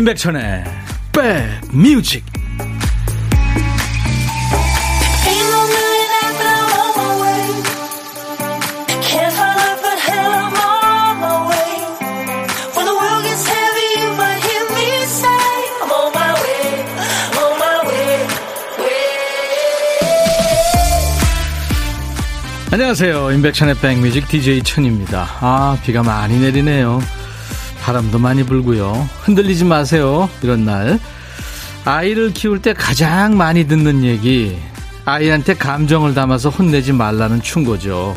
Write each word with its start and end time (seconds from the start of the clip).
임백천의 0.00 0.64
백뮤직. 1.12 2.24
안녕하세요. 22.72 23.32
임백천의 23.32 23.74
백뮤직 23.82 24.28
DJ 24.28 24.62
천입니다. 24.62 25.26
아 25.40 25.76
비가 25.84 26.02
많이 26.02 26.40
내리네요 26.40 27.19
바람도 27.90 28.20
많이 28.20 28.44
불고요. 28.44 29.08
흔들리지 29.22 29.64
마세요. 29.64 30.30
이런 30.42 30.64
날. 30.64 31.00
아이를 31.84 32.32
키울 32.32 32.62
때 32.62 32.72
가장 32.72 33.36
많이 33.36 33.66
듣는 33.66 34.04
얘기. 34.04 34.56
아이한테 35.04 35.54
감정을 35.54 36.14
담아서 36.14 36.50
혼내지 36.50 36.92
말라는 36.92 37.42
충고죠. 37.42 38.16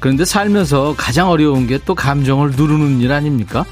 그런데 0.00 0.24
살면서 0.24 0.96
가장 0.98 1.30
어려운 1.30 1.68
게 1.68 1.78
또 1.86 1.94
감정을 1.94 2.50
누르는 2.56 3.00
일 3.00 3.12
아닙니까? 3.12 3.64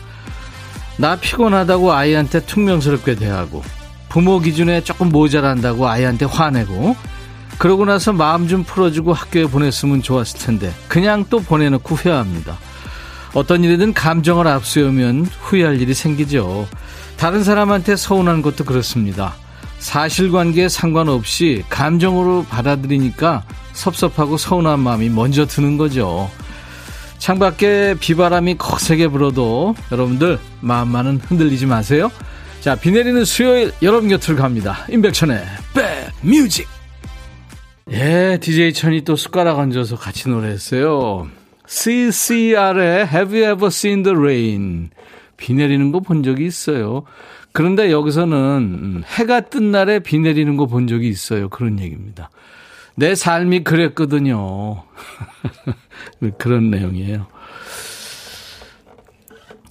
나 0.98 1.16
피곤하다고 1.16 1.92
아이한테 1.92 2.40
퉁명스럽게 2.46 3.16
대하고 3.16 3.65
부모 4.09 4.38
기준에 4.38 4.84
조금 4.84 5.09
모자란다고 5.09 5.88
아이한테 5.88 6.26
화내고 6.26 6.95
그러고 7.59 7.84
나서 7.84 8.12
마음 8.12 8.46
좀 8.46 8.62
풀어주고 8.62 9.15
학교에 9.15 9.46
보냈으면 9.46 10.00
좋았을 10.00 10.38
텐데 10.38 10.73
그냥 10.87 11.24
또 11.28 11.40
보내놓고 11.40 11.96
후회합니다. 11.96 12.56
어떤 13.34 13.65
일이든 13.65 13.95
감정을 13.95 14.46
앞세우면 14.46 15.26
후회할 15.40 15.80
일이 15.80 15.95
생기죠. 15.95 16.66
다른 17.16 17.45
사람한테 17.45 17.96
서운한 17.96 18.43
것도 18.43 18.65
그렇습니다. 18.65 19.34
사실관계에 19.79 20.68
상관없이 20.68 21.65
감정으로 21.68 22.46
받아들이니까 22.49 23.45
섭섭하고 23.73 24.37
서운한 24.37 24.80
마음이 24.80 25.09
먼저 25.09 25.46
드는 25.46 25.76
거죠. 25.76 26.30
창밖에 27.18 27.96
비바람이 27.99 28.56
거세게 28.59 29.09
불어도 29.09 29.74
여러분들 29.93 30.38
마음만은 30.60 31.21
흔들리지 31.23 31.66
마세요. 31.66 32.10
자, 32.60 32.74
비 32.74 32.90
내리는 32.90 33.24
수요일 33.24 33.73
여러분 33.82 34.09
곁으로 34.09 34.37
갑니다. 34.37 34.84
임백천의 34.88 35.45
백뮤직. 36.23 36.66
예, 37.90 38.38
DJ 38.40 38.73
천이 38.73 39.02
또 39.02 39.16
숟가락 39.16 39.59
얹어서 39.59 39.96
같이 39.96 40.29
노래했어요. 40.29 41.29
CCR의 41.69 43.07
Have 43.07 43.38
You 43.38 43.52
Ever 43.52 43.66
Seen 43.66 44.02
the 44.02 44.16
Rain? 44.16 44.91
비 45.37 45.52
내리는 45.55 45.93
거 45.93 46.01
본 46.01 46.23
적이 46.23 46.47
있어요. 46.47 47.05
그런데 47.52 47.93
여기서는 47.93 48.37
음, 48.37 49.02
해가 49.07 49.43
뜬 49.43 49.71
날에 49.71 49.99
비 50.01 50.19
내리는 50.19 50.57
거 50.57 50.66
본 50.66 50.87
적이 50.87 51.09
있어요. 51.09 51.49
그런 51.49 51.79
얘기입니다. 51.79 52.30
내 52.95 53.15
삶이 53.15 53.63
그랬거든요. 53.65 54.83
그런 56.39 56.71
내용이에요. 56.71 57.27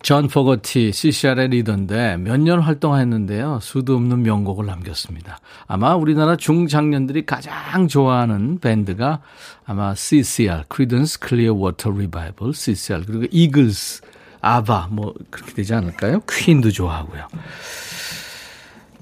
존 0.08 0.30
포거티 0.30 0.94
CCR의 0.94 1.50
리더인데 1.50 2.16
몇 2.16 2.39
년 2.39 2.61
활동했는데요. 2.61 3.59
수도 3.61 3.97
없는 3.97 4.23
명곡을 4.23 4.66
남겼습니다. 4.66 5.39
아마 5.67 5.95
우리나라 5.95 6.38
중장년들이 6.38 7.25
가장 7.25 7.90
좋아하는 7.90 8.59
밴드가 8.59 9.19
아마 9.66 9.94
CCR, 9.94 10.63
Creedence 10.73 11.19
Clearwater 11.22 11.94
Revival, 11.94 12.53
CCR 12.53 13.03
그리고 13.06 13.25
이글스, 13.29 14.01
아바 14.40 14.88
뭐 14.91 15.13
그렇게 15.29 15.53
되지 15.53 15.73
않을까요? 15.73 16.22
퀸도 16.22 16.72
좋아하고요. 16.72 17.28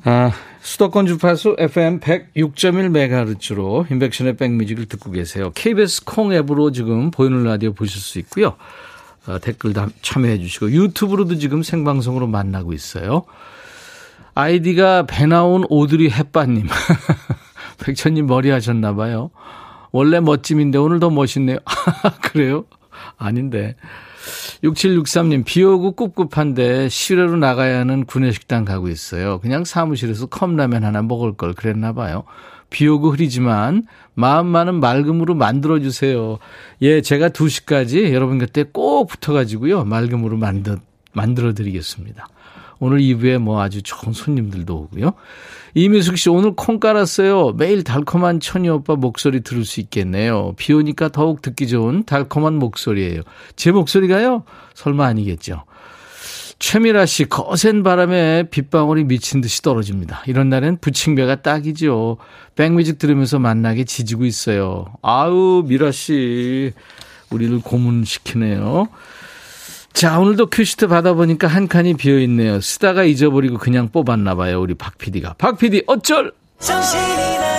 아, 0.06 0.32
수도권 0.62 1.06
주파수 1.06 1.56
FM 1.60 2.00
106.1MHz로 2.00 3.92
인백션의 3.92 4.38
백뮤직을 4.38 4.88
듣고 4.88 5.12
계세요. 5.12 5.52
KBS 5.54 6.06
콩 6.06 6.34
앱으로 6.34 6.72
지금 6.72 7.12
보이는 7.12 7.44
라디오 7.44 7.74
보실 7.74 8.02
수 8.02 8.18
있고요. 8.18 8.56
어, 9.28 9.40
댓글 9.40 9.74
다 9.74 9.88
참여해 10.02 10.40
주시고 10.40 10.72
유튜브로도 10.72 11.36
지금 11.36 11.64
생방송으로 11.64 12.28
만나고 12.28 12.74
있어요. 12.74 13.24
아이디가 14.36 15.06
배 15.08 15.26
나온 15.26 15.66
오드리 15.70 16.10
햇바님. 16.12 16.68
백천님 17.84 18.28
머리 18.28 18.50
하셨나 18.50 18.94
봐요. 18.96 19.32
원래 19.92 20.20
멋짐인데 20.20 20.78
오늘 20.78 21.00
더 21.00 21.10
멋있네요. 21.10 21.58
그래요? 22.22 22.66
아닌데. 23.18 23.76
6763님, 24.64 25.46
비 25.46 25.64
오고 25.64 25.96
꿉꿉한데 25.96 26.90
시외로 26.90 27.38
나가야 27.38 27.80
하는 27.80 28.06
구내식당 28.06 28.66
가고 28.66 28.90
있어요. 28.90 29.40
그냥 29.40 29.64
사무실에서 29.64 30.26
컵라면 30.28 30.84
하나 30.84 31.02
먹을 31.02 31.34
걸 31.34 31.54
그랬나 31.54 31.94
봐요. 31.94 32.24
비 32.76 32.90
오고 32.90 33.12
흐리지만 33.12 33.84
마음만은 34.16 34.82
맑음으로 34.82 35.34
만들어 35.34 35.80
주세요. 35.80 36.40
예, 36.82 37.00
제가 37.00 37.30
2시까지 37.30 38.12
여러분 38.12 38.38
곁에 38.38 38.66
꼭 38.70 39.08
붙어 39.08 39.32
가지고요. 39.32 39.86
맑음으로 39.86 40.36
만들, 40.36 40.80
만들어 41.14 41.54
드리겠습니다. 41.54 42.28
오늘 42.80 43.00
2부에 43.00 43.38
뭐 43.38 43.62
아주 43.62 43.82
좋은 43.82 44.12
손님들도 44.12 44.76
오고요. 44.76 45.14
이미숙 45.74 46.18
씨 46.18 46.30
오늘 46.30 46.52
콩 46.54 46.82
깔았어요. 46.82 47.54
매일 47.54 47.86
달콤한 47.86 48.42
천이 48.42 48.68
오빠 48.68 48.98
목소리 48.98 49.40
들을 49.40 49.64
수 49.64 49.80
있겠네요. 49.80 50.52
비 50.58 50.74
오니까 50.74 51.08
더욱 51.08 51.42
듣기 51.42 51.70
좋은 51.70 52.04
달콤한 52.04 52.56
목소리예요. 52.56 53.22
제 53.56 53.72
목소리가요? 53.72 54.44
설마 54.74 55.06
아니겠죠. 55.06 55.64
최미라 56.58 57.06
씨, 57.06 57.26
거센 57.26 57.84
바람에 57.84 58.44
빗방울이 58.50 59.04
미친 59.04 59.42
듯이 59.42 59.62
떨어집니다. 59.62 60.24
이런 60.28 60.50
날엔 60.50 60.78
부침개가 60.80 61.42
딱이죠. 61.42 62.18
백뮤직 62.56 62.98
들으면서 62.98 63.40
맛나게 63.40 63.84
지지고 63.84 64.26
있어요. 64.26 64.86
아우, 65.02 65.64
미라 65.66 65.92
씨. 65.92 66.72
우리를 67.30 67.60
고문시키네요. 67.62 68.88
자, 69.92 70.20
오늘도 70.20 70.48
큐시트 70.48 70.88
받아보니까 70.88 71.48
한 71.48 71.68
칸이 71.68 71.96
비어있네요. 71.96 72.62
쓰다가 72.62 73.04
잊어버리고 73.04 73.58
그냥 73.58 73.90
뽑았나 73.90 74.36
봐요. 74.36 74.62
우리 74.62 74.74
박 74.74 74.98
PD가. 74.98 75.36
박 75.38 75.58
PD, 75.58 75.84
어쩔! 75.88 76.34
정신이 76.60 77.02
자, 77.02 77.55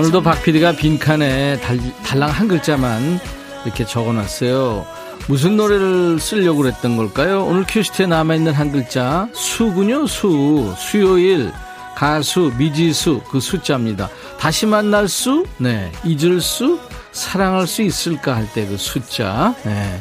오늘도 0.00 0.22
박 0.22 0.42
PD가 0.42 0.72
빈칸에 0.72 1.60
달, 1.60 1.78
달랑 2.04 2.30
한 2.30 2.48
글자만 2.48 3.20
이렇게 3.66 3.84
적어놨어요. 3.84 4.86
무슨 5.28 5.58
노래를 5.58 6.18
쓰려고 6.18 6.62
그랬던 6.62 6.96
걸까요? 6.96 7.44
오늘 7.44 7.64
큐시트에 7.68 8.06
남아있는 8.06 8.54
한 8.54 8.72
글자, 8.72 9.28
수군요, 9.34 10.06
수. 10.06 10.74
수요일, 10.78 11.52
가수, 11.94 12.50
미지수, 12.56 13.20
그 13.30 13.40
숫자입니다. 13.40 14.08
다시 14.38 14.64
만날 14.64 15.06
수? 15.06 15.44
네. 15.58 15.92
잊을 16.02 16.40
수? 16.40 16.80
사랑할 17.12 17.66
수 17.66 17.82
있을까 17.82 18.34
할 18.36 18.46
때 18.54 18.66
그 18.66 18.78
숫자. 18.78 19.54
네. 19.64 20.00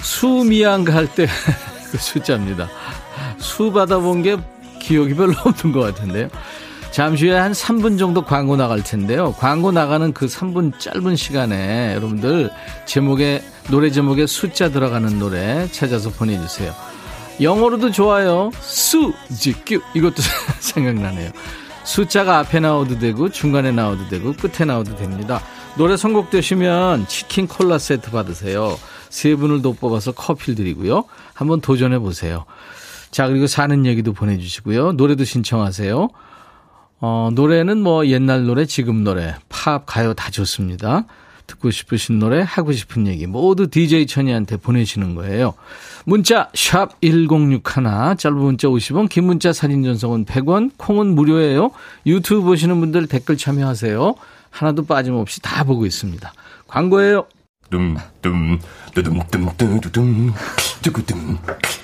수미양가 0.00 0.94
할 0.94 1.08
때 1.12 1.26
그 1.90 1.98
숫자입니다. 1.98 2.68
수 3.38 3.72
받아본 3.72 4.22
게 4.22 4.36
기억이 4.78 5.14
별로 5.14 5.32
없는 5.44 5.72
것 5.72 5.80
같은데요. 5.80 6.28
잠시 6.98 7.28
후에 7.28 7.38
한 7.38 7.52
3분 7.52 7.96
정도 7.96 8.24
광고 8.24 8.56
나갈 8.56 8.82
텐데요. 8.82 9.32
광고 9.38 9.70
나가는 9.70 10.12
그 10.12 10.26
3분 10.26 10.80
짧은 10.80 11.14
시간에 11.14 11.94
여러분들 11.94 12.50
제목에, 12.86 13.40
노래 13.70 13.92
제목에 13.92 14.26
숫자 14.26 14.68
들어가는 14.68 15.16
노래 15.20 15.68
찾아서 15.70 16.10
보내주세요. 16.10 16.74
영어로도 17.40 17.92
좋아요. 17.92 18.50
수, 18.58 19.12
지큐. 19.32 19.80
이것도 19.94 20.16
생각나네요. 20.58 21.30
숫자가 21.84 22.40
앞에 22.40 22.58
나와도 22.58 22.98
되고, 22.98 23.28
중간에 23.28 23.70
나와도 23.70 24.08
되고, 24.08 24.32
끝에 24.32 24.66
나와도 24.66 24.96
됩니다. 24.96 25.40
노래 25.76 25.96
선곡되시면 25.96 27.06
치킨 27.06 27.46
콜라 27.46 27.78
세트 27.78 28.10
받으세요. 28.10 28.76
세 29.08 29.36
분을 29.36 29.62
더 29.62 29.70
뽑아서 29.70 30.10
커피를 30.10 30.56
드리고요. 30.56 31.04
한번 31.32 31.60
도전해 31.60 32.00
보세요. 32.00 32.44
자, 33.12 33.28
그리고 33.28 33.46
사는 33.46 33.86
얘기도 33.86 34.12
보내주시고요. 34.12 34.94
노래도 34.94 35.22
신청하세요. 35.22 36.08
어, 37.00 37.30
노래는 37.32 37.82
뭐 37.82 38.06
옛날 38.06 38.44
노래, 38.44 38.64
지금 38.66 39.04
노래, 39.04 39.34
팝, 39.48 39.84
가요 39.86 40.14
다 40.14 40.30
좋습니다. 40.30 41.04
듣고 41.46 41.70
싶으신 41.70 42.18
노래, 42.18 42.42
하고 42.46 42.72
싶은 42.72 43.06
얘기 43.06 43.26
모두 43.26 43.68
DJ 43.68 44.06
천이한테 44.06 44.56
보내시는 44.56 45.14
거예요. 45.14 45.54
문자 46.04 46.50
샵 46.54 47.00
1061, 47.00 48.16
짧은 48.18 48.36
문자 48.36 48.68
50원, 48.68 49.08
긴 49.08 49.24
문자 49.24 49.52
사진 49.52 49.82
전송은 49.82 50.24
100원, 50.26 50.72
콩은 50.76 51.14
무료예요. 51.14 51.70
유튜브 52.06 52.42
보시는 52.42 52.78
분들 52.80 53.06
댓글 53.06 53.36
참여하세요. 53.36 54.14
하나도 54.50 54.84
빠짐없이 54.84 55.40
다 55.40 55.64
보고 55.64 55.86
있습니다. 55.86 56.32
광고예요. 56.66 57.26
둠둠 57.70 58.58
뚜둠 58.94 59.20
뚜두둠 59.30 60.32
뚜구둠 60.82 61.38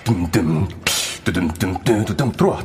둠둠 0.04 0.68
뚜둠뚜둠뚜둠 1.24 2.32
들어와. 2.32 2.62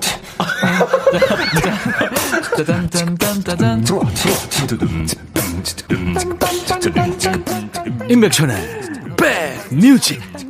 짜잔짜잔짜잔 2.58 3.84
들어와. 3.84 4.06
뚜둠뚜둠뚜둠 4.68 6.16
임백천의 8.10 8.56
백뮤직 9.18 10.49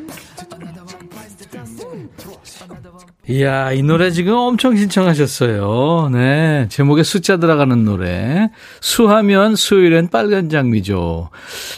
이야, 3.32 3.72
이 3.74 3.84
노래 3.84 4.10
지금 4.10 4.34
엄청 4.34 4.76
신청하셨어요. 4.76 6.10
네. 6.12 6.66
제목에 6.70 7.04
숫자 7.04 7.38
들어가는 7.38 7.86
노래. 7.86 8.50
수하면 8.82 9.56
수요일엔 9.56 10.08
빨간 10.10 10.50
장미죠. 10.50 11.30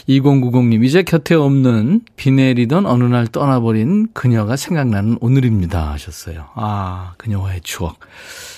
2090님, 0.08 0.82
이제 0.82 1.02
곁에 1.02 1.34
없는 1.34 2.06
비 2.16 2.30
내리던 2.30 2.86
어느 2.86 3.04
날 3.04 3.26
떠나버린 3.26 4.08
그녀가 4.14 4.56
생각나는 4.56 5.18
오늘입니다. 5.20 5.92
하셨어요. 5.92 6.46
아, 6.54 7.12
그녀와의 7.18 7.60
추억. 7.60 7.98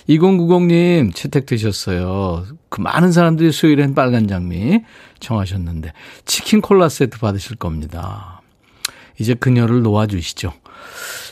2090님, 0.08 1.12
채택되셨어요. 1.16 2.44
그 2.68 2.80
많은 2.80 3.10
사람들이 3.10 3.50
수요일엔 3.50 3.96
빨간 3.96 4.28
장미 4.28 4.84
청하셨는데, 5.18 5.92
치킨 6.26 6.60
콜라 6.60 6.88
세트 6.88 7.18
받으실 7.18 7.56
겁니다. 7.56 8.40
이제 9.18 9.34
그녀를 9.34 9.82
놓아주시죠. 9.82 10.52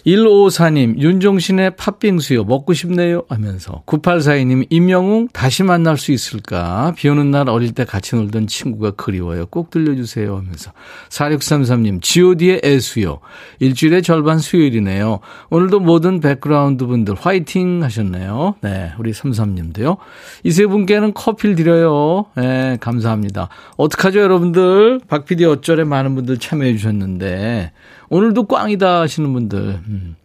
154님, 0.06 0.98
윤종신의 0.98 1.76
팥빙수요. 1.76 2.44
먹고 2.44 2.72
싶네요. 2.72 3.22
하면서. 3.28 3.82
9842님, 3.86 4.66
임영웅 4.70 5.28
다시 5.32 5.62
만날 5.62 5.96
수 5.96 6.12
있을까? 6.12 6.92
비 6.96 7.08
오는 7.08 7.30
날 7.30 7.48
어릴 7.48 7.72
때 7.72 7.84
같이 7.84 8.16
놀던 8.16 8.46
친구가 8.46 8.92
그리워요. 8.92 9.46
꼭 9.46 9.70
들려주세요. 9.70 10.36
하면서. 10.36 10.72
4633님, 11.10 12.02
god의 12.02 12.62
애수요. 12.64 13.20
일주일에 13.60 14.00
절반 14.00 14.38
수요일이네요. 14.38 15.20
오늘도 15.50 15.80
모든 15.80 16.20
백그라운드 16.20 16.86
분들 16.86 17.14
화이팅 17.14 17.82
하셨네요. 17.82 18.56
네, 18.60 18.92
우리 18.98 19.12
33님도요. 19.12 19.98
이 20.44 20.52
세 20.52 20.66
분께는 20.66 21.14
커피를 21.14 21.54
드려요. 21.54 22.26
네, 22.36 22.76
감사합니다. 22.80 23.48
어떡하죠, 23.76 24.20
여러분들? 24.20 25.00
박PD 25.08 25.44
어쩔에 25.46 25.84
많은 25.84 26.14
분들 26.14 26.38
참여해 26.38 26.76
주셨는데. 26.76 27.72
오늘도 28.10 28.44
꽝이다 28.44 29.00
하시는 29.00 29.32
분들. 29.32 29.80
음. 29.92 30.16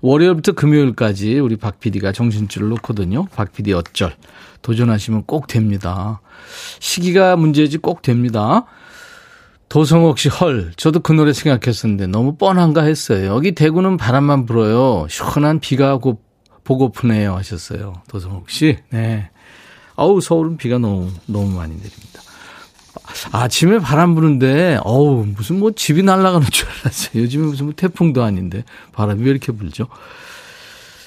월요일부터 0.00 0.52
금요일까지 0.52 1.38
우리 1.38 1.56
박 1.56 1.80
PD가 1.80 2.12
정신줄을 2.12 2.68
놓거든요. 2.70 3.26
박 3.34 3.52
PD 3.52 3.72
어쩔. 3.72 4.14
도전하시면 4.62 5.24
꼭 5.24 5.46
됩니다. 5.46 6.20
시기가 6.80 7.36
문제지 7.36 7.78
꼭 7.78 8.02
됩니다. 8.02 8.64
도성옥 9.68 10.18
씨 10.18 10.28
헐. 10.28 10.72
저도 10.76 11.00
그 11.00 11.12
노래 11.12 11.32
생각했었는데 11.32 12.06
너무 12.06 12.36
뻔한가 12.36 12.82
했어요. 12.82 13.26
여기 13.26 13.52
대구는 13.52 13.96
바람만 13.96 14.46
불어요. 14.46 15.06
시원한 15.08 15.60
비가 15.60 15.98
고, 15.98 16.20
보고프네요 16.64 17.34
하셨어요. 17.34 17.94
도성옥 18.08 18.48
씨. 18.50 18.78
네. 18.90 19.30
아우 19.96 20.20
서울은 20.20 20.56
비가 20.56 20.78
너무 20.78 21.10
너무 21.26 21.56
많이 21.56 21.74
내립니다. 21.74 22.15
아침에 23.32 23.78
바람 23.78 24.14
부는데, 24.14 24.78
어우, 24.84 25.26
무슨 25.36 25.58
뭐 25.58 25.72
집이 25.72 26.02
날아가는 26.02 26.46
줄 26.50 26.68
알았어요. 26.68 27.22
요즘에 27.22 27.46
무슨 27.46 27.66
뭐 27.66 27.74
태풍도 27.76 28.22
아닌데, 28.22 28.64
바람이 28.92 29.22
왜 29.24 29.30
이렇게 29.30 29.52
불죠? 29.52 29.86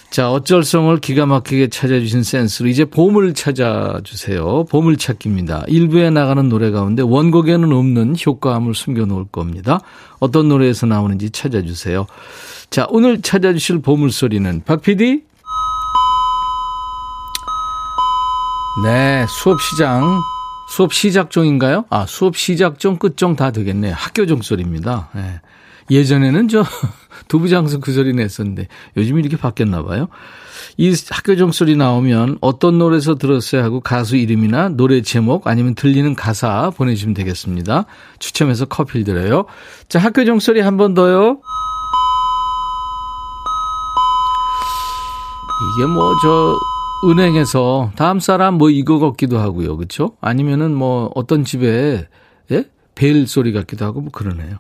자, 0.10 0.32
어쩔성을 0.32 0.98
기가 1.02 1.28
막히게 1.28 1.68
찾아주신 1.68 2.24
센스로 2.24 2.68
이제 2.68 2.84
봄을 2.84 3.36
찾아주세요. 3.36 4.66
봄을 4.66 4.98
찾기입니다. 4.98 5.66
일부에 5.68 6.10
나가는 6.10 6.50
노래 6.50 6.72
가운데 6.72 7.04
원곡에는 7.04 7.72
없는 7.72 8.16
효과음을 8.26 8.74
숨겨놓을 8.74 9.26
겁니다. 9.32 9.82
어떤 10.20 10.50
노래에서 10.50 10.88
나오는지 10.88 11.30
찾아주세요. 11.30 12.08
자, 12.72 12.88
오늘 12.90 13.22
찾아주실 13.22 13.80
보물소리는 13.80 14.64
박 14.66 14.82
PD? 14.82 15.22
네, 18.84 19.26
수업 19.28 19.62
시장 19.62 20.20
수업 20.70 20.94
시작종인가요? 20.94 21.86
아, 21.90 22.06
수업 22.08 22.38
시작종, 22.38 22.98
끝종 22.98 23.36
다 23.36 23.52
되겠네요. 23.52 23.94
학교 23.98 24.26
종 24.26 24.42
소리입니다. 24.42 25.10
예. 25.18 25.42
예전에는 25.92 26.48
저 26.48 26.64
두부장수 27.28 27.80
그 27.80 27.92
소리 27.92 28.14
냈었는데 28.14 28.68
요즘 28.96 29.18
이렇게 29.18 29.36
바뀌었나 29.38 29.82
봐요. 29.84 30.08
이 30.78 30.94
학교 31.10 31.36
종 31.36 31.52
소리 31.52 31.76
나오면 31.76 32.38
어떤 32.42 32.78
노래에서 32.78 33.16
들었어야 33.16 33.64
하고 33.64 33.80
가수 33.80 34.16
이름이나 34.16 34.70
노래 34.70 35.02
제목 35.02 35.48
아니면 35.48 35.74
들리는 35.74 36.14
가사 36.16 36.70
보내주시면 36.70 37.16
되겠습니다. 37.16 37.86
추첨해서 38.20 38.66
커피를 38.66 39.04
드려요. 39.04 39.46
자, 39.88 39.98
학교 39.98 40.24
종 40.26 40.40
소리 40.40 40.62
한 40.62 40.78
번 40.78 40.94
더요. 40.94 41.42
이게 45.76 45.86
뭐 45.88 46.14
저 46.22 46.56
은행에서 47.04 47.92
다음 47.96 48.20
사람 48.20 48.56
뭐 48.56 48.70
이거 48.70 49.00
같기도 49.00 49.40
하고요. 49.40 49.78
그렇죠? 49.78 50.18
아니면은 50.22 50.74
뭐 50.74 51.12
어떤 51.16 51.44
집에 51.44 52.08
예? 52.52 52.66
벨 52.96 53.28
소리 53.28 53.54
같기도 53.54 53.86
하고 53.86 54.02
뭐 54.02 54.12
그러네요. 54.12 54.58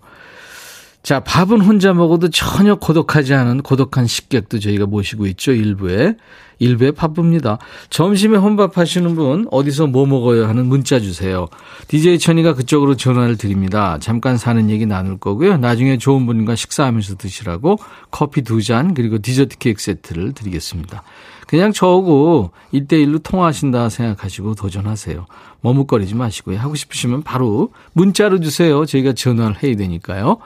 자, 1.01 1.21
밥은 1.21 1.61
혼자 1.61 1.93
먹어도 1.93 2.29
전혀 2.29 2.75
고독하지 2.75 3.33
않은 3.33 3.61
고독한 3.61 4.05
식객도 4.05 4.59
저희가 4.59 4.85
모시고 4.85 5.27
있죠. 5.27 5.51
일부에. 5.51 6.15
일부에 6.59 6.91
바쁩니다. 6.91 7.57
점심에 7.89 8.37
혼밥 8.37 8.77
하시는 8.77 9.15
분 9.15 9.47
어디서 9.49 9.87
뭐 9.87 10.05
먹어요 10.05 10.45
하는 10.47 10.67
문자 10.67 10.99
주세요. 10.99 11.47
DJ 11.87 12.19
천이가 12.19 12.53
그쪽으로 12.53 12.95
전화를 12.95 13.37
드립니다. 13.37 13.97
잠깐 13.99 14.37
사는 14.37 14.69
얘기 14.69 14.85
나눌 14.85 15.17
거고요. 15.17 15.57
나중에 15.57 15.97
좋은 15.97 16.25
분과 16.25 16.55
식사하면서 16.55 17.15
드시라고 17.15 17.79
커피 18.11 18.41
두 18.43 18.59
잔 18.61 18.93
그리고 18.93 19.19
디저트 19.19 19.57
케이크 19.57 19.81
세트를 19.81 20.33
드리겠습니다. 20.33 21.01
그냥 21.47 21.71
저하고 21.71 22.51
1대1로 22.73 23.23
통화하신다 23.23 23.89
생각하시고 23.89 24.53
도전하세요. 24.55 25.25
머뭇거리지 25.61 26.13
마시고요. 26.13 26.59
하고 26.59 26.75
싶으시면 26.75 27.23
바로 27.23 27.69
문자로 27.93 28.39
주세요. 28.41 28.85
저희가 28.85 29.13
전화를 29.13 29.63
해야 29.63 29.75
되니까요. 29.75 30.37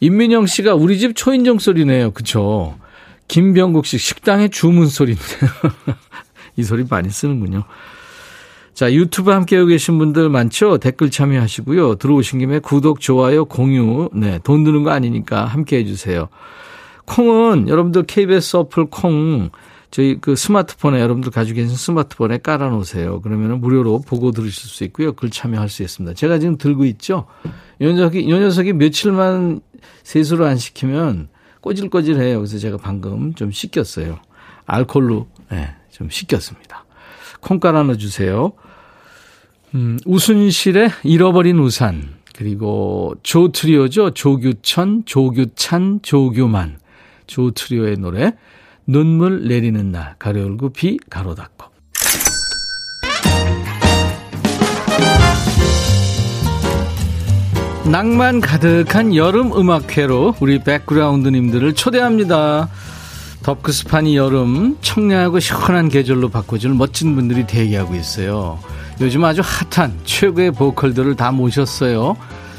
임민영 0.00 0.46
씨가 0.46 0.74
우리 0.74 0.98
집 0.98 1.14
초인종 1.14 1.58
소리네요. 1.58 2.10
그쵸? 2.10 2.74
김병국 3.28 3.86
씨 3.86 3.98
식당의 3.98 4.50
주문 4.50 4.88
소리인데요. 4.88 5.50
이 6.56 6.62
소리 6.62 6.84
많이 6.88 7.10
쓰는군요. 7.10 7.64
자, 8.74 8.92
유튜브 8.92 9.30
함께하고 9.30 9.68
계신 9.68 9.98
분들 9.98 10.28
많죠? 10.28 10.78
댓글 10.78 11.10
참여하시고요. 11.10 11.94
들어오신 11.94 12.40
김에 12.40 12.58
구독, 12.58 13.00
좋아요, 13.00 13.46
공유, 13.46 14.10
네, 14.12 14.38
돈 14.44 14.64
드는 14.64 14.82
거 14.82 14.90
아니니까 14.90 15.46
함께 15.46 15.78
해주세요. 15.78 16.28
콩은 17.06 17.68
여러분들 17.68 18.02
KBS 18.02 18.56
어플 18.56 18.86
콩 18.90 19.50
저희 19.90 20.18
그 20.20 20.36
스마트폰에 20.36 21.00
여러분들 21.00 21.30
가지고 21.30 21.56
계신 21.56 21.74
스마트폰에 21.74 22.38
깔아 22.38 22.68
놓으세요. 22.68 23.20
그러면 23.22 23.60
무료로 23.60 24.02
보고 24.02 24.30
들으실 24.30 24.68
수 24.68 24.84
있고요. 24.84 25.12
글 25.12 25.30
참여할 25.30 25.70
수 25.70 25.82
있습니다. 25.82 26.14
제가 26.14 26.38
지금 26.38 26.58
들고 26.58 26.84
있죠. 26.84 27.26
요 27.80 27.92
녀석이, 27.92 28.28
요 28.28 28.38
녀석이 28.38 28.74
며칠만 28.74 29.60
세수를 30.02 30.44
안 30.44 30.58
시키면 30.58 31.28
꼬질꼬질해요. 31.66 32.38
그래서 32.38 32.58
제가 32.58 32.76
방금 32.76 33.34
좀 33.34 33.50
씻겼어요. 33.50 34.20
알콜로, 34.66 35.26
네, 35.50 35.74
좀 35.90 36.08
씻겼습니다. 36.08 36.84
콩 37.40 37.58
깔아 37.58 37.82
넣어주세요. 37.82 38.52
음, 39.74 39.98
우순실의 40.06 40.90
잃어버린 41.02 41.58
우산. 41.58 42.14
그리고 42.36 43.14
조 43.24 43.50
트리오죠. 43.50 44.10
조규천, 44.10 45.06
조규찬, 45.06 46.00
조규만. 46.02 46.78
조 47.26 47.50
트리오의 47.50 47.96
노래. 47.96 48.34
눈물 48.86 49.48
내리는 49.48 49.90
날, 49.90 50.14
가로 50.20 50.42
열고 50.42 50.68
비, 50.68 50.98
가로 51.10 51.34
닫고. 51.34 51.66
낭만 57.90 58.40
가득한 58.40 59.14
여름 59.14 59.52
음악회로 59.56 60.34
우리 60.40 60.58
백그라운드님들을 60.58 61.74
초대합니다. 61.74 62.68
덥고 63.44 63.70
습한 63.70 64.08
이 64.08 64.16
여름 64.16 64.76
청량하고 64.80 65.38
시원한 65.38 65.88
계절로 65.88 66.28
바꿔줄 66.28 66.74
멋진 66.74 67.14
분들이 67.14 67.46
대기하고 67.46 67.94
있어요. 67.94 68.58
요즘 69.00 69.24
아주 69.24 69.40
핫한 69.44 70.00
최고의 70.04 70.50
보컬들을 70.50 71.14
다 71.14 71.30
모셨어요. 71.30 72.16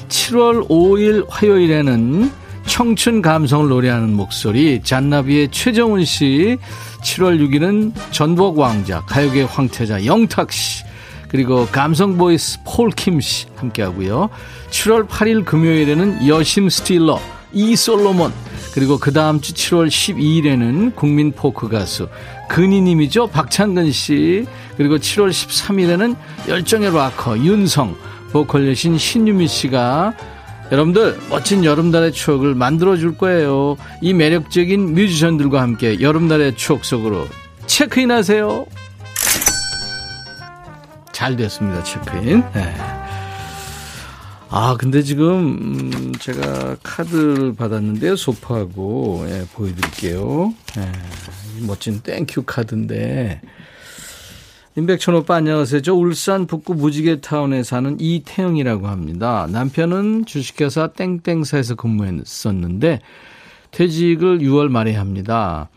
7월 0.07 0.69
5일 0.69 1.25
화요일에는 1.29 2.31
청춘 2.65 3.21
감성을 3.21 3.67
노래하는 3.67 4.13
목소리 4.13 4.81
잔나비의 4.81 5.49
최정훈 5.51 6.05
씨 6.05 6.57
7월 7.01 7.39
6일은 7.39 7.91
전복 8.11 8.59
왕자 8.59 9.01
가요계 9.01 9.43
황태자 9.43 10.05
영탁 10.05 10.53
씨 10.53 10.86
그리고 11.29 11.65
감성 11.67 12.17
보이스 12.17 12.59
폴킴 12.65 13.21
씨 13.21 13.47
함께하고요 13.55 14.29
7월 14.69 15.07
8일 15.07 15.45
금요일에는 15.45 16.27
여심 16.27 16.69
스틸러 16.69 17.19
이솔로몬 17.53 18.31
그리고 18.73 18.97
그 18.97 19.11
다음 19.11 19.41
주 19.41 19.53
7월 19.53 19.87
12일에는 19.87 20.95
국민 20.95 21.31
포크 21.31 21.67
가수 21.67 22.07
근희님이죠 22.49 23.27
박창근 23.27 23.91
씨 23.91 24.45
그리고 24.77 24.97
7월 24.97 25.29
13일에는 25.29 26.15
열정의 26.47 26.93
락커 26.93 27.39
윤성 27.39 27.95
보컬 28.31 28.67
여신 28.67 28.97
신유미 28.97 29.47
씨가 29.47 30.13
여러분들 30.71 31.17
멋진 31.29 31.63
여름날의 31.63 32.11
추억을 32.11 32.53
만들어 32.53 32.97
줄 32.97 33.17
거예요. 33.17 33.77
이 34.01 34.13
매력적인 34.13 34.93
뮤지션들과 34.93 35.61
함께 35.61 36.01
여름날의 36.01 36.55
추억 36.55 36.83
속으로 36.83 37.25
체크인 37.67 38.11
하세요. 38.11 38.65
잘 41.17 41.35
됐습니다. 41.35 41.83
체크인. 41.83 42.43
네. 42.53 42.75
아, 44.49 44.77
근데 44.77 45.01
지금, 45.01 45.57
음, 45.59 46.11
제가 46.19 46.75
카드를 46.83 47.55
받았는데요. 47.55 48.15
소프하고, 48.15 49.25
예, 49.27 49.43
보여드릴게요. 49.51 50.53
예, 50.77 50.91
멋진 51.65 52.01
thank 52.01 52.28
you 52.28 52.43
카드인데. 52.43 53.41
임백천 54.75 55.15
오빠 55.15 55.37
안녕하세요. 55.37 55.81
저 55.81 55.95
울산 55.95 56.45
북구 56.45 56.75
무지개타운에 56.75 57.63
사는 57.63 57.97
이태영이라고 57.99 58.87
합니다. 58.87 59.47
남편은 59.49 60.25
주식회사 60.27 60.89
땡땡사에서 60.89 61.73
근무했었는데, 61.73 62.99
퇴직을 63.71 64.37
6월 64.41 64.69
말에 64.69 64.93
합니다. 64.93 65.69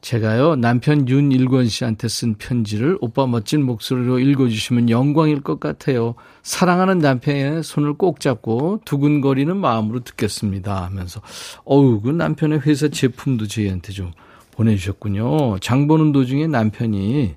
제가요, 0.00 0.54
남편 0.54 1.08
윤일권 1.08 1.68
씨한테 1.68 2.08
쓴 2.08 2.34
편지를 2.34 2.96
오빠 3.00 3.26
멋진 3.26 3.64
목소리로 3.64 4.20
읽어주시면 4.20 4.90
영광일 4.90 5.40
것 5.40 5.58
같아요. 5.58 6.14
사랑하는 6.42 6.98
남편의 6.98 7.64
손을 7.64 7.94
꼭 7.94 8.20
잡고 8.20 8.82
두근거리는 8.84 9.56
마음으로 9.56 10.00
듣겠습니다. 10.00 10.84
하면서, 10.84 11.20
어우, 11.64 12.00
그 12.00 12.10
남편의 12.10 12.60
회사 12.60 12.88
제품도 12.88 13.48
저희한테 13.48 13.92
좀 13.92 14.12
보내주셨군요. 14.52 15.58
장 15.58 15.88
보는 15.88 16.12
도중에 16.12 16.46
남편이 16.46 17.34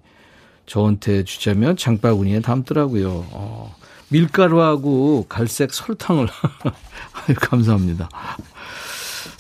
저한테 0.68 1.24
주자면 1.24 1.76
장바구니에 1.76 2.42
담더라고요. 2.42 3.26
어, 3.32 3.76
밀가루하고 4.10 5.26
갈색 5.28 5.74
설탕을. 5.74 6.28
아유, 7.28 7.36
감사합니다. 7.40 8.10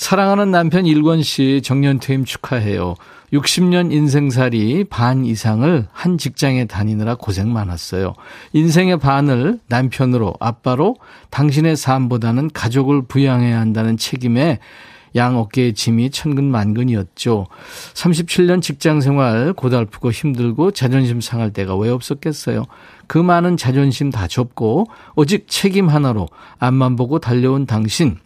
사랑하는 0.02 0.50
남편 0.50 0.88
일권 0.88 1.22
씨 1.22 1.62
정년퇴임 1.64 2.26
축하해요. 2.26 2.96
60년 3.34 3.92
인생살이 3.92 4.86
반 4.86 5.24
이상을 5.26 5.88
한 5.92 6.18
직장에 6.18 6.66
다니느라 6.66 7.14
고생 7.14 7.54
많았어요. 7.54 8.16
인생의 8.54 8.98
반을 8.98 9.60
남편으로, 9.68 10.34
아빠로 10.40 10.96
당신의 11.30 11.76
삶보다는 11.76 12.50
가족을 12.52 13.04
부양해야 13.04 13.60
한다는 13.60 13.96
책임에 13.96 14.58
양 15.16 15.38
어깨의 15.38 15.76
짐이 15.76 16.10
천근만근이었죠. 16.10 17.46
37년 17.94 18.64
직장 18.64 19.02
생활 19.02 19.54
고달프고 19.54 20.10
힘들고 20.10 20.72
자존심 20.72 21.22
상할 21.22 21.54
때가 21.54 21.78
왜 21.78 21.92
없었겠어요. 21.92 22.66
그 23.06 23.20
많은 23.20 23.56
자존심 23.56 24.10
다 24.10 24.28
접고 24.28 24.88
오직 25.16 25.46
책임 25.48 25.90
하나로 25.90 26.28
앞만 26.58 26.96
보고 26.96 27.20
달려온 27.20 27.68
당신 27.68 28.18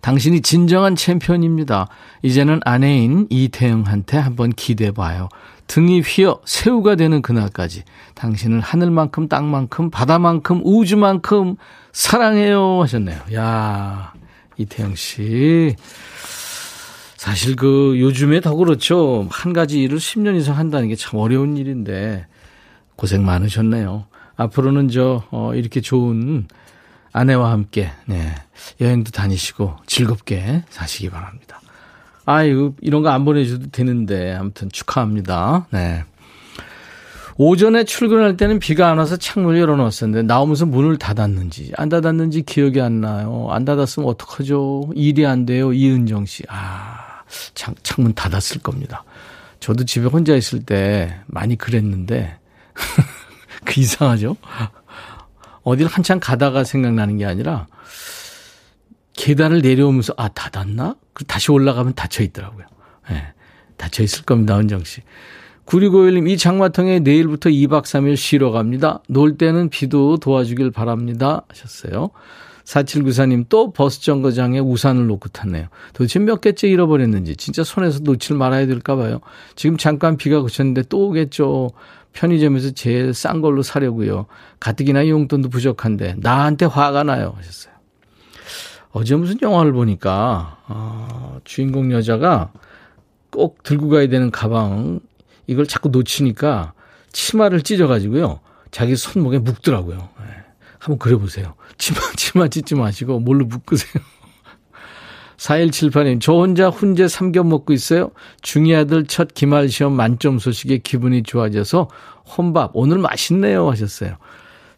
당신이 0.00 0.40
진정한 0.40 0.96
챔피언입니다. 0.96 1.88
이제는 2.22 2.60
아내인 2.64 3.26
이태영한테 3.30 4.18
한번 4.18 4.50
기대해 4.50 4.90
봐요. 4.92 5.28
등이 5.66 6.00
휘어 6.00 6.40
새우가 6.44 6.96
되는 6.96 7.20
그날까지 7.20 7.84
당신을 8.14 8.60
하늘만큼 8.60 9.28
땅만큼 9.28 9.90
바다만큼 9.90 10.62
우주만큼 10.64 11.56
사랑해요 11.92 12.80
하셨네요. 12.82 13.20
야 13.34 14.12
이태영 14.56 14.94
씨. 14.94 15.76
사실 17.16 17.56
그 17.56 17.96
요즘에 17.98 18.40
더 18.40 18.54
그렇죠. 18.54 19.26
한 19.30 19.52
가지 19.52 19.82
일을 19.82 19.98
10년 19.98 20.36
이상 20.36 20.56
한다는 20.56 20.88
게 20.88 20.94
참 20.94 21.18
어려운 21.20 21.56
일인데 21.56 22.26
고생 22.96 23.24
많으셨네요. 23.26 24.06
앞으로는 24.36 24.88
저, 24.88 25.24
어, 25.30 25.52
이렇게 25.54 25.80
좋은 25.80 26.46
아내와 27.18 27.50
함께, 27.50 27.90
네. 28.06 28.34
여행도 28.80 29.10
다니시고 29.10 29.76
즐겁게 29.86 30.62
사시기 30.70 31.10
바랍니다. 31.10 31.60
아유, 32.26 32.74
이런 32.80 33.02
거 33.02 33.08
안 33.10 33.24
보내줘도 33.24 33.70
되는데, 33.70 34.34
아무튼 34.34 34.68
축하합니다. 34.70 35.66
네. 35.70 36.04
오전에 37.40 37.84
출근할 37.84 38.36
때는 38.36 38.58
비가 38.58 38.88
안 38.90 38.98
와서 38.98 39.16
창문을 39.16 39.60
열어놓았었는데 39.60 40.22
나오면서 40.24 40.66
문을 40.66 40.98
닫았는지 40.98 41.70
안 41.76 41.88
닫았는지 41.88 42.42
기억이 42.42 42.80
안 42.80 43.00
나요. 43.00 43.46
안 43.50 43.64
닫았으면 43.64 44.08
어떡하죠? 44.08 44.90
일이 44.96 45.24
안 45.24 45.46
돼요. 45.46 45.72
이은정 45.72 46.26
씨. 46.26 46.42
아, 46.48 47.22
창, 47.54 47.76
창문 47.84 48.14
닫았을 48.14 48.60
겁니다. 48.60 49.04
저도 49.60 49.84
집에 49.84 50.06
혼자 50.06 50.34
있을 50.34 50.64
때 50.64 51.20
많이 51.28 51.56
그랬는데 51.56 52.36
그 53.64 53.80
이상하죠? 53.80 54.36
어디를 55.68 55.90
한참 55.90 56.20
가다가 56.20 56.64
생각나는 56.64 57.18
게 57.18 57.24
아니라 57.24 57.66
계단을 59.14 59.60
내려오면서 59.60 60.14
아 60.16 60.28
닫았나? 60.28 60.96
그 61.12 61.24
다시 61.24 61.50
올라가면 61.50 61.94
닫혀 61.94 62.22
있더라고요. 62.24 62.66
예. 63.10 63.14
네, 63.14 63.32
닫혀 63.76 64.02
있을 64.02 64.24
겁니다, 64.24 64.56
은정 64.58 64.84
씨. 64.84 65.02
9651님, 65.66 66.30
이 66.30 66.38
장마통에 66.38 67.00
내일부터 67.00 67.50
2박 67.50 67.82
3일 67.82 68.16
쉬러 68.16 68.50
갑니다. 68.50 69.02
놀 69.08 69.36
때는 69.36 69.68
비도 69.68 70.16
도와주길 70.16 70.70
바랍니다. 70.70 71.42
하셨어요. 71.48 72.10
4794님, 72.68 73.46
또 73.48 73.72
버스 73.72 74.02
정거장에 74.02 74.58
우산을 74.58 75.06
놓고 75.06 75.30
탔네요. 75.30 75.68
도대체 75.94 76.18
몇 76.18 76.40
개째 76.42 76.68
잃어버렸는지, 76.68 77.36
진짜 77.36 77.64
손에서 77.64 78.00
놓칠 78.00 78.36
말아야 78.36 78.66
될까 78.66 78.94
봐요. 78.94 79.20
지금 79.56 79.78
잠깐 79.78 80.18
비가 80.18 80.42
그쳤는데 80.42 80.82
또 80.90 81.08
오겠죠. 81.08 81.70
편의점에서 82.12 82.72
제일 82.72 83.14
싼 83.14 83.40
걸로 83.40 83.62
사려고요. 83.62 84.26
가뜩이나 84.60 85.08
용돈도 85.08 85.48
부족한데 85.48 86.16
나한테 86.18 86.66
화가 86.66 87.04
나요 87.04 87.34
하셨어요. 87.36 87.72
어제 88.90 89.14
무슨 89.14 89.38
영화를 89.40 89.72
보니까 89.72 90.58
어, 90.66 91.38
주인공 91.44 91.92
여자가 91.92 92.50
꼭 93.30 93.62
들고 93.62 93.88
가야 93.90 94.08
되는 94.08 94.30
가방 94.30 95.00
이걸 95.46 95.66
자꾸 95.66 95.90
놓치니까 95.90 96.72
치마를 97.12 97.62
찢어가지고요. 97.62 98.40
자기 98.70 98.96
손목에 98.96 99.38
묶더라고요. 99.38 100.08
네. 100.78 100.84
한번 100.84 100.98
그려보세요. 100.98 101.54
치마, 101.78 102.00
치마 102.16 102.48
찢지 102.48 102.74
마시고 102.74 103.20
뭘로 103.20 103.46
묶으세요. 103.46 104.02
4178님, 105.36 106.20
저 106.20 106.32
혼자 106.32 106.68
훈제 106.68 107.06
삼겹 107.06 107.46
먹고 107.46 107.72
있어요. 107.72 108.10
중이 108.42 108.74
아들 108.74 109.06
첫 109.06 109.34
기말 109.34 109.68
시험 109.68 109.92
만점 109.92 110.38
소식에 110.38 110.78
기분이 110.78 111.22
좋아져서 111.22 111.88
혼밥, 112.36 112.72
오늘 112.74 112.98
맛있네요. 112.98 113.70
하셨어요. 113.70 114.16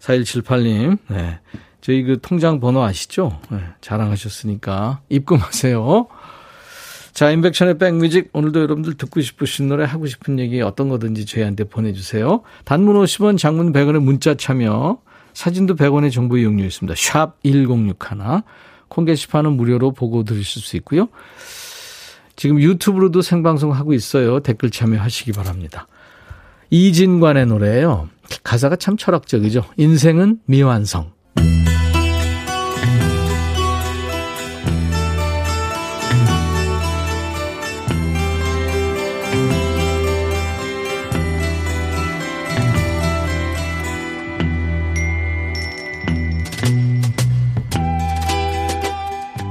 4178님, 0.00 0.98
네. 1.08 1.40
저희 1.80 2.02
그 2.02 2.18
통장 2.20 2.60
번호 2.60 2.82
아시죠? 2.82 3.40
네, 3.50 3.58
자랑하셨으니까 3.80 5.00
입금하세요. 5.08 6.08
자, 7.12 7.30
인백션의 7.30 7.78
백뮤직. 7.78 8.30
오늘도 8.32 8.60
여러분들 8.60 8.94
듣고 8.94 9.20
싶으신 9.20 9.68
노래, 9.68 9.84
하고 9.84 10.06
싶은 10.06 10.38
얘기 10.38 10.60
어떤 10.60 10.88
거든지 10.88 11.26
저희한테 11.26 11.64
보내주세요. 11.64 12.42
단문 12.64 12.96
50원, 12.96 13.36
장문 13.36 13.72
100원의 13.72 14.00
문자 14.00 14.34
참여, 14.34 14.98
사진도 15.32 15.76
100원의 15.76 16.12
정보 16.12 16.36
이용료 16.36 16.64
있습니다. 16.64 16.94
샵 16.96 17.36
1061. 17.42 17.96
콩 18.88 19.04
게시판은 19.04 19.52
무료로 19.52 19.92
보고 19.92 20.24
들으실 20.24 20.62
수 20.62 20.76
있고요. 20.76 21.08
지금 22.36 22.60
유튜브로도 22.60 23.22
생방송 23.22 23.72
하고 23.72 23.92
있어요. 23.92 24.40
댓글 24.40 24.70
참여하시기 24.70 25.32
바랍니다. 25.32 25.86
이진관의 26.70 27.46
노래예요. 27.46 28.08
가사가 28.42 28.76
참 28.76 28.96
철학적이죠. 28.96 29.64
인생은 29.76 30.40
미완성. 30.46 31.12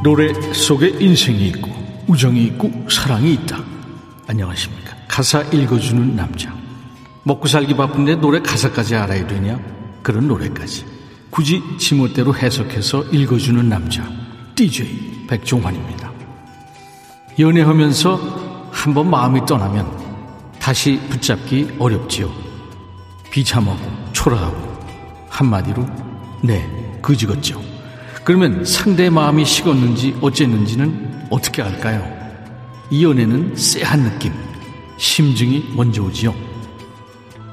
노래 0.01 0.31
속에 0.53 0.95
인생이 0.99 1.47
있고 1.49 1.69
우정이 2.07 2.43
있고 2.45 2.71
사랑이 2.89 3.33
있다. 3.33 3.61
안녕하십니까. 4.27 4.95
가사 5.07 5.41
읽어주는 5.41 6.15
남자. 6.15 6.55
먹고 7.23 7.47
살기 7.47 7.75
바쁜데 7.75 8.15
노래 8.15 8.39
가사까지 8.39 8.95
알아야 8.95 9.27
되냐? 9.27 9.59
그런 10.01 10.27
노래까지. 10.27 10.85
굳이 11.29 11.61
지멋대로 11.77 12.33
해석해서 12.33 13.03
읽어주는 13.11 13.67
남자. 13.67 14.09
DJ 14.55 15.25
백종환입니다. 15.27 16.11
연애하면서 17.37 18.69
한번 18.71 19.09
마음이 19.09 19.45
떠나면 19.45 19.85
다시 20.59 20.99
붙잡기 21.09 21.75
어렵지요. 21.77 22.31
비참하고 23.31 24.13
초라하고 24.13 24.79
한마디로 25.29 25.85
네, 26.41 26.99
그지같죠. 27.01 27.68
그러면 28.29 28.63
상대의 28.63 29.09
마음이 29.09 29.43
식었는지 29.43 30.15
어쨌는지는 30.21 31.25
어떻게 31.31 31.63
알까요? 31.63 32.07
이 32.91 33.03
연애는 33.03 33.55
쎄한 33.55 34.03
느낌, 34.03 34.31
심증이 34.99 35.73
먼저 35.75 36.03
오지요. 36.03 36.35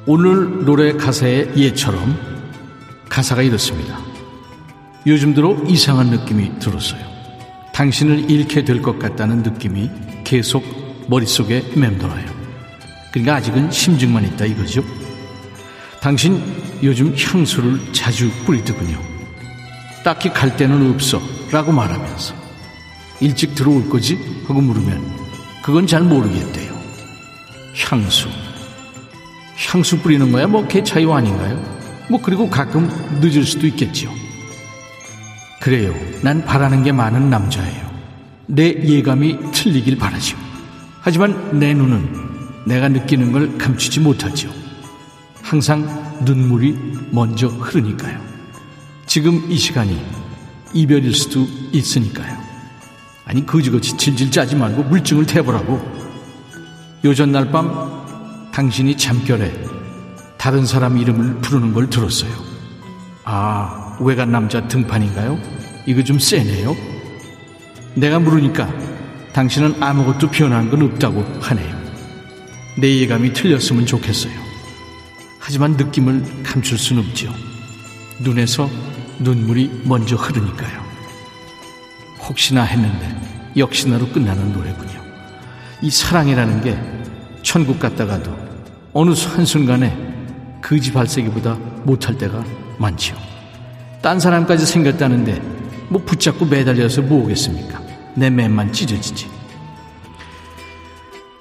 오늘 0.05 0.67
노래 0.67 0.93
가사의 0.93 1.53
예처럼 1.57 2.15
가사가 3.09 3.41
이렇습니다. 3.41 3.99
요즘 5.07 5.33
들어 5.33 5.57
이상한 5.67 6.11
느낌이 6.11 6.59
들었어요. 6.59 7.01
당신을 7.73 8.31
잃게 8.31 8.63
될 8.63 8.83
것 8.83 8.99
같다는 8.99 9.43
느낌이 9.45 9.91
계속 10.25 10.63
머릿속에 11.09 11.73
맴돌아요. 11.75 12.27
그러니까 13.13 13.37
아직은 13.37 13.71
심증만 13.71 14.27
있다 14.27 14.45
이거죠. 14.45 14.85
당신 16.03 16.39
요즘 16.83 17.15
향수를 17.17 17.95
자주 17.95 18.31
뿌리더군요. 18.45 19.06
딱히 20.07 20.29
갈 20.33 20.57
데는 20.57 20.89
없어. 20.95 21.21
라고 21.51 21.73
말하면서 21.73 22.33
일찍 23.19 23.57
들어올 23.57 23.89
거지? 23.89 24.17
하고 24.47 24.61
물으면 24.61 25.05
그건 25.65 25.85
잘 25.89 26.03
모르겠대요. 26.03 26.73
향수. 27.91 28.29
향수 29.69 29.99
뿌리는 29.99 30.31
거야 30.31 30.47
뭐 30.47 30.69
개 30.69 30.85
차이 30.85 31.05
아닌가요? 31.11 31.61
뭐 32.09 32.23
그리고 32.23 32.49
가끔 32.49 32.89
늦을 33.21 33.43
수도 33.45 33.67
있겠지요. 33.67 34.09
그래요. 35.61 35.93
난 36.23 36.45
바라는 36.45 36.85
게 36.85 36.93
많은 36.93 37.29
남자예요. 37.29 37.91
내 38.47 38.81
예감이 38.81 39.51
틀리길 39.51 39.99
바라죠. 39.99 40.37
하지만 41.01 41.59
내 41.59 41.75
눈은 41.75 42.65
내가 42.65 42.89
느끼는 42.89 43.33
걸 43.33 43.59
감추지 43.59 43.99
못하죠. 43.99 44.51
항상 45.43 46.21
눈물이 46.25 46.77
먼저 47.11 47.49
흐르니까요. 47.49 48.36
지금 49.07 49.51
이 49.51 49.57
시간이 49.57 49.99
이별일 50.75 51.15
수도 51.15 51.47
있으니까요. 51.73 52.37
아니 53.25 53.45
거지같이 53.47 53.97
질질 53.97 54.31
짜지 54.31 54.57
말고 54.57 54.85
물증을 54.85 55.27
대보라고. 55.27 55.81
요전 57.05 57.33
날 57.33 57.51
밤 57.51 58.51
당신이 58.53 58.97
잠결에 58.97 59.53
다른 60.39 60.65
사람 60.67 60.99
이름을 60.99 61.41
부르는 61.41 61.73
걸 61.73 61.89
들었어요. 61.91 62.31
아, 63.25 63.97
외간 64.01 64.31
남자 64.33 64.67
등판인가요? 64.67 65.39
이거 65.87 66.03
좀 66.03 66.19
세네요. 66.19 66.75
내가 67.95 68.19
물으니까 68.19 68.73
당신은 69.33 69.83
아무것도 69.83 70.31
변한 70.31 70.71
건 70.71 70.83
없다고 70.83 71.23
하네요. 71.41 71.77
내 72.79 72.99
예감이 72.99 73.33
틀렸으면 73.33 73.87
좋겠어요. 73.87 74.33
하지만 75.39 75.73
느낌을 75.73 76.43
감출 76.43 76.79
순 76.79 76.99
없지요. 76.99 77.33
눈에서 78.21 78.69
눈물이 79.19 79.83
먼저 79.85 80.17
흐르니까요. 80.17 80.85
혹시나 82.29 82.63
했는데 82.63 83.15
역시나로 83.57 84.09
끝나는 84.09 84.53
노래군요. 84.53 85.01
이 85.83 85.91
사랑이라는 85.91 86.63
게 86.63 86.79
천국 87.43 87.79
갔다가도 87.79 88.37
어느 88.93 89.11
한순간에 89.11 89.95
거지 90.63 90.93
발색이보다 90.93 91.55
못할 91.85 92.19
때가 92.19 92.45
많지요. 92.79 93.17
딴 94.03 94.19
사람까지 94.19 94.67
생겼다는데 94.67 95.41
뭐 95.89 96.03
붙잡고 96.05 96.47
매달려서 96.47 97.03
뭐 97.03 97.25
오겠습니까? 97.25 97.81
내 98.15 98.31
맨만 98.31 98.73
찢어지지. 98.73 99.29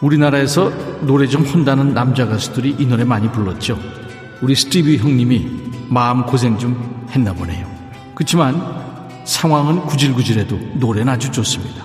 우리나라에서 0.02 0.70
노래 1.02 1.28
좀 1.28 1.44
혼다는 1.44 1.94
남자 1.94 2.28
가수들이 2.28 2.76
이 2.78 2.86
노래 2.86 3.04
많이 3.04 3.32
불렀죠. 3.32 3.80
우리 4.42 4.54
스티비 4.54 4.98
형님이 4.98 5.65
마음 5.90 6.26
고생 6.26 6.58
좀 6.58 7.08
했나 7.12 7.34
보네요. 7.34 7.66
그렇지만 8.14 8.62
상황은 9.26 9.86
구질구질해도 9.86 10.58
노래는 10.76 11.14
아주 11.14 11.32
좋습니다. 11.32 11.84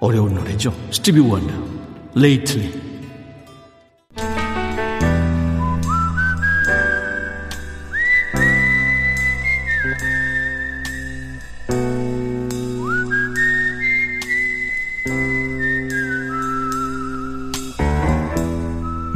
어려운 0.00 0.34
노래죠. 0.34 0.74
스티비 0.90 1.20
원더, 1.20 1.52
Lately. 2.16 2.90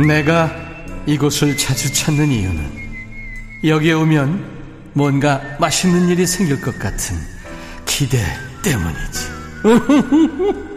내가 0.07 0.51
이곳을 1.07 1.57
자주 1.57 1.93
찾는 1.93 2.31
이유는 2.31 2.84
여기에 3.65 3.95
오면 3.95 4.45
뭔가 4.93 5.41
맛있는 5.59 6.09
일이 6.09 6.27
생길 6.27 6.61
것 6.61 6.79
같은 6.79 7.17
기대 7.87 8.19
때문이지. 8.63 9.35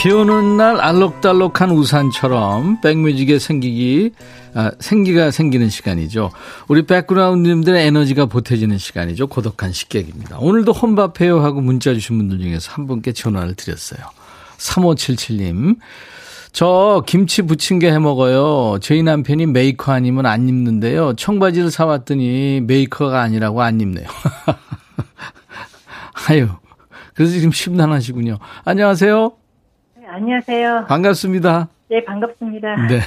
비 0.00 0.12
오는 0.12 0.56
날 0.56 0.80
알록달록한 0.80 1.70
우산처럼 1.72 2.80
백뮤직에 2.82 3.40
생기기, 3.40 4.12
아, 4.54 4.70
생기가 4.78 5.32
생기는 5.32 5.68
시간이죠. 5.68 6.30
우리 6.68 6.86
백그라운드님들의 6.86 7.84
에너지가 7.86 8.26
보태지는 8.26 8.78
시간이죠. 8.78 9.26
고독한 9.26 9.72
식객입니다. 9.72 10.38
오늘도 10.38 10.72
혼밥해요 10.72 11.40
하고 11.40 11.62
문자 11.62 11.94
주신 11.94 12.18
분들 12.18 12.38
중에서 12.38 12.70
한 12.72 12.86
분께 12.86 13.12
전화를 13.12 13.54
드렸어요. 13.54 14.17
3577님. 14.58 15.78
저 16.52 17.02
김치 17.06 17.42
부침개 17.42 17.90
해 17.90 17.98
먹어요. 17.98 18.78
저희 18.80 19.02
남편이 19.02 19.46
메이커 19.46 19.92
아니면 19.92 20.26
안 20.26 20.48
입는데요. 20.48 21.14
청바지를 21.14 21.70
사왔더니 21.70 22.60
메이커가 22.62 23.20
아니라고 23.22 23.62
안 23.62 23.80
입네요. 23.80 24.06
아유. 26.28 26.48
그래서 27.14 27.32
지금 27.32 27.52
심란하시군요. 27.52 28.38
안녕하세요. 28.64 29.32
안녕하세요. 30.10 30.86
반갑습니다. 30.88 31.68
네, 31.90 32.04
반갑습니다. 32.04 32.86
네. 32.86 33.00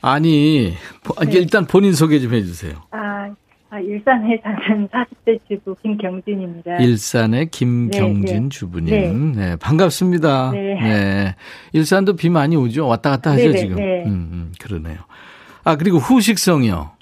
아니, 0.00 0.74
네. 1.24 1.32
일단 1.32 1.66
본인 1.66 1.92
소개 1.92 2.20
좀 2.20 2.32
해주세요. 2.34 2.74
아, 2.90 3.30
아, 3.70 3.78
일산에 3.80 4.40
사는 4.42 4.88
40대 4.88 5.38
주부 5.46 5.76
김경진입니다. 5.82 6.76
일산의 6.76 7.50
김경진 7.50 8.24
네, 8.24 8.40
네. 8.40 8.48
주부님. 8.48 9.32
네. 9.32 9.46
네. 9.50 9.56
반갑습니다. 9.56 10.52
네. 10.52 10.74
네. 10.80 11.34
일산도 11.74 12.16
비 12.16 12.30
많이 12.30 12.56
오죠? 12.56 12.86
왔다 12.86 13.10
갔다 13.10 13.32
하죠, 13.32 13.52
지금? 13.52 13.76
네. 13.76 14.04
음, 14.06 14.10
음, 14.32 14.52
그러네요. 14.58 14.96
아, 15.64 15.76
그리고 15.76 15.98
후식성이요. 15.98 16.92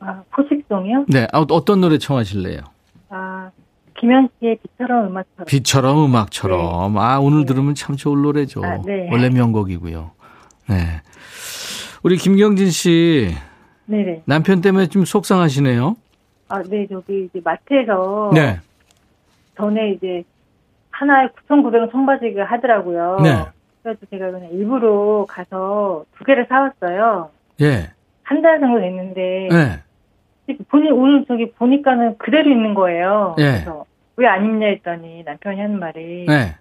아, 0.00 0.22
후식성이요? 0.30 1.06
네. 1.08 1.26
아, 1.32 1.38
어떤 1.50 1.80
노래 1.80 1.96
청하실래요? 1.96 2.60
아, 3.08 3.50
김현식의 3.98 4.58
비처럼 4.62 5.06
음악처럼. 5.06 5.46
비처럼 5.46 6.04
음악처럼. 6.04 6.92
네. 6.92 7.00
아, 7.00 7.18
오늘 7.18 7.40
네. 7.40 7.46
들으면 7.46 7.74
참 7.74 7.96
좋을 7.96 8.20
노래죠. 8.20 8.62
아, 8.62 8.76
네. 8.84 9.08
원래 9.10 9.30
명곡이고요. 9.30 10.10
네. 10.68 10.76
우리 12.02 12.18
김경진 12.18 12.70
씨. 12.70 13.34
네네. 13.88 14.22
남편 14.26 14.60
때문에 14.60 14.86
좀 14.88 15.04
속상하시네요. 15.04 15.96
아, 16.48 16.62
네. 16.62 16.86
저기 16.88 17.24
이제 17.30 17.40
마트에서. 17.42 18.30
네. 18.34 18.58
전에 19.56 19.92
이제 19.92 20.22
하나에 20.90 21.28
9,900원 21.48 21.90
청바지가 21.90 22.44
하더라고요. 22.44 23.18
네. 23.22 23.44
그래서 23.82 24.00
제가 24.10 24.30
그냥 24.30 24.50
일부러 24.52 25.26
가서 25.28 26.04
두 26.16 26.24
개를 26.24 26.46
사왔어요. 26.48 27.30
예. 27.62 27.90
한 28.22 28.42
달 28.42 28.60
정도 28.60 28.78
됐는데. 28.80 29.48
네. 29.50 30.54
본인 30.68 30.92
오늘 30.92 31.24
저기 31.26 31.50
보니까는 31.52 32.18
그대로 32.18 32.50
있는 32.50 32.74
거예요. 32.74 33.34
예. 33.38 33.44
그래서 33.52 33.84
왜 34.16 34.26
안 34.26 34.44
입냐 34.44 34.66
했더니 34.68 35.22
남편이 35.24 35.60
하는 35.60 35.78
말이 35.78 36.24
네. 36.26 36.54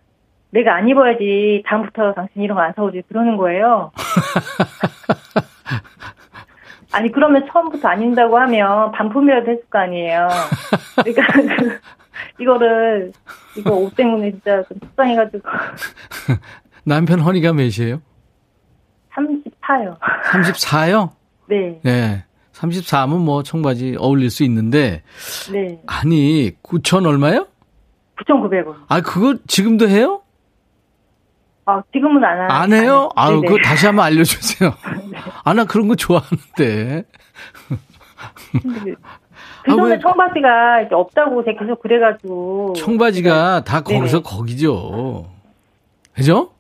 내가 0.51 0.75
안 0.75 0.87
입어야지 0.87 1.63
다음부터 1.65 2.13
당신 2.13 2.41
이런 2.43 2.55
거 2.55 2.61
안 2.63 2.73
사오지 2.73 3.03
그러는 3.09 3.35
거예요. 3.37 3.91
아니 6.97 7.12
그러면 7.12 7.47
처음부터 7.51 7.89
안 7.89 8.01
입는다고 8.01 8.39
하면 8.39 8.91
반품이라도 8.91 9.51
했을 9.51 9.63
거 9.69 9.77
아니에요. 9.77 10.27
그러니까 11.05 11.55
그, 11.55 11.79
이거를 12.41 13.12
이거 13.55 13.75
옷 13.75 13.95
때문에 13.95 14.31
진짜 14.31 14.63
좀 14.63 14.79
속상해가지고. 14.79 15.47
남편 16.86 17.19
허리가 17.19 17.53
몇이에요? 17.53 18.01
34요. 19.13 19.99
34요? 19.99 21.12
네. 21.47 21.79
네. 21.83 22.23
33은 22.53 23.19
뭐 23.19 23.43
청바지 23.43 23.97
어울릴 23.99 24.31
수 24.31 24.43
있는데. 24.45 25.03
네. 25.51 25.79
아니, 25.86 26.51
9천 26.63 27.05
얼마요? 27.05 27.45
9,900원. 28.17 28.75
아, 28.88 29.01
그거 29.01 29.36
지금도 29.45 29.88
해요? 29.88 30.23
아, 31.65 31.83
지금은 31.93 32.23
안 32.23 32.38
해요. 32.39 32.47
안 32.49 32.73
해요? 32.73 33.10
아, 33.15 33.31
유 33.31 33.41
그거 33.41 33.57
다시 33.63 33.86
한번 33.86 34.05
알려주세요. 34.05 34.73
네. 35.47 35.49
아, 35.49 35.53
나 35.53 35.65
그런 35.65 35.88
거 35.88 35.95
좋아하는데. 35.95 37.03
그전에 39.63 39.95
아, 39.95 39.99
청바지가 39.99 40.81
이제 40.81 40.95
없다고 40.95 41.45
제가 41.45 41.60
계속 41.60 41.81
그래가지고. 41.81 42.73
청바지가 42.73 43.63
다 43.63 43.81
거기서 43.81 44.17
네 44.17 44.23
거기죠. 44.23 45.29
그죠? 46.13 46.51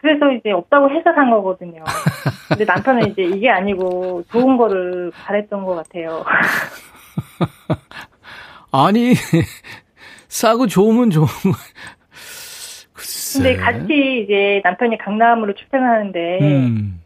그래서 0.00 0.32
이제 0.32 0.50
없다고 0.50 0.90
해서 0.90 1.12
산 1.14 1.30
거거든요. 1.30 1.84
근데 2.48 2.64
남편은 2.64 3.10
이제 3.10 3.22
이게 3.22 3.50
아니고 3.50 4.24
좋은 4.30 4.56
거를 4.56 5.12
바랬던 5.14 5.64
것 5.64 5.74
같아요. 5.74 6.24
아니, 8.72 9.12
싸고 10.28 10.68
좋으면 10.68 11.10
좋은 11.10 11.26
거. 11.26 11.58
글쎄. 12.94 13.42
근데 13.42 13.56
같이 13.56 14.22
이제 14.24 14.62
남편이 14.64 14.96
강남으로 14.96 15.54
출퇴근하는데, 15.54 16.38
음. 16.40 17.02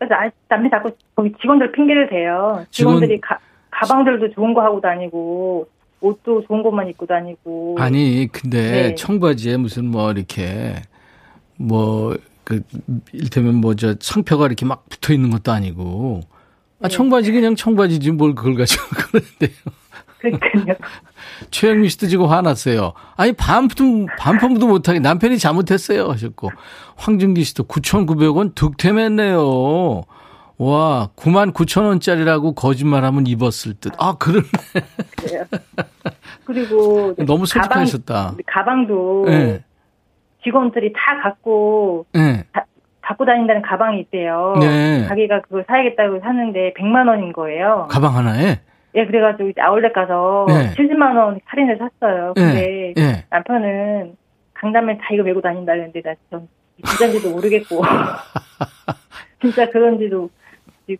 그래서 0.00 0.14
아, 0.14 0.30
남편이 0.48 0.70
자꾸 0.70 0.90
거기 1.14 1.30
직원들 1.42 1.72
핑계를 1.72 2.08
대요. 2.08 2.64
직원들이 2.70 3.16
직원... 3.16 3.20
가, 3.20 3.38
가방들도 3.70 4.32
좋은 4.32 4.54
거 4.54 4.62
하고 4.62 4.80
다니고, 4.80 5.68
옷도 6.00 6.42
좋은 6.46 6.62
것만 6.62 6.88
입고 6.88 7.04
다니고. 7.04 7.76
아니, 7.78 8.26
근데 8.32 8.70
네. 8.70 8.94
청바지에 8.94 9.58
무슨 9.58 9.84
뭐 9.84 10.10
이렇게 10.10 10.76
뭐, 11.58 12.16
그, 12.44 12.62
일테면 13.12 13.56
뭐, 13.56 13.74
저, 13.74 13.94
상표가 14.00 14.46
이렇게 14.46 14.64
막 14.64 14.88
붙어 14.88 15.12
있는 15.12 15.30
것도 15.30 15.52
아니고. 15.52 16.22
아, 16.80 16.88
네. 16.88 16.96
청바지 16.96 17.32
그냥 17.32 17.54
청바지지 17.54 18.12
뭘 18.12 18.34
그걸 18.34 18.54
가지고 18.54 18.82
그러는데요. 18.96 19.79
그러니까요. 20.20 20.76
최영미 21.50 21.88
씨도 21.88 22.06
지금 22.06 22.26
화났어요. 22.26 22.92
아니, 23.16 23.32
반품, 23.32 24.06
반품도 24.18 24.66
못하게 24.66 24.98
남편이 24.98 25.38
잘못했어요. 25.38 26.08
하셨고. 26.08 26.50
황준기 26.96 27.42
씨도 27.44 27.64
9,900원 27.64 28.54
득템했네요. 28.54 30.02
와, 30.58 31.08
9만 31.16 31.54
9천 31.54 31.84
원짜리라고 31.84 32.54
거짓말하면 32.54 33.26
입었을 33.26 33.74
듯. 33.80 33.92
아, 33.98 34.16
그러네. 34.18 34.46
네. 35.26 35.44
그리고 36.44 37.14
너무 37.24 37.46
솔직하셨다. 37.46 38.34
가방, 38.46 38.86
도 38.86 39.24
네. 39.26 39.64
직원들이 40.44 40.92
다 40.92 41.22
갖고 41.22 42.04
네. 42.12 42.44
다, 42.52 42.66
갖고 43.00 43.24
다닌다는 43.24 43.62
가방이 43.62 44.00
있대요. 44.00 44.54
네. 44.60 45.06
자기가 45.08 45.42
그걸 45.42 45.64
사야겠다고 45.66 46.20
사는데 46.20 46.74
100만 46.76 47.08
원인 47.08 47.32
거예요. 47.32 47.88
가방 47.90 48.16
하나에? 48.16 48.60
예, 48.94 49.06
그래가지고 49.06 49.50
이제 49.50 49.60
아울렛 49.60 49.92
가서 49.92 50.46
네. 50.48 50.74
70만 50.74 51.16
원 51.16 51.40
할인을 51.44 51.78
샀어요. 51.78 52.32
근데 52.34 52.92
네. 52.96 53.24
남편은 53.30 54.16
강남에 54.54 54.98
다 54.98 55.04
이거 55.12 55.22
메고 55.22 55.40
다닌다는데 55.40 56.02
나 56.02 56.14
전 56.30 56.48
진짜인지도 56.86 57.30
모르겠고 57.32 57.82
진짜 59.40 59.68
그런지도 59.70 60.30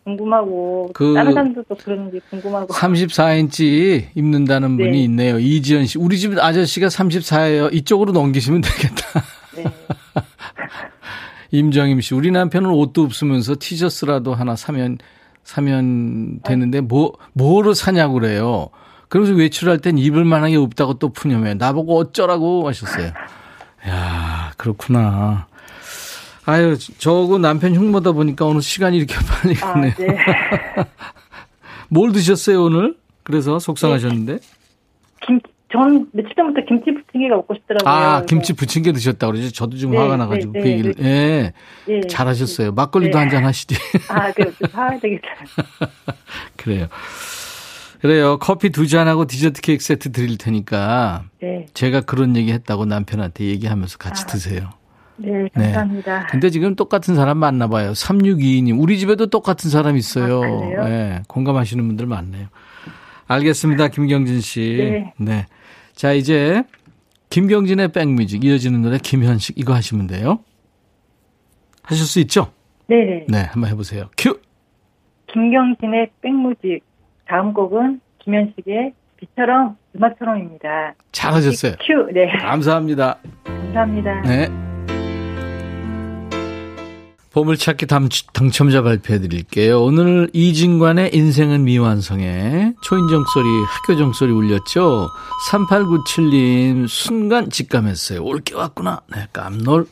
궁금하고 0.04 0.90
그 0.94 1.14
다른 1.14 1.32
사람들도 1.32 1.74
그런지 1.76 2.20
궁금하고 2.30 2.72
34인치 2.72 4.04
입는다는 4.14 4.76
네. 4.76 4.84
분이 4.84 5.02
있네요. 5.04 5.38
이지연 5.38 5.86
씨. 5.86 5.98
우리 5.98 6.16
집 6.18 6.38
아저씨가 6.38 6.86
34예요. 6.86 7.74
이쪽으로 7.74 8.12
넘기시면 8.12 8.60
되겠다. 8.60 9.20
네. 9.56 9.64
임정임 11.50 12.00
씨. 12.00 12.14
우리 12.14 12.30
남편은 12.30 12.70
옷도 12.70 13.02
없으면서 13.02 13.56
티셔츠라도 13.58 14.34
하나 14.34 14.54
사면 14.54 14.98
사면 15.44 16.40
되는데 16.42 16.80
뭐 16.80 17.12
뭐로 17.32 17.74
사냐고 17.74 18.14
그래요. 18.14 18.68
그러면서 19.08 19.36
외출할 19.36 19.78
땐 19.78 19.98
입을 19.98 20.24
만한 20.24 20.50
게 20.50 20.56
없다고 20.56 20.94
또 20.94 21.12
푸념해. 21.12 21.54
나보고 21.54 21.98
어쩌라고 21.98 22.68
하셨어요. 22.68 23.12
야, 23.88 24.52
그렇구나. 24.56 25.46
아유, 26.46 26.76
저하고 26.98 27.38
남편 27.38 27.74
흉보다 27.74 28.12
보니까 28.12 28.44
오늘 28.44 28.62
시간이 28.62 28.96
이렇게 28.96 29.14
빨리 29.26 29.56
아, 29.60 29.72
가네요. 29.72 29.92
아, 29.92 29.96
네. 29.98 30.16
뭘 31.88 32.12
드셨어요, 32.12 32.64
오늘? 32.64 32.96
그래서 33.24 33.58
속상하셨는데? 33.58 34.38
김, 35.26 35.40
전 35.72 36.08
며칠 36.12 36.34
전부터 36.34 36.66
김치 36.66 36.92
부침개가 36.92 37.36
먹고 37.36 37.54
싶더라고요. 37.54 37.92
아, 37.92 38.24
김치 38.24 38.52
부침개 38.54 38.92
드셨다고 38.92 39.32
그러죠? 39.32 39.52
저도 39.52 39.76
좀 39.76 39.92
네, 39.92 39.98
화가 39.98 40.16
나가지고 40.16 40.52
네, 40.52 40.60
그 40.60 40.68
얘기를. 40.68 40.94
네, 40.94 41.52
예. 41.88 41.92
네, 41.92 42.00
잘하셨어요. 42.08 42.72
막걸리도 42.72 43.12
네. 43.12 43.18
한잔 43.18 43.44
하시지. 43.44 43.76
아, 44.08 44.32
그래요. 44.32 44.52
사야 44.72 44.98
되겠다. 44.98 45.28
그래요. 46.56 46.88
그래요. 48.00 48.38
커피 48.38 48.70
두 48.70 48.88
잔하고 48.88 49.26
디저트 49.26 49.60
케이크 49.60 49.84
세트 49.84 50.10
드릴 50.10 50.38
테니까. 50.38 51.24
네. 51.40 51.66
제가 51.74 52.00
그런 52.00 52.36
얘기 52.36 52.50
했다고 52.52 52.86
남편한테 52.86 53.44
얘기하면서 53.44 53.98
같이 53.98 54.24
아, 54.24 54.26
드세요. 54.26 54.70
네, 55.18 55.46
감사합니다. 55.54 56.20
네. 56.20 56.26
근데 56.30 56.50
지금 56.50 56.74
똑같은 56.74 57.14
사람 57.14 57.38
많나 57.38 57.68
봐요. 57.68 57.92
3622님. 57.92 58.80
우리 58.80 58.98
집에도 58.98 59.26
똑같은 59.26 59.70
사람 59.70 59.96
있어요. 59.96 60.42
아, 60.78 60.88
네, 60.88 61.22
공감하시는 61.28 61.86
분들 61.86 62.06
많네요. 62.06 62.46
알겠습니다. 63.28 63.88
김경진 63.88 64.40
씨. 64.40 65.04
네. 65.16 65.46
네. 66.00 66.06
자, 66.08 66.12
이제 66.12 66.62
김경진의 67.28 67.88
백뮤직 67.92 68.42
이어지는 68.42 68.80
노래 68.80 68.96
김현식 68.96 69.58
이거 69.58 69.74
하시면 69.74 70.06
돼요. 70.06 70.40
하실 71.82 72.06
수 72.06 72.20
있죠? 72.20 72.52
네네. 72.86 73.26
네, 73.28 73.38
한번 73.50 73.70
해보세요. 73.70 74.08
큐! 74.16 74.40
김경진의 75.26 76.10
백뮤직 76.22 76.80
다음 77.26 77.52
곡은 77.52 78.00
김현식의 78.20 78.94
비처럼 79.18 79.76
음악처럼입니다. 79.94 80.94
잘하셨어요. 81.12 81.74
큐, 81.86 82.10
네. 82.12 82.32
감사합니다. 82.38 83.18
감사합니다. 83.44 84.22
네. 84.22 84.69
보물찾기 87.32 87.86
당첨자 88.32 88.82
발표해 88.82 89.20
드릴게요. 89.20 89.82
오늘 89.82 90.28
이진관의 90.32 91.14
인생은 91.14 91.62
미완성에 91.64 92.74
초인종 92.82 93.24
소리, 93.32 93.46
학교 93.68 93.96
종 93.96 94.12
소리 94.12 94.32
울렸죠? 94.32 95.08
3897님, 95.50 96.88
순간 96.88 97.48
직감했어요. 97.50 98.22
올 98.24 98.40
게 98.40 98.54
왔구나. 98.56 99.00
네, 99.14 99.28
깜놀. 99.32 99.86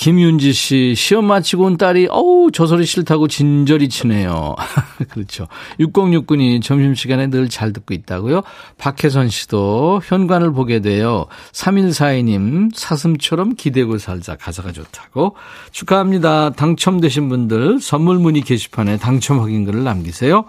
김윤지 0.00 0.54
씨, 0.54 0.94
시험 0.96 1.26
마치고 1.26 1.64
온 1.64 1.76
딸이, 1.76 2.08
어우, 2.10 2.52
저 2.52 2.66
소리 2.66 2.86
싫다고 2.86 3.28
진저리 3.28 3.90
치네요. 3.90 4.56
그렇죠. 5.12 5.46
6069님, 5.78 6.62
점심시간에 6.62 7.26
늘 7.26 7.50
잘 7.50 7.74
듣고 7.74 7.92
있다고요. 7.92 8.40
박혜선 8.78 9.28
씨도 9.28 10.00
현관을 10.04 10.52
보게 10.52 10.80
돼요. 10.80 11.26
3142님, 11.52 12.70
사슴처럼 12.74 13.56
기대고 13.56 13.98
살자. 13.98 14.36
가사가 14.36 14.72
좋다고. 14.72 15.36
축하합니다. 15.72 16.50
당첨되신 16.50 17.28
분들 17.28 17.80
선물 17.80 18.18
문의 18.18 18.40
게시판에 18.40 18.96
당첨 18.96 19.40
확인글을 19.40 19.84
남기세요. 19.84 20.46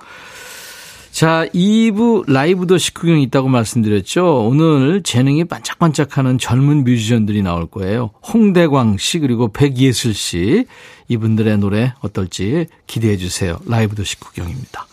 자, 1.12 1.46
2부 1.54 2.32
라이브 2.32 2.66
더 2.66 2.78
식후경 2.78 3.20
있다고 3.20 3.50
말씀드렸죠. 3.50 4.48
오늘 4.48 5.04
재능이 5.04 5.44
반짝반짝하는 5.44 6.38
젊은 6.38 6.84
뮤지션들이 6.84 7.42
나올 7.44 7.68
거예요. 7.70 8.12
홍대광 8.24 8.98
씨 8.98 9.20
그리고 9.20 9.52
백예슬 9.52 10.14
씨 10.14 10.66
이분들의 11.10 11.58
노래 11.58 11.94
어떨지 12.00 12.68
기대해 12.88 13.18
주세요. 13.18 13.60
라이브 13.66 13.96
더 13.96 14.04
식후경입니다. 14.04 14.88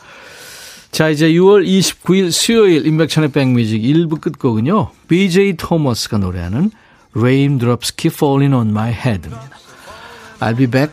자, 0.90 1.08
이제 1.08 1.30
6월 1.30 1.64
29일 1.64 2.32
수요일 2.32 2.86
인백천의 2.86 3.30
백뮤직 3.30 3.80
1부 3.80 4.20
끝곡은요. 4.20 4.90
BJ 5.06 5.56
토머스가 5.56 6.18
노래하는 6.18 6.70
Raindrops 7.14 7.94
Keep 7.94 8.14
Falling 8.16 8.54
on 8.54 8.70
My 8.70 8.90
Head입니다. 8.92 9.50
I'll 10.40 10.56
be 10.56 10.66
back. 10.66 10.92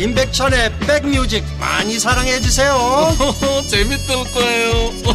임백천의 0.00 0.72
백뮤직 0.86 1.44
많이 1.58 1.98
사랑해 1.98 2.38
주세요. 2.40 2.72
재밌을 3.68 4.14
거예요. 4.32 4.90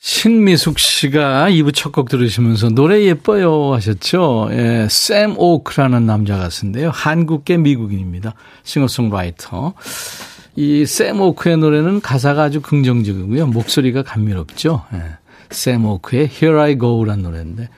신미숙 0.00 0.78
씨가 0.78 1.48
2부 1.50 1.74
첫 1.74 1.92
곡 1.92 2.08
들으시면서 2.08 2.70
노래 2.70 3.02
예뻐요 3.04 3.74
하셨죠? 3.74 4.48
예, 4.52 4.86
샘 4.90 5.34
오크라는 5.36 6.06
남자 6.06 6.38
가수인데요. 6.38 6.90
한국계 6.90 7.58
미국인입니다. 7.58 8.34
싱어송라이터. 8.64 9.74
이 10.56 10.84
샘 10.86 11.20
오크의 11.20 11.58
노래는 11.58 12.00
가사가 12.00 12.44
아주 12.44 12.60
긍정적이고요. 12.60 13.46
목소리가 13.46 14.02
감미롭죠. 14.02 14.84
예. 14.94 15.02
샘 15.50 15.84
오크의 15.84 16.28
Here 16.30 16.60
I 16.60 16.78
Go라는 16.78 17.22
노래인데 17.22 17.68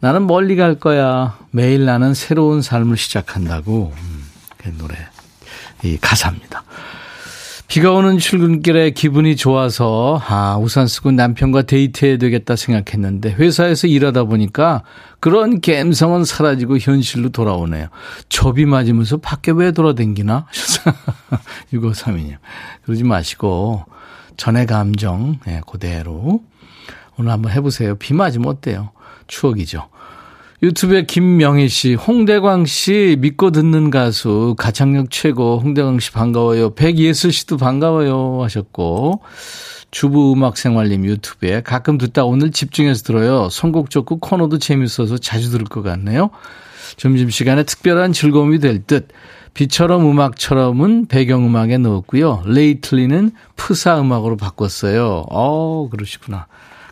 나는 0.00 0.26
멀리 0.26 0.56
갈 0.56 0.74
거야. 0.74 1.38
매일 1.50 1.84
나는 1.84 2.14
새로운 2.14 2.62
삶을 2.62 2.96
시작한다고. 2.96 3.92
음, 3.96 4.24
그 4.58 4.74
노래. 4.76 4.94
이 5.82 5.96
가사입니다. 5.96 6.64
비가 7.68 7.90
오는 7.90 8.18
출근길에 8.18 8.90
기분이 8.90 9.34
좋아서 9.34 10.20
아 10.28 10.56
우산 10.56 10.86
쓰고 10.86 11.10
남편과 11.10 11.62
데이트해야 11.62 12.16
되겠다 12.16 12.54
생각했는데 12.54 13.32
회사에서 13.32 13.88
일하다 13.88 14.24
보니까 14.24 14.82
그런 15.18 15.60
감성은 15.60 16.24
사라지고 16.24 16.78
현실로 16.78 17.30
돌아오네요. 17.30 17.88
접이 18.28 18.66
맞으면서 18.66 19.16
밖에 19.16 19.50
왜 19.50 19.72
돌아댕기나? 19.72 20.46
6532님. 21.74 22.36
그러지 22.84 23.02
마시고 23.02 23.84
전의 24.36 24.66
감정 24.66 25.38
네, 25.44 25.60
그대로 25.66 26.42
오늘 27.18 27.32
한번 27.32 27.52
해보세요. 27.52 27.96
비 27.96 28.14
맞으면 28.14 28.48
어때요? 28.48 28.90
추억이죠. 29.26 29.88
유튜브에 30.62 31.04
김명희 31.04 31.68
씨, 31.68 31.94
홍대광 31.94 32.64
씨 32.64 33.16
믿고 33.20 33.50
듣는 33.50 33.90
가수, 33.90 34.54
가창력 34.56 35.10
최고, 35.10 35.58
홍대광 35.58 36.00
씨 36.00 36.12
반가워요. 36.12 36.74
백예슬 36.74 37.30
씨도 37.30 37.58
반가워요 37.58 38.42
하셨고, 38.42 39.20
주부 39.90 40.32
음악 40.32 40.56
생활님 40.56 41.04
유튜브에 41.04 41.62
가끔 41.62 41.98
듣다 41.98 42.24
오늘 42.24 42.50
집중해서 42.52 43.02
들어요. 43.02 43.48
선곡 43.50 43.90
좋고 43.90 44.18
코너도 44.18 44.58
재밌어서 44.58 45.18
자주 45.18 45.50
들을 45.50 45.64
것 45.64 45.82
같네요. 45.82 46.30
점심시간에 46.96 47.62
특별한 47.64 48.12
즐거움이 48.12 48.58
될 48.58 48.82
듯. 48.82 49.08
비처럼 49.54 50.10
음악처럼은 50.10 51.06
배경음악에 51.06 51.78
넣었고요. 51.78 52.42
레이틀리는 52.44 53.30
푸사 53.56 53.98
음악으로 53.98 54.36
바꿨어요. 54.36 55.24
어, 55.30 55.88
그러시구나. 55.90 56.46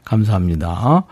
감사합니다. 0.04 1.04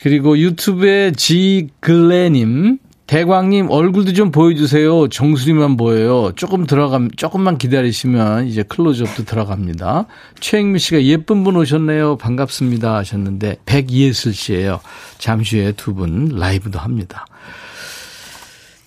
그리고 0.00 0.38
유튜브에 0.38 1.12
지글레님, 1.12 2.78
대광님 3.06 3.70
얼굴도 3.70 4.12
좀 4.14 4.30
보여주세요. 4.30 5.08
정수리만 5.08 5.76
보여요. 5.76 6.32
조금 6.36 6.66
들어감, 6.66 7.10
조금만 7.10 7.58
기다리시면 7.58 8.46
이제 8.46 8.62
클로즈업도 8.62 9.24
들어갑니다. 9.24 10.06
최영미 10.40 10.78
씨가 10.78 11.02
예쁜 11.04 11.44
분 11.44 11.56
오셨네요. 11.56 12.16
반갑습니다 12.16 12.94
하셨는데 12.96 13.58
백예슬 13.66 14.32
씨예요. 14.32 14.80
잠시 15.18 15.58
후에 15.60 15.72
두 15.72 15.94
분 15.94 16.30
라이브도 16.34 16.78
합니다. 16.78 17.26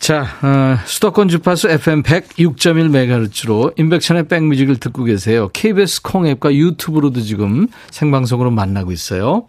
자, 0.07 0.25
어, 0.41 0.77
수도권 0.85 1.27
주파수 1.27 1.69
FM 1.69 2.01
106.1MHz로 2.03 3.77
인백션의 3.77 4.29
백뮤직을 4.29 4.77
듣고 4.77 5.03
계세요. 5.03 5.49
KBS 5.51 6.01
콩앱과 6.01 6.55
유튜브로도 6.55 7.19
지금 7.19 7.67
생방송으로 7.91 8.49
만나고 8.49 8.93
있어요. 8.93 9.47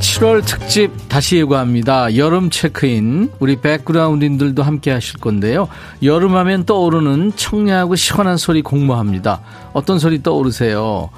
7월 0.00 0.44
특집 0.44 0.90
다시 1.08 1.36
예고합니다. 1.36 2.16
여름 2.16 2.50
체크인. 2.50 3.30
우리 3.38 3.60
백그라운드인들도 3.60 4.64
함께 4.64 4.90
하실 4.90 5.20
건데요. 5.20 5.68
여름하면 6.02 6.64
떠오르는 6.64 7.34
청량하고 7.36 7.94
시원한 7.94 8.36
소리 8.36 8.62
공모합니다. 8.62 9.42
어떤 9.74 10.00
소리 10.00 10.24
떠오르세요? 10.24 11.10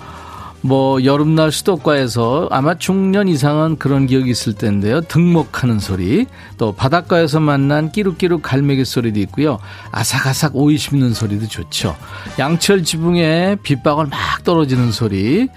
뭐 0.61 1.03
여름날 1.05 1.53
수도가에서 1.53 2.49
아마 2.51 2.77
중년 2.77 3.29
이상은 3.29 3.79
그런 3.79 4.07
기억이 4.07 4.31
있을 4.31 4.55
텐데요. 4.55 5.01
등목하는 5.03 5.79
소리, 5.79 6.27
또 6.57 6.73
바닷가에서 6.73 7.41
만난 7.41 7.93
끼룩끼룩 7.93 8.43
갈매기 8.43 8.85
소리도 8.85 9.21
있고요. 9.21 9.59
아삭아삭 9.93 10.57
오이 10.57 10.77
씹는 10.77 11.15
소리도 11.15 11.47
좋죠. 11.47 11.97
양철 12.39 12.83
지붕에 12.83 13.57
빗방울 13.63 14.07
막 14.07 14.43
떨어지는 14.45 14.91
소리, 14.91 15.49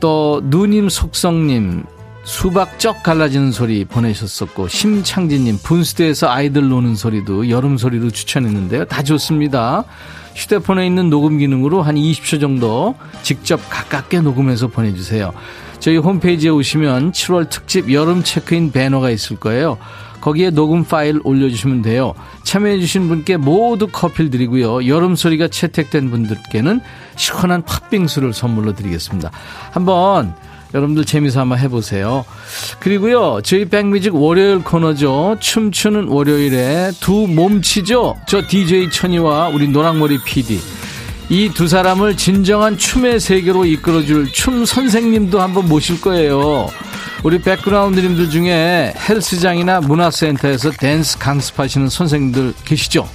또 0.00 0.40
누님 0.44 0.88
속성님 0.88 1.84
수박 2.24 2.78
쩍 2.78 3.02
갈라지는 3.02 3.52
소리 3.52 3.86
보내셨었고 3.86 4.68
심창진님 4.68 5.58
분수대에서 5.62 6.28
아이들 6.28 6.68
노는 6.68 6.94
소리도 6.94 7.48
여름 7.48 7.78
소리로 7.78 8.10
추천했는데요. 8.10 8.84
다 8.84 9.02
좋습니다. 9.02 9.84
휴대폰에 10.38 10.86
있는 10.86 11.10
녹음 11.10 11.38
기능으로 11.38 11.82
한 11.82 11.96
20초 11.96 12.40
정도 12.40 12.94
직접 13.22 13.60
가깝게 13.68 14.20
녹음해서 14.20 14.68
보내주세요. 14.68 15.32
저희 15.80 15.96
홈페이지에 15.96 16.50
오시면 16.50 17.10
7월 17.10 17.50
특집 17.50 17.92
여름 17.92 18.22
체크인 18.22 18.70
배너가 18.70 19.10
있을 19.10 19.36
거예요. 19.36 19.78
거기에 20.20 20.50
녹음 20.50 20.84
파일 20.84 21.20
올려주시면 21.24 21.82
돼요. 21.82 22.14
참여해주신 22.44 23.08
분께 23.08 23.36
모두 23.36 23.88
커피를 23.88 24.30
드리고요. 24.30 24.86
여름 24.86 25.16
소리가 25.16 25.48
채택된 25.48 26.10
분들께는 26.10 26.80
시원한 27.16 27.62
팥빙수를 27.62 28.32
선물로 28.32 28.74
드리겠습니다. 28.74 29.30
한번 29.72 30.34
여러분들 30.74 31.04
재미삼아 31.04 31.56
해보세요. 31.56 32.24
그리고요, 32.80 33.40
저희 33.42 33.64
백뮤직 33.64 34.14
월요일 34.14 34.62
코너죠. 34.62 35.36
춤추는 35.40 36.08
월요일에 36.08 36.92
두 37.00 37.26
몸치죠. 37.26 38.16
저 38.26 38.42
DJ 38.46 38.90
천이와 38.90 39.48
우리 39.48 39.68
노랑머리 39.68 40.18
PD. 40.24 40.60
이 41.30 41.50
두 41.54 41.68
사람을 41.68 42.16
진정한 42.16 42.78
춤의 42.78 43.20
세계로 43.20 43.66
이끌어줄 43.66 44.32
춤 44.32 44.64
선생님도 44.64 45.40
한번 45.40 45.68
모실 45.68 46.00
거예요. 46.00 46.68
우리 47.22 47.38
백그라운드님들 47.42 48.30
중에 48.30 48.94
헬스장이나 49.08 49.80
문화센터에서 49.80 50.70
댄스 50.70 51.18
강습하시는 51.18 51.88
선생님들 51.90 52.54
계시죠? 52.64 53.06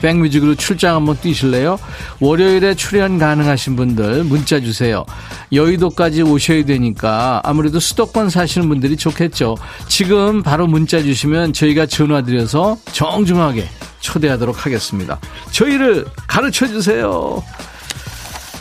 백뮤직으로 0.00 0.54
출장 0.54 0.96
한번 0.96 1.16
뛰실래요? 1.20 1.78
월요일에 2.20 2.74
출연 2.74 3.18
가능하신 3.18 3.76
분들 3.76 4.24
문자 4.24 4.60
주세요. 4.60 5.04
여의도까지 5.52 6.22
오셔야 6.22 6.64
되니까 6.64 7.40
아무래도 7.44 7.80
수도권 7.80 8.30
사시는 8.30 8.68
분들이 8.68 8.96
좋겠죠. 8.96 9.56
지금 9.88 10.42
바로 10.42 10.66
문자 10.66 11.02
주시면 11.02 11.52
저희가 11.52 11.86
전화 11.86 12.22
드려서 12.22 12.76
정중하게 12.92 13.66
초대하도록 14.00 14.66
하겠습니다. 14.66 15.18
저희를 15.50 16.04
가르쳐 16.26 16.66
주세요. 16.66 17.42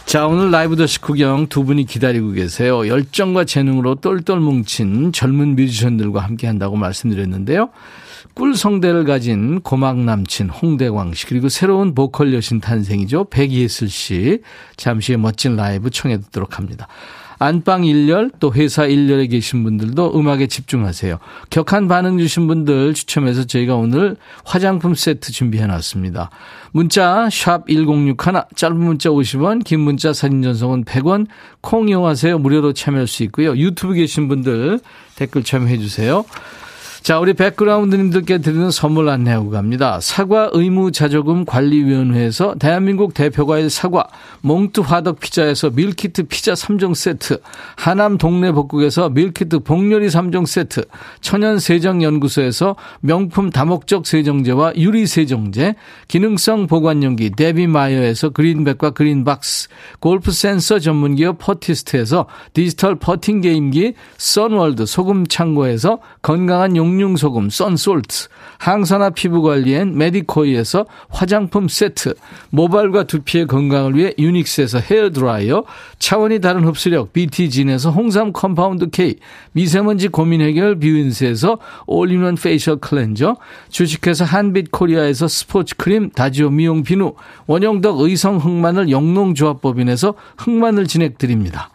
자, 0.06 0.28
오늘 0.28 0.52
라이브 0.52 0.76
더시 0.76 1.02
구경 1.02 1.48
두 1.48 1.64
분이 1.64 1.86
기다리고 1.86 2.32
계세요. 2.32 2.88
열정과 2.88 3.46
재능으로 3.46 3.96
똘똘 3.96 4.40
뭉친 4.40 5.12
젊은 5.12 5.56
뮤지션들과 5.56 6.22
함께 6.22 6.46
한다고 6.46 6.76
말씀드렸는데요. 6.76 7.70
꿀성대를 8.36 9.04
가진 9.06 9.62
고막 9.62 10.00
남친 10.00 10.50
홍대광 10.50 11.14
씨 11.14 11.28
그리고 11.28 11.50
새로운 11.50 11.94
보컬 11.94 12.34
여신 12.34 12.60
탄생이죠. 12.60 13.26
백예슬 13.26 13.90
씨 13.90 14.40
잠시 14.76 15.14
후에 15.14 15.18
멋진 15.18 15.56
라이브 15.56 15.90
청해 15.90 16.18
듣도록 16.20 16.58
합니다. 16.58 16.88
안방 17.40 17.84
일렬 17.84 18.32
또 18.40 18.54
회사 18.54 18.86
일렬에 18.86 19.28
계신 19.28 19.64
분들도 19.64 20.18
음악에 20.18 20.48
집중하세요. 20.48 21.20
격한 21.50 21.90
반응 21.90 22.18
주신 22.18 22.48
분들 22.48 22.94
추첨해서 22.94 23.44
저희가 23.44 23.76
오늘 23.76 24.16
화장품 24.46 24.96
세트 24.96 25.34
준비해 25.34 25.68
놨습니다. 25.68 26.30
문자 26.72 27.28
샵 27.30 27.68
1061, 27.68 28.16
짧은 28.56 28.78
문자 28.78 29.10
50원, 29.10 29.64
긴 29.64 29.82
문자 29.82 30.14
사진 30.14 30.42
전송은 30.42 30.86
100원, 30.86 31.28
콩 31.60 31.90
이용하세요. 31.90 32.40
무료로 32.40 32.72
참여할 32.74 33.08
수 33.08 33.24
있고요. 33.24 33.58
유튜브 33.58 33.94
계신 33.94 34.30
분들 34.30 34.80
댓글 35.16 35.44
참여해 35.44 35.80
주세요. 35.80 36.24
자, 37.04 37.20
우리 37.20 37.34
백그라운드님들께 37.34 38.38
드리는 38.38 38.72
선물 38.72 39.10
안내하고 39.10 39.50
갑니다. 39.50 40.00
사과 40.00 40.50
의무자조금 40.54 41.44
관리위원회에서 41.44 42.56
대한민국 42.58 43.14
대표과일 43.14 43.70
사과, 43.70 44.08
몽투 44.40 44.84
화덕 44.84 45.20
피자에서 45.20 45.70
밀키트 45.72 46.24
피자 46.24 46.54
3종 46.54 46.96
세트, 46.96 47.42
하남 47.76 48.18
동네 48.18 48.54
복국에서 48.54 49.10
밀키트 49.10 49.60
복요리 49.60 50.08
3종 50.08 50.46
세트, 50.46 50.86
천연 51.20 51.60
세정연구소에서 51.60 52.78
명품 53.02 53.50
다목적 53.50 54.08
세정제와 54.08 54.78
유리 54.78 55.06
세정제, 55.06 55.76
기능성 56.08 56.68
보관용기 56.68 57.32
데비마이어에서 57.32 58.30
그린백과 58.30 58.92
그린박스, 58.92 59.68
골프 60.00 60.32
센서 60.32 60.80
전문기업 60.80 61.38
퍼티스트에서 61.38 62.28
디지털 62.54 62.96
퍼팅 62.96 63.42
게임기, 63.42 63.96
선월드 64.18 64.86
소금 64.86 65.28
창고에서 65.28 66.00
건강한 66.22 66.78
용 66.78 66.93
공룡소금 66.94 67.50
썬솔트, 67.50 68.28
항산화 68.60 69.12
피부관리엔 69.12 69.98
메디코이에서 69.98 70.86
화장품 71.10 71.68
세트, 71.68 72.14
모발과 72.52 73.06
두피의 73.06 73.48
건강을 73.48 73.96
위해 73.96 74.14
유닉스에서 74.20 74.80
헤어드라이어, 74.80 75.64
차원이 75.98 76.40
다른 76.40 76.64
흡수력 76.66 77.12
BT진에서 77.14 77.90
홍삼 77.90 78.32
compound 78.32 78.92
K, 78.92 79.16
미세먼지 79.54 80.08
고민 80.08 80.42
해결 80.42 80.80
뷰인스에서 80.80 81.58
all-in-one 81.88 82.36
facial 82.36 82.78
cleanser, 82.78 83.38
주식회사 83.70 84.26
한빛코리아에서 84.26 85.28
스포츠 85.28 85.76
크림 85.76 86.12
다지오 86.12 86.52
미용 86.52 86.84
비누, 86.84 87.16
원형덕 87.48 88.02
의성 88.02 88.38
흑마늘 88.38 88.92
영농조합법인에서 88.92 90.14
흑마늘 90.38 90.86
진액 90.86 91.16
드립니다. 91.16 91.72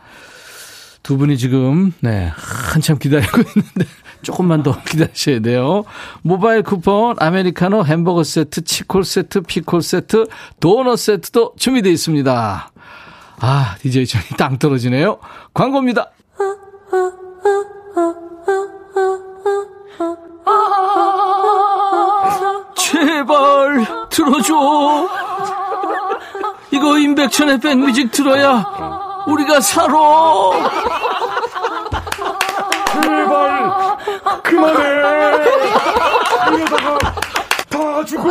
두 1.02 1.16
분이 1.16 1.38
지금 1.38 1.92
네 2.00 2.30
한참 2.34 2.98
기다리고 2.98 3.38
있는데 3.38 3.86
조금만 4.22 4.62
더 4.62 4.80
기다리셔야 4.84 5.40
돼요. 5.40 5.84
모바일 6.22 6.62
쿠폰, 6.62 7.16
아메리카노, 7.18 7.84
햄버거 7.84 8.24
세트, 8.24 8.64
치콜 8.64 9.04
세트, 9.04 9.42
피콜 9.42 9.82
세트, 9.82 10.26
도넛 10.60 10.98
세트도 10.98 11.54
준비되어 11.58 11.92
있습니다. 11.92 12.70
아, 13.40 13.76
DJ 13.80 14.06
천이 14.06 14.24
땅 14.36 14.58
떨어지네요. 14.58 15.18
광고입니다. 15.54 16.10
제발 22.76 23.86
들어줘. 24.10 25.08
이거 26.70 26.98
임백천의 26.98 27.60
백뮤직 27.60 28.10
들어야 28.12 28.64
우리가 29.26 29.60
살아. 29.60 29.92
제발 33.02 33.37
그만해. 34.42 34.82
이러다가 36.54 36.98
다 37.68 38.04
죽어 38.04 38.28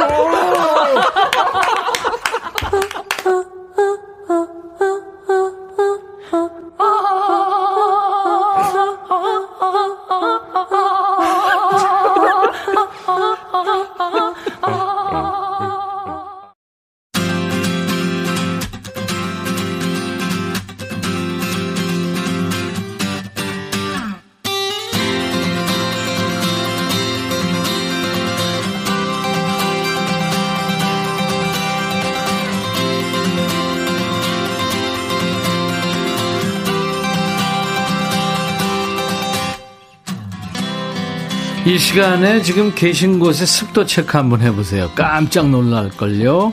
이 41.77 41.79
시간에 41.79 42.41
지금 42.41 42.73
계신 42.73 43.19
곳에 43.19 43.45
습도 43.45 43.85
체크 43.85 44.17
한번 44.17 44.41
해보세요. 44.41 44.89
깜짝 44.95 45.47
놀랄걸요. 45.51 46.51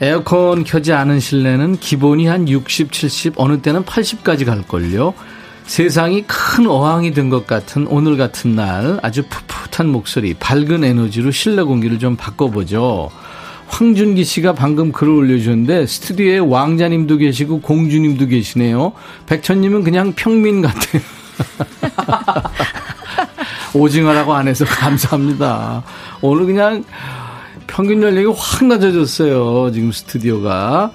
에어컨 0.00 0.64
켜지 0.64 0.92
않은 0.92 1.20
실내는 1.20 1.76
기본이 1.76 2.26
한 2.26 2.48
60, 2.48 2.90
70, 2.90 3.34
어느 3.36 3.62
때는 3.62 3.84
80까지 3.84 4.44
갈걸요. 4.44 5.14
세상이 5.66 6.24
큰 6.26 6.66
어항이 6.66 7.12
된 7.14 7.30
것 7.30 7.46
같은 7.46 7.86
오늘 7.86 8.16
같은 8.16 8.56
날 8.56 8.98
아주 9.04 9.22
풋풋한 9.28 9.86
목소리, 9.86 10.34
밝은 10.34 10.82
에너지로 10.82 11.30
실내 11.30 11.62
공기를 11.62 12.00
좀 12.00 12.16
바꿔보죠. 12.16 13.12
황준기 13.68 14.24
씨가 14.24 14.54
방금 14.54 14.90
글을 14.90 15.12
올려주셨는데 15.12 15.86
스튜디오에 15.86 16.38
왕자님도 16.38 17.18
계시고 17.18 17.60
공주님도 17.60 18.26
계시네요. 18.26 18.90
백천님은 19.26 19.84
그냥 19.84 20.14
평민 20.16 20.62
같아요. 20.62 21.00
오징어라고 23.74 24.34
안 24.34 24.48
해서 24.48 24.64
감사합니다. 24.68 25.82
오늘 26.20 26.46
그냥 26.46 26.84
평균 27.66 28.02
연령이 28.02 28.34
확 28.36 28.64
낮아졌어요. 28.66 29.70
지금 29.72 29.92
스튜디오가. 29.92 30.92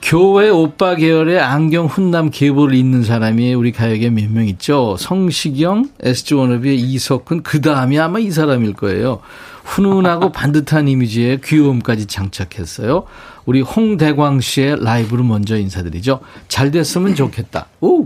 교회 0.00 0.48
오빠 0.48 0.94
계열의 0.94 1.38
안경 1.40 1.86
훈남 1.86 2.30
계보를 2.30 2.74
잇는 2.76 3.02
사람이 3.04 3.52
우리 3.54 3.72
가요계 3.72 4.08
몇 4.10 4.30
명 4.30 4.46
있죠. 4.48 4.96
성시경, 4.98 5.90
SG 6.00 6.34
워너비의 6.34 6.78
이석훈, 6.80 7.42
그 7.42 7.60
다음이 7.60 7.98
아마 7.98 8.18
이 8.18 8.30
사람일 8.30 8.72
거예요. 8.74 9.20
훈훈하고 9.64 10.32
반듯한 10.32 10.88
이미지에 10.88 11.40
귀여움까지 11.44 12.06
장착했어요. 12.06 13.04
우리 13.44 13.60
홍대광 13.60 14.40
씨의 14.40 14.82
라이브로 14.82 15.24
먼저 15.24 15.58
인사드리죠. 15.58 16.20
잘 16.48 16.70
됐으면 16.70 17.14
좋겠다. 17.14 17.66
오! 17.80 18.02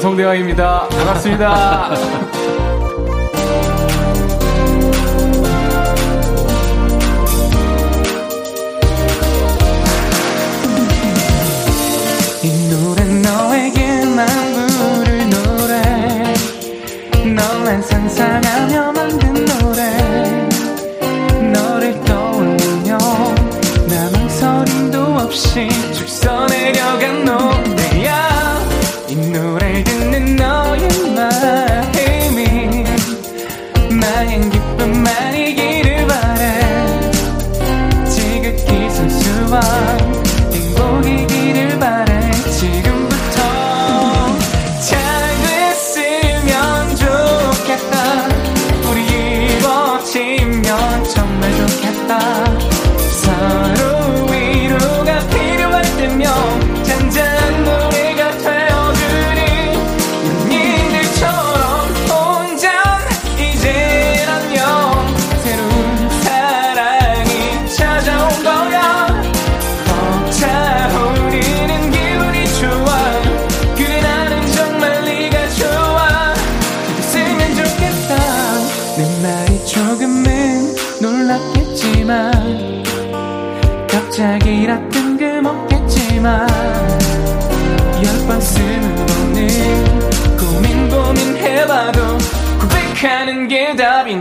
안녕하세요. 0.00 0.10
가성대왕입니다. 0.16 0.88
반갑습니다. 0.88 1.90
만든 14.16 14.50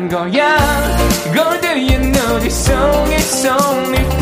거야 0.08 0.60
song 2.50 3.12
is 3.12 3.46
only 3.46 4.04
for 4.04 4.19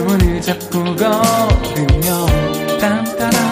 손을 0.00 0.40
잡고 0.40 0.82
걸으며 0.96 2.26
딴따란 2.80 3.49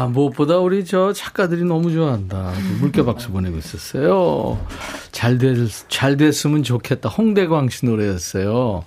이야, 0.00 0.06
무엇보다 0.06 0.58
우리 0.58 0.84
저 0.84 1.12
작가들이 1.12 1.64
너무 1.64 1.92
좋아한다. 1.92 2.52
물개 2.80 3.04
박수 3.04 3.30
보내고 3.30 3.58
있었어요. 3.58 4.58
잘 5.12 5.36
됐, 5.36 5.56
잘 5.88 6.16
됐으면 6.16 6.62
좋겠다. 6.62 7.08
홍대광 7.10 7.68
씨 7.68 7.84
노래였어요. 7.84 8.84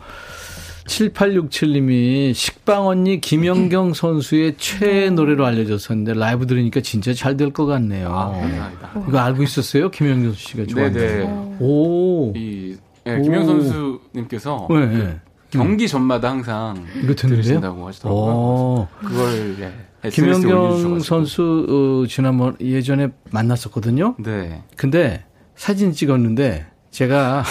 7867님이 0.86 2.34
식빵 2.34 2.88
언니 2.88 3.22
김연경 3.22 3.94
선수의 3.94 4.56
최애 4.58 5.12
노래로 5.12 5.46
알려졌었는데 5.46 6.16
라이브 6.16 6.46
들으니까 6.48 6.82
진짜 6.82 7.14
잘 7.14 7.38
될 7.38 7.52
것 7.54 7.66
같네요. 7.66 8.10
아, 8.10 8.32
감사합니다. 8.32 8.92
이거 9.08 9.18
알고 9.20 9.44
있었어요? 9.44 9.92
김연경 9.92 10.34
씨가 10.34 10.66
좋아하는 10.66 10.94
네네. 10.94 11.56
오. 11.60 12.34
이 12.36 12.76
네, 13.06 13.22
김영 13.22 13.46
선수님께서 13.46 14.68
네, 14.72 14.86
네. 14.88 15.20
경기 15.52 15.88
전마다 15.88 16.32
항상 16.32 16.84
이거 17.02 17.14
들으신다고 17.14 17.88
하시더라고요. 17.88 18.88
그걸 19.00 19.56
예, 19.62 19.72
김연경 20.12 21.00
선수 21.00 22.04
어, 22.04 22.08
지난번 22.08 22.56
예전에 22.60 23.10
만났었거든요. 23.32 24.16
네. 24.20 24.64
근데 24.76 25.24
사진 25.56 25.92
찍었는데 25.92 26.66
제가 26.92 27.44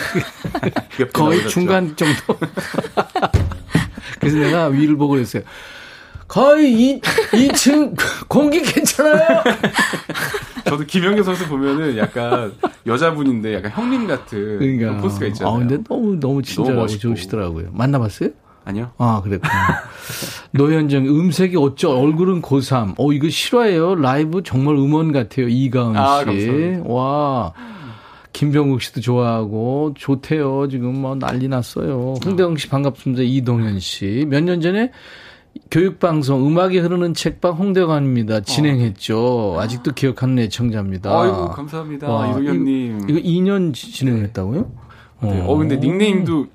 거의 1.12 1.48
중간 1.48 1.96
정도. 1.96 2.38
그래서 4.20 4.38
내가 4.38 4.66
위를 4.66 4.96
보고 4.96 5.14
그랬어요. 5.14 5.42
거의 6.28 6.72
2, 6.72 7.00
2층 7.00 7.96
공기 8.28 8.62
괜찮아요? 8.62 9.42
저도 10.64 10.84
김영경 10.84 11.24
선수 11.24 11.48
보면은 11.48 11.96
약간 11.96 12.52
여자분인데 12.86 13.54
약간 13.54 13.72
형님 13.72 14.06
같은 14.06 14.58
그러니까. 14.58 14.98
포스가 14.98 15.26
있잖아요. 15.26 15.52
아, 15.54 15.58
근데 15.58 15.78
너무, 15.88 16.20
너무 16.20 16.42
친절하고 16.42 16.86
너무 16.86 16.98
좋으시더라고요. 16.98 17.70
만나봤어요? 17.72 18.30
아니요. 18.70 18.90
아, 18.98 19.20
그랬구나. 19.22 19.52
노현정, 20.52 21.06
음색이 21.06 21.56
어쩌, 21.56 21.90
얼굴은 21.90 22.42
고3. 22.42 22.94
어, 22.98 23.12
이거 23.12 23.28
실화예요. 23.28 23.94
라이브 23.96 24.42
정말 24.42 24.74
음원 24.76 25.12
같아요. 25.12 25.48
이가은 25.48 25.92
씨. 25.94 25.98
아, 25.98 26.24
감사합니다. 26.24 26.88
와. 26.88 27.52
김병국 28.32 28.80
씨도 28.80 29.00
좋아하고 29.00 29.92
좋대요. 29.96 30.68
지금 30.68 31.00
뭐 31.00 31.14
난리 31.16 31.48
났어요. 31.48 32.14
홍대영 32.24 32.56
씨 32.56 32.68
반갑습니다. 32.68 33.22
이동현 33.22 33.80
씨. 33.80 34.24
몇 34.28 34.40
년 34.44 34.60
전에 34.60 34.92
교육방송 35.72 36.46
음악이 36.46 36.78
흐르는 36.78 37.12
책방 37.14 37.54
홍대관입니다. 37.54 38.40
진행했죠. 38.42 39.18
어. 39.56 39.60
아직도 39.60 39.92
기억하는 39.92 40.38
애청자입니다. 40.38 41.10
아이고 41.10 41.48
감사합니다. 41.50 42.06
이동현님. 42.30 43.08
이거, 43.08 43.18
이거 43.18 43.28
2년 43.28 43.74
진행했다고요? 43.74 44.70
네. 45.22 45.40
어. 45.40 45.44
어 45.48 45.56
근데 45.56 45.76
닉네임도 45.76 46.46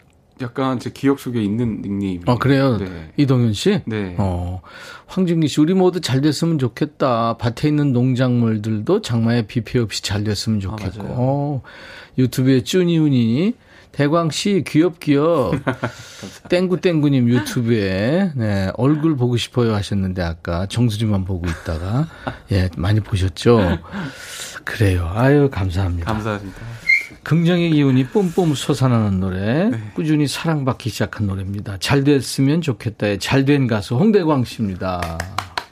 약간 0.42 0.80
제 0.80 0.90
기억 0.90 1.20
속에 1.20 1.42
있는 1.42 1.82
닉네임. 1.82 2.22
아, 2.28 2.36
그래요? 2.38 2.78
네. 2.78 3.12
이동현 3.18 3.54
씨? 3.54 3.82
네. 3.86 4.16
어. 4.18 4.62
황진기 5.08 5.48
씨, 5.48 5.62
우리 5.62 5.74
모두 5.74 6.02
잘 6.02 6.22
됐으면 6.22 6.60
좋겠다. 6.60 7.38
밭에 7.38 7.70
있는 7.70 7.94
농작물들도 7.94 9.02
장마에 9.02 9.44
비 9.44 9.62
피해 9.62 9.82
없이 9.82 10.04
잘 10.04 10.24
됐으면 10.24 10.58
아, 10.60 10.62
좋겠고. 10.62 11.04
아, 11.04 11.08
어. 11.12 11.62
유튜브에 12.18 12.64
쭈니운이 12.64 13.54
대광 13.96 14.30
씨 14.30 14.66
귀엽 14.68 15.00
귀엽. 15.00 15.54
땡구땡구님 16.50 17.30
유튜브에 17.30 18.32
네, 18.36 18.70
얼굴 18.76 19.16
보고 19.16 19.38
싶어요 19.38 19.74
하셨는데 19.74 20.22
아까 20.22 20.66
정수리만 20.66 21.24
보고 21.24 21.48
있다가 21.48 22.08
예 22.52 22.70
많이 22.76 23.00
보셨죠? 23.00 23.78
그래요. 24.66 25.10
아유 25.14 25.50
감사합니다. 25.50 26.12
감사합니다. 26.12 26.58
긍정의 27.30 27.72
기운이 27.72 28.06
뿜뿜 28.08 28.54
솟아나는 28.54 29.20
노래, 29.20 29.70
네. 29.70 29.78
꾸준히 29.96 30.28
사랑받기 30.28 30.90
시작한 30.92 31.26
노래입니다. 31.26 31.78
잘 31.80 32.04
됐으면 32.04 32.62
좋겠다의 32.62 33.18
잘된 33.20 33.66
가수 33.68 33.96
홍대광 33.96 34.44
씨입니다. 34.46 35.18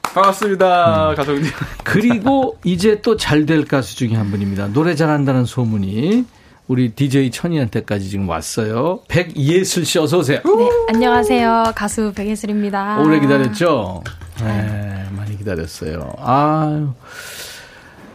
반갑습니다, 0.01 1.11
음. 1.11 1.15
가족님. 1.15 1.43
그리고 1.83 2.57
이제 2.63 3.01
또 3.01 3.15
잘 3.17 3.45
될 3.45 3.65
가수 3.65 3.95
중에 3.95 4.15
한 4.15 4.31
분입니다. 4.31 4.67
노래 4.73 4.95
잘한다는 4.95 5.45
소문이 5.45 6.25
우리 6.67 6.89
DJ 6.95 7.29
천이한테까지 7.29 8.09
지금 8.09 8.27
왔어요. 8.27 9.01
백예슬 9.07 9.85
씨 9.85 9.99
어서 9.99 10.19
오세요. 10.19 10.39
네, 10.43 10.69
안녕하세요. 10.89 11.73
가수 11.75 12.13
백예슬입니다. 12.15 12.99
오래 12.99 13.19
기다렸죠? 13.19 14.01
네, 14.39 15.05
많이 15.15 15.37
기다렸어요. 15.37 16.13
아유. 16.19 16.89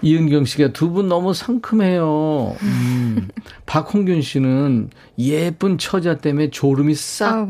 이은경 0.03 0.45
씨가 0.45 0.73
두 0.73 0.91
분 0.91 1.09
너무 1.09 1.35
상큼해요. 1.35 2.57
음. 2.63 3.29
박홍균 3.67 4.23
씨는 4.23 4.91
예쁜 5.19 5.79
처자 5.79 6.19
때문에 6.19 6.51
졸음이 6.51 6.95
싹 6.95 7.49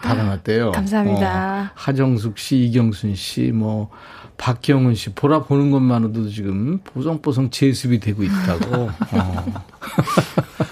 달아났대요. 0.00 0.72
감사합니다. 0.72 1.70
어, 1.70 1.70
하정숙 1.74 2.38
씨, 2.38 2.58
이경순 2.64 3.14
씨, 3.14 3.52
뭐 3.52 3.88
박경은 4.36 4.94
씨 4.94 5.10
보라 5.14 5.44
보는 5.44 5.70
것만으로도 5.70 6.28
지금 6.30 6.80
보송보송 6.84 7.50
제습이 7.50 8.00
되고 8.00 8.22
있다고. 8.24 8.74
어. 9.12 9.64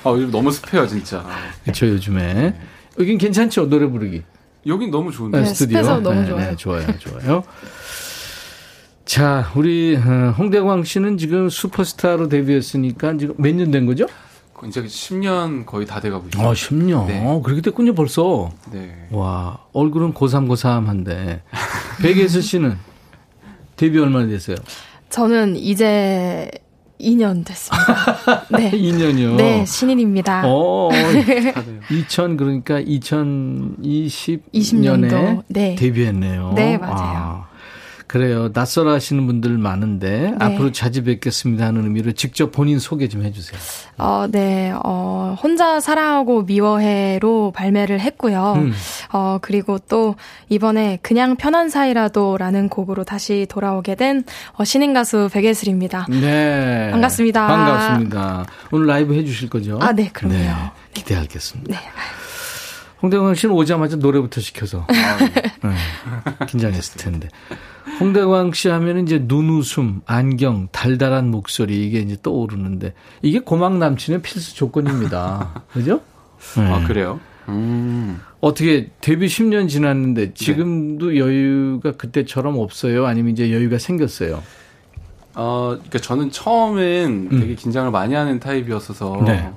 아, 0.04 0.10
요즘 0.10 0.30
너무 0.30 0.50
습해요, 0.50 0.86
진짜. 0.86 1.24
그렇죠, 1.62 1.86
요즘에. 1.86 2.34
네. 2.34 2.60
여긴 2.98 3.16
괜찮죠, 3.18 3.68
노래 3.68 3.86
부르기. 3.86 4.22
여긴 4.66 4.90
너무 4.90 5.12
좋은데. 5.12 5.40
네, 5.40 5.44
스튜디오. 5.46 5.78
습해서 5.82 6.00
너무 6.00 6.20
네, 6.20 6.26
좋아요. 6.26 6.50
네, 6.50 6.56
좋아요, 6.56 6.98
좋아요. 6.98 7.44
자, 9.05 9.50
우리 9.55 9.96
어, 9.96 10.34
홍대광 10.38 10.84
씨는 10.84 11.18
지금 11.18 11.48
슈퍼스타로 11.50 12.28
데뷔했으니까 12.28 13.16
지금 13.18 13.34
몇 13.38 13.55
년 13.55 13.70
된 13.70 13.86
거죠? 13.86 14.07
이제 14.66 14.82
10년 14.82 15.66
거의 15.66 15.84
다 15.86 16.00
돼가고 16.00 16.26
있어요. 16.32 16.48
아, 16.48 16.52
10년. 16.55 17.07
네. 17.07 17.22
어, 17.22 17.42
그렇게 17.42 17.61
됐군요, 17.61 17.94
벌써. 17.94 18.50
네. 18.72 18.94
와, 19.11 19.59
얼굴은 19.74 20.14
고삼고삼한데. 20.14 21.42
백예슬 22.02 22.40
씨는 22.40 22.78
데뷔 23.76 23.98
얼마나 23.98 24.26
됐어요? 24.26 24.57
저는 25.11 25.57
이제 25.57 26.50
2년 26.98 27.44
됐습니다. 27.44 28.46
네. 28.57 28.70
2년이요? 28.70 29.36
네, 29.36 29.66
신인입니다. 29.66 30.44
어, 30.46 30.88
2000, 31.90 32.38
그러니까 32.38 32.80
2020년에 32.80 34.40
20년도, 34.55 35.42
네. 35.48 35.74
데뷔했네요. 35.74 36.52
네, 36.57 36.78
맞아요. 36.78 36.96
아. 36.96 37.48
그래요. 38.14 38.48
낯설어 38.52 38.92
하시는 38.92 39.26
분들 39.26 39.58
많은데 39.58 40.30
네. 40.30 40.36
앞으로 40.38 40.70
자주 40.70 41.02
뵙겠습니다 41.02 41.66
하는 41.66 41.82
의미로 41.82 42.12
직접 42.12 42.52
본인 42.52 42.78
소개 42.78 43.08
좀 43.08 43.24
해주세요. 43.24 43.58
어, 43.98 44.28
네. 44.30 44.72
어, 44.84 45.36
혼자 45.42 45.80
사랑하고 45.80 46.42
미워해로 46.42 47.50
발매를 47.56 47.98
했고요. 47.98 48.52
음. 48.54 48.72
어, 49.12 49.38
그리고 49.42 49.80
또 49.88 50.14
이번에 50.48 51.00
그냥 51.02 51.34
편한 51.34 51.68
사이라도라는 51.68 52.68
곡으로 52.68 53.02
다시 53.02 53.48
돌아오게 53.50 53.96
된 53.96 54.22
어, 54.52 54.62
신인 54.62 54.94
가수 54.94 55.28
백예슬입니다. 55.32 56.06
네. 56.08 56.90
반갑습니다. 56.92 57.48
반갑습니다. 57.48 58.46
오늘 58.70 58.86
라이브 58.86 59.14
해주실 59.14 59.50
거죠? 59.50 59.80
아, 59.82 59.92
네. 59.92 60.10
그럼요. 60.12 60.36
네. 60.36 60.52
기대하겠습니다. 60.92 61.68
네. 61.68 61.80
홍대광 63.05 63.34
씨는 63.34 63.55
오자마자 63.55 63.96
노래부터 63.96 64.40
시켜서 64.40 64.86
아, 64.88 65.18
네. 65.18 66.46
긴장했을 66.46 66.96
텐데. 66.96 67.28
홍대광 68.00 68.52
씨 68.52 68.68
하면 68.68 69.00
이제 69.00 69.22
눈웃음, 69.22 70.00
안경, 70.07 70.68
달달한 70.72 71.30
목소리 71.30 71.86
이게 71.86 71.98
이제 71.98 72.16
떠오르는데 72.22 72.94
이게 73.20 73.40
고막 73.40 73.76
남친의 73.76 74.22
필수 74.22 74.57
조건입니다. 74.57 75.64
그죠? 75.70 76.00
네. 76.57 76.62
아 76.62 76.86
그래요? 76.86 77.20
음. 77.50 78.22
어떻게 78.40 78.88
데뷔 79.02 79.26
10년 79.26 79.68
지났는데 79.68 80.32
지금도 80.32 81.11
네. 81.11 81.18
여유가 81.18 81.92
그때처럼 81.92 82.59
없어요? 82.59 83.05
아니면 83.05 83.32
이제 83.32 83.52
여유가 83.52 83.76
생겼어요? 83.76 84.42
어, 85.34 85.72
그러니까 85.74 85.98
저는 85.98 86.30
처음엔 86.30 87.28
음. 87.30 87.40
되게 87.40 87.55
긴장을 87.55 87.90
많이 87.90 88.14
하는 88.14 88.40
타입이었어서 88.40 89.24
네. 89.26 89.50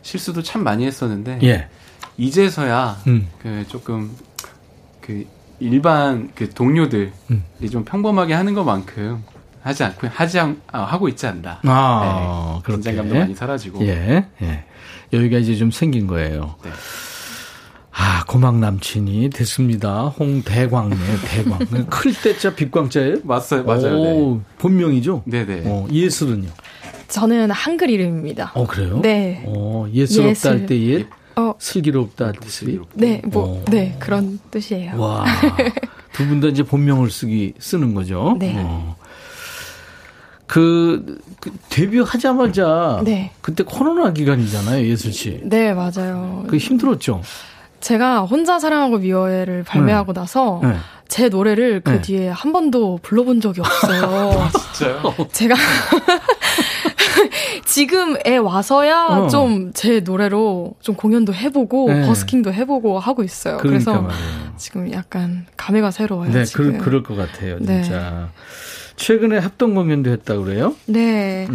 실수도 0.00 0.42
참 0.42 0.64
많이 0.64 0.86
했었는데 0.86 1.40
예. 1.42 1.68
이제서야 2.16 2.98
음. 3.06 3.28
그 3.42 3.64
조금 3.68 4.10
그 5.00 5.26
일반 5.60 6.30
그 6.34 6.48
동료들이 6.50 7.10
음. 7.30 7.44
좀 7.70 7.84
평범하게 7.84 8.34
하는 8.34 8.54
것만큼 8.54 9.22
하지 9.62 9.82
않고 9.84 10.08
하지 10.08 10.38
않, 10.38 10.60
아, 10.70 10.82
하고 10.82 11.08
있지 11.08 11.26
않나. 11.26 11.60
아, 11.64 12.60
네. 12.66 12.72
긴장감도 12.72 13.14
많이 13.14 13.34
사라지고. 13.34 13.82
예, 13.86 14.26
예. 14.42 14.64
여기가 15.12 15.38
이제 15.38 15.54
좀 15.56 15.70
생긴 15.70 16.06
거예요. 16.06 16.56
네. 16.62 16.70
아, 17.96 18.24
고막 18.26 18.58
남친이 18.58 19.30
됐습니다. 19.30 20.08
홍대광네, 20.08 20.96
대광. 21.30 21.86
클 21.88 22.12
때자 22.12 22.54
빛광자예요? 22.54 23.18
맞아요, 23.22 23.64
맞아요. 23.64 23.96
오, 24.00 24.34
네. 24.36 24.40
본명이죠? 24.58 25.22
네네. 25.24 25.62
어, 25.64 25.86
예슬은요? 25.90 26.48
저는 27.08 27.50
한글 27.52 27.88
이름입니다. 27.90 28.50
어, 28.54 28.66
그래요? 28.66 29.00
네. 29.00 29.44
어, 29.46 29.86
예스럽다 29.92 30.30
예슬. 30.30 30.50
할때 30.50 30.88
예? 30.90 31.06
어. 31.36 31.54
슬기롭다 31.58 32.32
뜻이? 32.32 32.80
네, 32.94 33.20
뭐, 33.26 33.60
어. 33.60 33.64
네, 33.70 33.96
그런 33.98 34.38
뜻이에요. 34.50 35.00
와. 35.00 35.24
두 36.12 36.28
분 36.28 36.40
다 36.40 36.46
이제 36.48 36.62
본명을 36.62 37.10
쓰기, 37.10 37.54
쓰는 37.58 37.92
거죠? 37.94 38.36
네. 38.38 38.54
어. 38.58 38.96
그, 40.46 41.18
그, 41.40 41.50
데뷔하자마자. 41.70 43.00
네. 43.04 43.32
그때 43.40 43.64
코로나 43.64 44.12
기간이잖아요, 44.12 44.86
예슬 44.86 45.12
씨. 45.12 45.40
네, 45.42 45.72
맞아요. 45.74 46.44
그 46.48 46.56
힘들었죠? 46.56 47.22
제가 47.80 48.22
혼자 48.22 48.58
사랑하고 48.58 48.98
미워해를 48.98 49.64
발매하고 49.64 50.12
네. 50.12 50.20
나서 50.20 50.60
네. 50.62 50.76
제 51.08 51.28
노래를 51.28 51.80
그 51.82 51.90
네. 51.92 52.00
뒤에 52.02 52.28
한 52.28 52.52
번도 52.52 53.00
불러본 53.02 53.40
적이 53.40 53.60
없어요. 53.60 54.04
아, 54.40 54.50
진짜요? 54.74 55.14
제가 55.32 55.54
지금에 57.66 58.36
와서야 58.36 59.06
어. 59.06 59.28
좀제 59.28 60.00
노래로 60.00 60.74
좀 60.80 60.94
공연도 60.94 61.32
해보고 61.34 61.92
네. 61.92 62.06
버스킹도 62.06 62.52
해보고 62.52 62.98
하고 62.98 63.22
있어요. 63.22 63.56
그러니까 63.58 63.92
그래서 63.92 64.02
말이에요. 64.02 64.54
지금 64.56 64.92
약간 64.92 65.46
감회가 65.56 65.90
새로워요. 65.90 66.30
네, 66.32 66.44
지금. 66.44 66.78
그, 66.78 66.84
그럴 66.84 67.02
것 67.02 67.16
같아요. 67.16 67.58
진짜. 67.58 68.00
네. 68.10 68.26
최근에 68.96 69.38
합동 69.38 69.74
공연도 69.74 70.10
했다 70.10 70.36
그래요? 70.38 70.74
네. 70.86 71.46
음. 71.48 71.54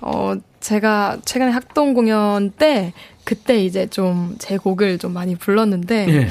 어, 0.00 0.34
제가 0.60 1.18
최근에 1.24 1.50
합동 1.50 1.94
공연 1.94 2.50
때 2.50 2.92
그때 3.24 3.64
이제 3.64 3.86
좀 3.86 4.34
제 4.38 4.56
곡을 4.58 4.98
좀 4.98 5.12
많이 5.12 5.34
불렀는데 5.36 6.06
예. 6.08 6.28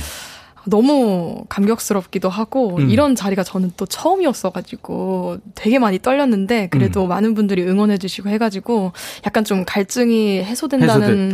너무 0.66 1.44
감격스럽기도 1.50 2.30
하고 2.30 2.78
음. 2.78 2.90
이런 2.90 3.16
자리가 3.16 3.44
저는 3.44 3.72
또 3.78 3.86
처음이었어가지고 3.86 5.38
되게 5.56 5.80
많이 5.80 6.00
떨렸는데 6.00 6.70
그래도 6.70 7.04
음. 7.04 7.10
많은 7.10 7.34
분들이 7.34 7.64
응원해주시고 7.64 8.30
해가지고 8.30 8.94
약간 9.26 9.44
좀 9.44 9.66
갈증이 9.66 10.44
해소된다는 10.44 11.30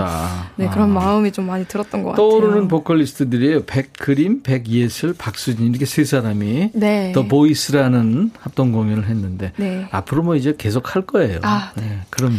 네 0.56 0.68
아. 0.68 0.70
그런 0.72 0.92
마음이 0.92 1.32
좀 1.32 1.46
많이 1.48 1.66
들었던 1.66 2.04
것 2.04 2.16
떠오르는 2.16 2.32
같아요. 2.32 2.48
떠오르는 2.48 2.68
보컬리스트들이에요. 2.68 3.64
백그림, 3.66 4.42
백예슬, 4.44 5.14
박수진 5.14 5.68
이렇게 5.68 5.86
세 5.86 6.04
사람이 6.04 6.72
네. 6.74 7.12
더 7.14 7.24
보이스라는 7.28 8.32
합동 8.40 8.72
공연을 8.72 9.08
했는데 9.08 9.54
네. 9.58 9.88
앞으로 9.92 10.24
뭐 10.24 10.36
이제 10.36 10.56
계속 10.58 10.96
할 10.96 11.04
거예요. 11.04 11.40
아, 11.44 11.72
네. 11.76 11.84
네 11.84 12.00
그럼요. 12.10 12.38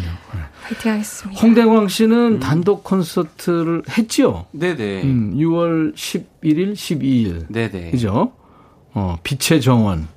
파이팅 0.63 0.93
하겠습니다. 0.93 1.41
홍대광 1.41 1.89
씨는 1.89 2.17
음. 2.35 2.41
단독 2.41 2.85
콘서트를 2.85 3.83
했죠? 3.97 4.47
네네. 4.53 5.03
음, 5.03 5.35
6월 5.37 5.93
11일, 6.43 6.73
12일. 6.75 7.47
네네. 7.49 7.91
그죠? 7.91 8.33
어, 8.95 9.17
빛의 9.23 9.61
정원이라는 9.61 10.09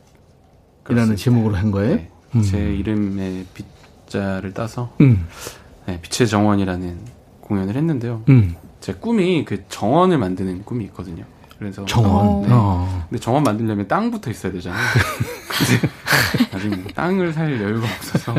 그렇습니다. 0.83 1.15
제목으로 1.21 1.55
한 1.55 1.71
거예요? 1.71 1.95
네. 1.95 2.09
음. 2.35 2.41
제 2.41 2.57
이름의 2.73 3.45
빛자를 3.53 4.53
따서 4.53 4.93
음. 5.01 5.27
네, 5.85 5.99
빛의 6.01 6.27
정원이라는 6.27 6.97
공연을 7.41 7.75
했는데요. 7.75 8.23
음. 8.29 8.55
제 8.79 8.93
꿈이 8.93 9.45
그 9.45 9.63
정원을 9.69 10.17
만드는 10.17 10.63
꿈이 10.65 10.85
있거든요. 10.85 11.25
그래서 11.59 11.85
정원. 11.85 12.41
네. 12.41 12.47
어. 12.51 13.05
근데 13.09 13.21
정원 13.21 13.43
만들려면 13.43 13.87
땅부터 13.87 14.31
있어야 14.31 14.51
되잖아요. 14.53 14.81
근데 15.49 15.89
아직 16.53 16.67
뭐 16.69 16.91
땅을 16.93 17.31
살 17.33 17.61
여유가 17.61 17.85
없어서 17.87 18.33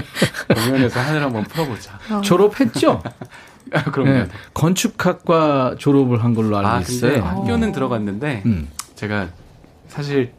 공연에서 0.53 1.01
하늘 1.01 1.23
한번 1.23 1.45
풀어보자. 1.45 1.99
어. 2.11 2.21
졸업했죠? 2.23 3.03
아, 3.73 3.83
그럼요. 3.85 4.11
네. 4.13 4.29
건축학과 4.53 5.77
졸업을 5.79 6.23
한 6.23 6.35
걸로 6.35 6.57
알고 6.57 6.69
아, 6.69 6.81
있어요. 6.81 7.23
학교는 7.23 7.73
들어갔는데 7.73 8.43
음. 8.47 8.69
제가 8.95 9.29
사실 9.89 10.33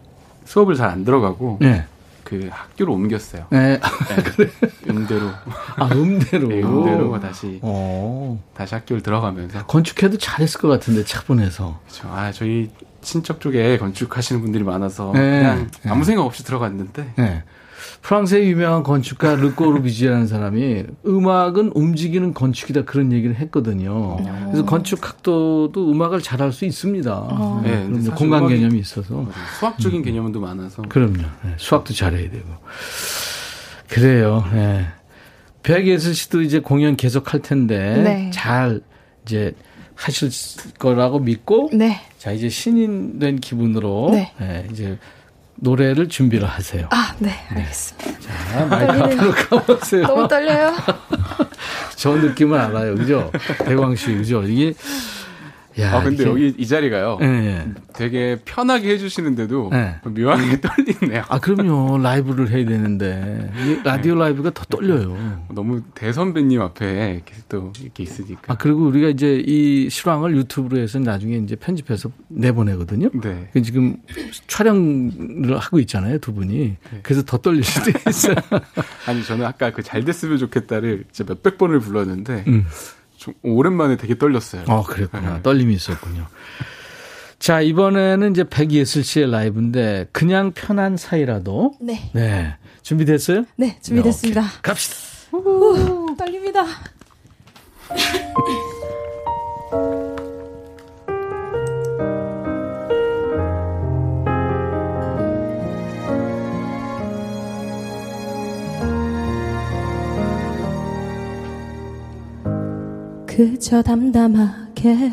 수업을 0.46 0.76
잘 0.76 0.90
안 0.90 1.04
들어가고 1.04 1.58
네. 1.62 1.86
그 2.24 2.48
학교로 2.52 2.94
옮겼어요. 2.94 3.46
네. 3.52 3.80
네. 3.80 4.48
음대로. 4.90 5.30
아, 5.76 5.86
음대로. 5.92 6.48
네, 6.48 6.62
음대로 6.64 7.20
다시 7.20 7.60
오. 7.62 7.68
어. 7.68 8.44
다시 8.56 8.74
학교를 8.76 9.02
들어가면서 9.04 9.66
건축해도 9.66 10.18
잘했을 10.18 10.60
것 10.60 10.68
같은데 10.68 11.04
차분해서. 11.04 11.80
그렇죠. 11.86 12.08
아, 12.10 12.32
저희 12.32 12.72
친척 13.02 13.40
쪽에 13.40 13.78
건축하시는 13.78 14.42
분들이 14.42 14.64
많아서 14.64 15.12
네. 15.14 15.20
그냥 15.20 15.70
네. 15.84 15.90
아무 15.92 16.04
생각 16.04 16.24
없이 16.26 16.44
들어갔는데 16.44 17.14
네. 17.16 17.44
프랑스의 18.06 18.48
유명한 18.52 18.84
건축가 18.84 19.34
르꼬르비지라는 19.34 20.28
사람이 20.28 20.84
음악은 21.08 21.72
움직이는 21.74 22.36
건축이다 22.36 22.84
그런 22.84 23.12
얘기를 23.12 23.36
했거든요. 23.36 24.18
그래서 24.46 24.64
건축학도도 24.64 25.92
음악을 25.92 26.22
잘할 26.22 26.52
수 26.52 26.66
있습니다. 26.66 27.12
아. 27.12 27.62
네, 27.64 27.90
공간 28.16 28.48
개념이 28.48 28.78
있어서 28.78 29.28
수학적인 29.58 30.02
음. 30.02 30.04
개념도 30.04 30.40
많아서 30.40 30.84
그럼요. 30.84 31.18
네, 31.18 31.56
수학도 31.58 31.96
잘해야 31.96 32.30
되고 32.30 32.46
그래요. 33.88 34.46
네. 34.54 34.86
백예슬 35.64 36.14
씨도 36.14 36.44
이제 36.44 36.60
공연 36.60 36.96
계속 36.96 37.34
할 37.34 37.42
텐데 37.42 38.04
네. 38.04 38.30
잘 38.32 38.82
이제 39.26 39.56
하실 39.96 40.30
거라고 40.78 41.18
믿고 41.18 41.72
네. 41.74 42.02
자 42.20 42.32
이제 42.32 42.50
신인 42.50 43.18
된 43.18 43.40
기분으로 43.40 44.10
네. 44.12 44.32
네, 44.40 44.68
이제 44.72 45.00
노래를 45.56 46.10
준비를 46.10 46.48
하세요. 46.48 46.88
아, 46.92 47.16
네, 47.20 47.32
알겠습니다. 47.50 48.20
자, 48.20 48.66
마이크 48.66 48.92
앞으로 48.94 49.32
가보세요. 49.32 50.04
너무 50.04 50.28
떨려요. 50.28 50.74
저 51.96 52.12
느낌을 52.16 52.58
알아요. 52.60 52.96
그죠? 52.96 53.32
대광 53.66 53.96
씨, 53.96 54.14
그죠? 54.16 54.44
이게 54.44 54.74
야, 55.80 55.96
아 55.96 56.04
근데 56.04 56.24
이게... 56.24 56.30
여기 56.30 56.54
이 56.58 56.68
자리가요. 56.68 57.18
네. 57.22 57.72
되게 57.96 58.38
편하게 58.46 58.90
해주시는데도 58.92 59.70
네. 59.72 59.96
묘하게 60.04 60.60
떨리네요. 60.62 61.24
아 61.30 61.40
그럼요. 61.40 61.98
라이브를 61.98 62.50
해야 62.50 62.66
되는데 62.66 63.50
라디오 63.84 64.16
네. 64.16 64.20
라이브가 64.22 64.52
더 64.52 64.64
떨려요. 64.66 65.46
너무 65.50 65.82
대선배님 65.96 66.62
앞에 66.62 67.14
이렇게 67.16 67.34
또 67.50 67.72
이렇게 67.82 68.04
있으니까. 68.04 68.42
아 68.54 68.58
그리고 68.58 68.86
우리가 68.86 69.08
이제 69.10 69.42
이 69.46 69.90
실황을 69.90 70.36
유튜브로 70.36 70.78
해서 70.78 71.00
나중에 71.00 71.38
이제 71.38 71.56
편집해서 71.56 72.10
내보내거든요. 72.28 73.10
네. 73.22 73.50
그 73.54 73.62
지금 73.62 73.96
촬영을 74.48 75.58
하고 75.58 75.80
있잖아요, 75.80 76.20
두 76.20 76.34
분이. 76.34 76.58
네. 76.58 77.00
그래서 77.02 77.24
더 77.24 77.38
떨릴 77.38 77.64
수도 77.64 77.92
있어요. 78.10 78.36
아니 79.08 79.24
저는 79.24 79.46
아까 79.46 79.72
그 79.72 79.86
잘 79.86 80.04
됐으면 80.04 80.40
좋겠다를 80.40 81.06
진짜 81.12 81.32
몇백 81.32 81.58
번을 81.60 81.80
불렀는데. 81.80 82.44
음. 82.48 82.66
좀 83.26 83.34
오랜만에 83.42 83.98
되게 83.98 84.20
떨렸어요. 84.20 84.66
어, 84.68 84.84
그랬구나. 84.84 85.38
네. 85.38 85.42
떨림이 85.42 85.74
있었군요. 85.74 86.28
자, 87.40 87.60
이번에는 87.60 88.30
이제 88.32 88.44
백예슬 88.44 89.04
씨의 89.04 89.32
라이브인데 89.32 90.10
그냥 90.12 90.52
편한 90.52 90.96
사이라도 90.96 91.74
네. 91.82 92.12
네. 92.14 92.56
준비됐어요? 92.84 93.46
네, 93.56 93.80
준비됐습니다. 93.82 94.42
네, 94.42 94.48
갑시다. 94.62 94.96
우, 95.32 96.16
떨립니다. 96.16 96.66
그저 113.36 113.82
담담하게 113.82 115.12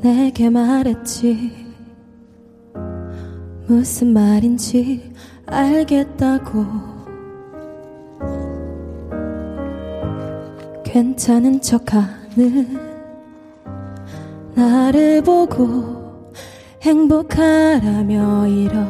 내게 0.00 0.48
말했지. 0.48 1.50
무슨 3.66 4.12
말인지 4.12 5.12
알겠다고. 5.46 6.64
괜찮은 10.84 11.60
척하는 11.60 12.78
나를 14.54 15.20
보고 15.22 16.32
행복하라며 16.82 18.46
이러 18.46 18.84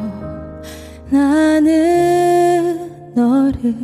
나는 1.08 1.72
너를 3.14 3.74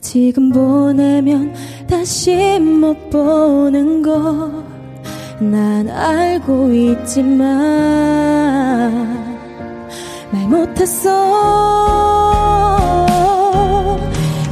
지금 0.00 0.50
보내면 0.50 1.54
다시 1.92 2.58
못 2.58 3.10
보는 3.10 4.02
거 4.02 4.72
난 5.50 5.88
알고 5.88 6.72
있지만 6.72 7.42
말 10.30 10.46
못했어. 10.46 11.10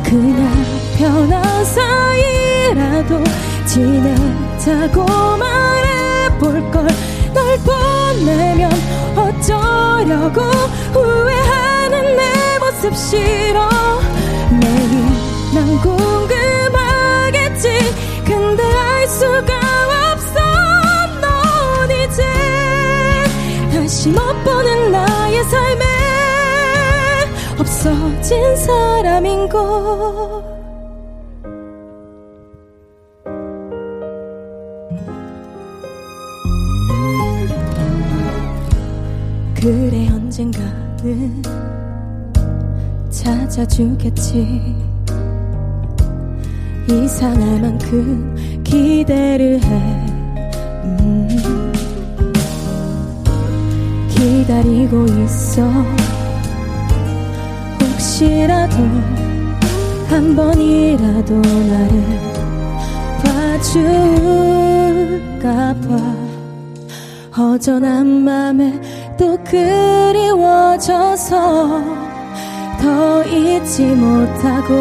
그냥 0.03 0.53
편한 0.99 1.65
사이라도 1.65 3.23
지냈다고 3.67 5.05
말해볼 5.39 6.71
걸. 6.73 6.89
널 7.33 7.57
보내면 7.59 8.73
어쩌려고 9.15 10.41
후회하는 10.93 12.17
내 12.17 12.59
모습 12.59 12.97
싫어. 12.97 13.69
매일 14.61 14.91
난 15.55 15.81
궁금하겠지 15.81 16.10
알 18.59 19.07
수가 19.09 19.53
없어. 20.13 20.41
넌 21.21 21.91
이제 21.91 22.25
다시 23.73 24.09
못 24.09 24.19
보는 24.45 24.91
나의 24.93 25.45
삶에 25.45 25.85
없어진 27.59 28.57
사람인 28.57 29.49
걸 29.49 30.51
그래 39.55 40.09
언젠가는 40.09 41.43
찾아주겠지 43.11 44.90
이상할 46.91 47.61
만큼 47.61 48.35
기대를 48.65 49.61
해. 49.63 49.69
음, 50.85 51.29
기다리고 54.09 55.05
있어. 55.07 55.63
혹시라도 57.81 58.77
한 60.09 60.35
번이라도 60.35 61.37
나를 61.41 62.03
봐줄까봐. 64.83 65.91
허전한 67.37 68.07
맘에 68.25 68.81
또 69.17 69.39
그리워져서 69.45 70.81
더 72.83 73.25
잊지 73.25 73.85
못하고 73.85 74.75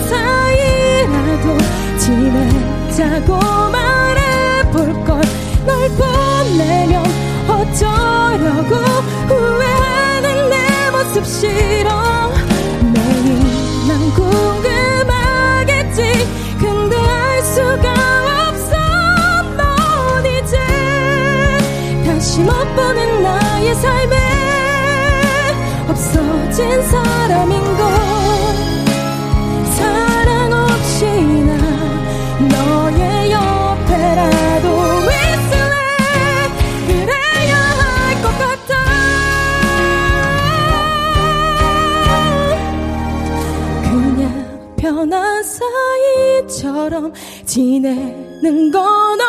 사이라도 0.00 1.58
지내자고 1.98 3.38
말해볼 3.70 5.04
걸. 5.04 5.20
널 5.66 5.88
보내면 5.90 7.04
어쩌려고 7.48 8.74
후회하는 9.28 10.26
내 10.50 10.56
모습 10.90 11.24
싫어. 11.24 11.90
매일 12.92 13.26
난 13.88 13.90
궁금하겠지. 14.14 15.98
근데 16.58 16.96
알 16.96 17.42
수가 17.42 17.86
없어. 18.48 18.72
넌 19.56 20.26
이제 20.26 20.56
다시 22.06 22.40
못 22.40 22.52
보는 22.52 23.22
나의 23.22 23.74
삶에 23.76 24.16
없어진 25.88 26.82
사람인걸 26.82 27.81
지내는 47.52 48.70
건 48.70 49.20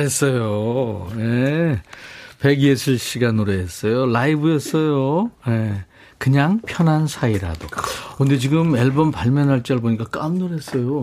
잘했어요. 0.00 1.08
네. 1.16 1.80
백예슬 2.40 2.98
씨가 2.98 3.32
노래했어요. 3.32 4.06
라이브였어요. 4.06 5.30
네. 5.46 5.84
그냥 6.18 6.60
편한 6.66 7.06
사이라도. 7.06 7.66
근데 8.16 8.38
지금 8.38 8.76
앨범 8.76 9.10
발매 9.10 9.44
날짜를 9.44 9.80
보니까 9.80 10.04
깜 10.04 10.38
놀랐어요. 10.38 11.02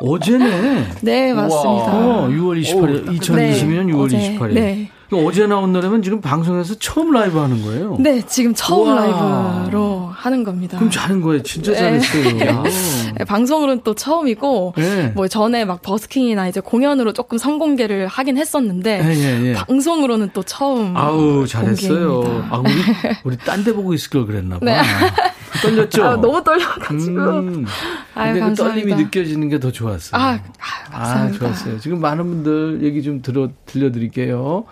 어제네. 0.00 0.88
네, 1.02 1.32
맞습니다. 1.32 1.96
어, 1.96 2.28
6월 2.28 2.62
28일. 2.62 3.18
2020년 3.20 3.92
6월 3.92 4.04
어제, 4.04 4.38
28일. 4.38 4.52
네. 4.52 4.90
어제 5.12 5.46
나온 5.46 5.72
노래면 5.72 6.02
지금 6.02 6.20
방송에서 6.20 6.74
처음 6.80 7.12
라이브 7.12 7.38
하는 7.38 7.62
거예요. 7.62 7.96
네, 8.00 8.22
지금 8.26 8.52
처음 8.54 8.88
우와. 8.88 8.94
라이브로 8.96 10.10
하는 10.12 10.42
겁니다. 10.42 10.78
그럼 10.78 10.90
잘한 10.90 11.20
거예요. 11.20 11.42
진짜 11.42 11.72
네. 11.72 11.78
잘했어요. 12.00 12.62
네, 13.16 13.24
방송으로는 13.24 13.82
또 13.84 13.94
처음이고 13.94 14.74
네. 14.76 15.12
뭐 15.14 15.28
전에 15.28 15.64
막 15.64 15.80
버스킹이나 15.82 16.48
이제 16.48 16.60
공연으로 16.60 17.12
조금 17.12 17.38
선공개를 17.38 18.08
하긴 18.08 18.36
했었는데 18.36 19.00
예, 19.04 19.14
예, 19.14 19.44
예. 19.48 19.52
방송으로는 19.54 20.30
또 20.32 20.42
처음 20.42 20.96
아우 20.96 21.46
잘했어요. 21.46 22.20
공개입니다. 22.22 22.56
아 22.56 22.58
우리 22.58 22.72
우리 23.24 23.36
딴 23.38 23.62
데 23.64 23.72
보고 23.72 23.94
있을 23.94 24.10
걸 24.10 24.26
그랬나 24.26 24.58
봐. 24.58 24.66
네. 25.56 25.62
떨렸죠. 25.62 26.04
아, 26.04 26.16
너무 26.16 26.42
떨려가지고 26.44 27.20
음. 27.20 27.66
아유, 28.14 28.32
근데 28.32 28.40
그 28.40 28.46
감사합니다. 28.46 28.64
떨림이 28.64 28.94
느껴지는 29.04 29.48
게 29.48 29.58
더 29.58 29.70
좋았어요. 29.72 30.20
아, 30.20 30.26
아, 30.28 30.40
아, 30.90 30.98
감사합니다. 30.98 31.38
좋았어요. 31.38 31.80
지금 31.80 32.00
많은 32.00 32.24
분들 32.24 32.80
얘기 32.82 33.02
좀 33.02 33.22
들어 33.22 33.48
들려드릴게요. 33.66 34.64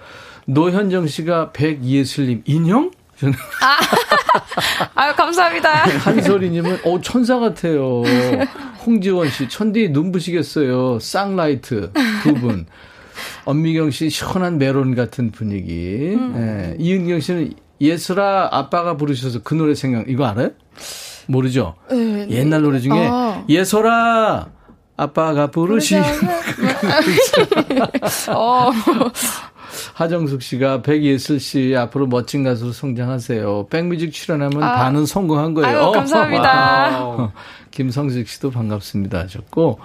노현정 0.47 1.07
씨가 1.07 1.53
백예슬님 1.53 2.43
인형? 2.45 2.91
저는 3.19 3.35
아유 4.95 5.15
감사합니다. 5.15 5.71
한소리님은 6.01 6.79
어 6.85 7.01
천사 7.01 7.39
같아요. 7.39 8.03
홍지원 8.85 9.31
씨 9.31 9.49
천디 9.49 9.91
눈부시겠어요. 9.91 10.99
쌍라이트 11.01 11.93
두 12.23 12.35
분. 12.35 12.67
엄미경 13.45 13.91
씨 13.91 14.11
시원한 14.11 14.59
메론 14.59 14.95
같은 14.95 15.31
분위기. 15.31 16.17
예. 16.37 16.77
이은경 16.79 17.21
씨는 17.21 17.53
예슬아 17.81 18.49
아빠가 18.53 18.97
부르셔서 18.97 19.43
그 19.43 19.55
노래 19.55 19.75
생각 19.75 20.09
이거 20.09 20.25
알아요? 20.27 20.51
모르죠. 21.27 21.75
네, 21.91 22.29
옛날 22.31 22.63
노래 22.63 22.79
중에 22.79 23.09
아. 23.11 23.43
예설아 23.49 24.47
아빠가 24.97 25.49
부르시 25.49 25.97
어, 28.31 28.71
하정숙 29.95 30.43
씨가 30.43 30.83
백예슬 30.83 31.41
씨 31.41 31.75
앞으로 31.77 32.07
멋진 32.07 32.45
가수로 32.45 32.73
성장하세요. 32.73 33.67
백뮤직 33.71 34.13
출연하면 34.13 34.63
아. 34.63 34.77
반은 34.77 35.07
성공한 35.07 35.55
거예요. 35.55 35.87
아유, 35.87 35.93
감사합니다. 35.93 37.33
어, 37.75 37.77
김성식 37.77 38.29
씨도 38.29 38.51
반갑습니다 38.51 39.19
하셨고 39.21 39.79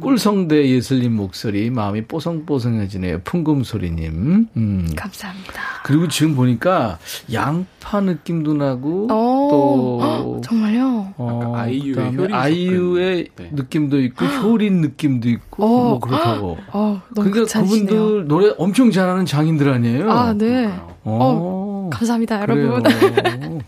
꿀성대 0.00 0.68
예슬님 0.68 1.16
목소리 1.16 1.70
마음이 1.70 2.04
뽀송뽀송해지네요. 2.06 3.20
풍금소리님. 3.24 4.46
음. 4.56 4.88
감사합니다. 4.96 5.52
그리고 5.84 6.06
지금 6.08 6.36
보니까 6.36 6.98
양파 7.32 8.00
느낌도 8.00 8.54
나고 8.54 9.08
어, 9.10 9.48
또 9.50 10.40
정말요? 10.44 11.14
어, 11.16 11.54
아이유의 11.56 12.32
아이유의 12.32 13.28
네. 13.36 13.50
느낌도 13.52 14.00
있고 14.02 14.24
효린 14.26 14.80
느낌도 14.80 15.28
있고 15.28 15.64
어. 15.64 15.68
뭐 15.90 16.00
그렇다고. 16.00 16.58
어, 16.72 17.02
너무 17.14 17.30
그러니까 17.30 17.38
괜찮으시네요. 17.40 17.86
그분들 17.86 18.28
노래 18.28 18.54
엄청 18.58 18.90
잘하는 18.90 19.26
장인들 19.26 19.68
아니에요? 19.72 20.10
아, 20.10 20.32
네. 20.32 20.66
어, 20.66 21.00
어, 21.04 21.90
감사합니다. 21.92 22.40
여러분. 22.42 22.82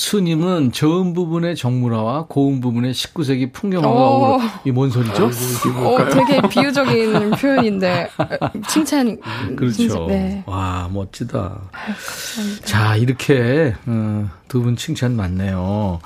수님은 0.00 0.72
저음 0.72 1.12
부분의 1.12 1.56
정물화와 1.56 2.24
고음 2.26 2.60
부분의 2.62 2.94
19세기 2.94 3.52
풍경화가 3.52 3.94
오. 3.94 3.98
어우러. 3.98 4.40
이게 4.62 4.72
뭔 4.72 4.88
소리죠? 4.88 5.26
어, 5.26 6.08
되게 6.08 6.40
비유적인 6.48 7.32
표현인데 7.32 8.08
칭찬. 8.66 9.20
그렇죠. 9.56 9.76
칭찬, 9.76 10.06
네. 10.06 10.42
와, 10.46 10.88
멋지다. 10.90 11.60
감사합니다. 11.70 12.66
자, 12.66 12.96
이렇게 12.96 13.74
어, 13.84 14.30
두분 14.48 14.74
칭찬 14.76 15.14
많네요. 15.16 16.00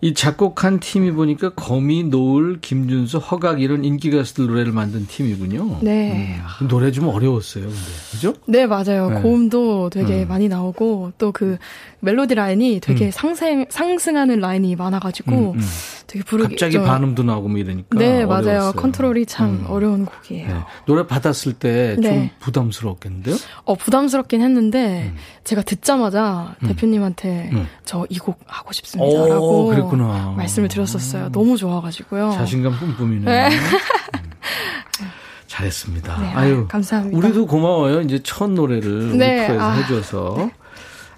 이 0.00 0.14
작곡한 0.14 0.78
팀이 0.78 1.10
보니까 1.12 1.50
거미, 1.54 2.04
노을, 2.04 2.60
김준수, 2.60 3.18
허각 3.18 3.60
이런 3.60 3.84
인기 3.84 4.10
가수들 4.10 4.46
노래를 4.46 4.72
만든 4.72 5.06
팀이군요. 5.06 5.78
네. 5.82 6.38
음, 6.62 6.68
노래 6.68 6.92
좀 6.92 7.08
어려웠어요, 7.08 7.64
근데. 7.64 7.80
그죠? 8.12 8.34
네, 8.46 8.66
맞아요. 8.66 9.10
네. 9.10 9.20
고음도 9.20 9.90
되게 9.90 10.22
음. 10.22 10.28
많이 10.28 10.48
나오고, 10.48 11.12
또 11.18 11.32
그 11.32 11.58
멜로디 12.00 12.34
라인이 12.34 12.80
되게 12.80 13.06
음. 13.06 13.10
상승, 13.10 13.64
상승하는 13.68 14.40
라인이 14.40 14.76
많아가지고, 14.76 15.52
음, 15.52 15.58
음. 15.58 15.60
되게 16.08 16.24
부르기. 16.24 16.54
갑자기 16.54 16.72
좀- 16.72 16.84
반음도 16.86 17.22
나오고 17.22 17.48
뭐 17.48 17.58
이러니까. 17.58 17.96
네, 17.98 18.24
맞아요. 18.24 18.40
어려웠어요. 18.46 18.72
컨트롤이 18.72 19.26
참 19.26 19.46
음. 19.48 19.64
어려운 19.68 20.06
곡이에요. 20.06 20.48
네. 20.48 20.54
노래 20.86 21.06
받았을 21.06 21.52
때좀 21.52 22.02
네. 22.02 22.32
부담스러웠겠는데요? 22.40 23.36
어, 23.64 23.74
부담스럽긴 23.74 24.40
했는데, 24.40 25.12
제가 25.44 25.60
듣자마자 25.62 26.56
음. 26.62 26.68
대표님한테 26.68 27.50
음. 27.52 27.68
저이 27.84 28.18
곡 28.20 28.40
하고 28.46 28.72
싶습니다. 28.72 29.26
라고 29.28 29.66
오, 29.66 29.66
그랬구나. 29.68 30.32
말씀을 30.36 30.68
드렸었어요. 30.68 31.30
너무 31.30 31.56
좋아가지고요. 31.58 32.32
자신감 32.32 32.72
뿜뿜이네. 32.78 33.24
네. 33.24 33.48
음. 33.54 33.60
잘했습니다. 35.46 36.20
네, 36.20 36.26
아유, 36.34 36.66
감사합니다. 36.68 37.16
우리도 37.18 37.46
고마워요. 37.46 38.00
이제 38.02 38.20
첫 38.22 38.50
노래를 38.50 39.16
네, 39.16 39.40
우리 39.40 39.46
프로에서 39.46 39.64
아. 39.64 39.72
해줘서. 39.74 40.50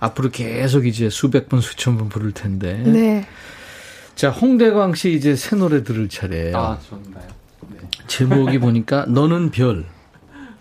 앞으로 0.01 0.31
계속 0.31 0.87
이제 0.87 1.11
수백 1.11 1.49
번, 1.49 1.61
수천 1.61 1.99
번 1.99 2.09
부를 2.09 2.33
텐데. 2.33 2.75
네. 2.87 3.27
자, 4.21 4.29
홍대광 4.29 4.97
씨 4.97 5.15
이제 5.15 5.35
새 5.35 5.57
노래 5.57 5.83
들을 5.83 6.07
차례예요. 6.07 6.55
아, 6.55 6.79
좋나요? 6.87 7.27
네. 7.71 7.79
제목이 8.07 8.59
보니까 8.61 9.07
너는 9.07 9.51
별. 9.51 9.87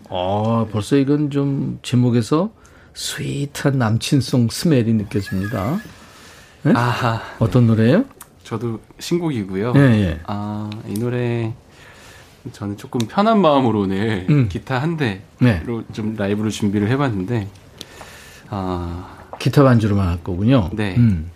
어, 0.07 0.65
벌써 0.71 0.95
이건 0.95 1.29
좀 1.29 1.77
제목에서 1.81 2.51
스윗한 2.93 3.77
남친송 3.77 4.47
스멜이 4.49 4.93
느껴집니다. 4.93 5.77
네? 6.63 6.71
아하. 6.73 7.21
어떤 7.39 7.67
노래예요? 7.67 8.05
저도 8.45 8.79
신곡이고요. 8.97 9.73
예, 9.75 9.79
예. 9.81 10.19
아, 10.25 10.69
이 10.87 10.93
노래 10.93 11.53
저는 12.53 12.77
조금 12.77 13.09
편한 13.09 13.41
마음으로 13.41 13.81
오늘 13.81 14.25
음. 14.29 14.47
기타 14.47 14.79
한 14.79 14.95
대로 14.95 15.19
네. 15.39 15.61
좀 15.91 16.15
라이브로 16.15 16.49
준비를 16.49 16.87
해봤는데 16.91 17.49
아 18.51 19.17
기타 19.37 19.63
반주로만 19.63 20.07
할 20.07 20.23
거군요. 20.23 20.69
네. 20.71 20.95
음. 20.95 21.29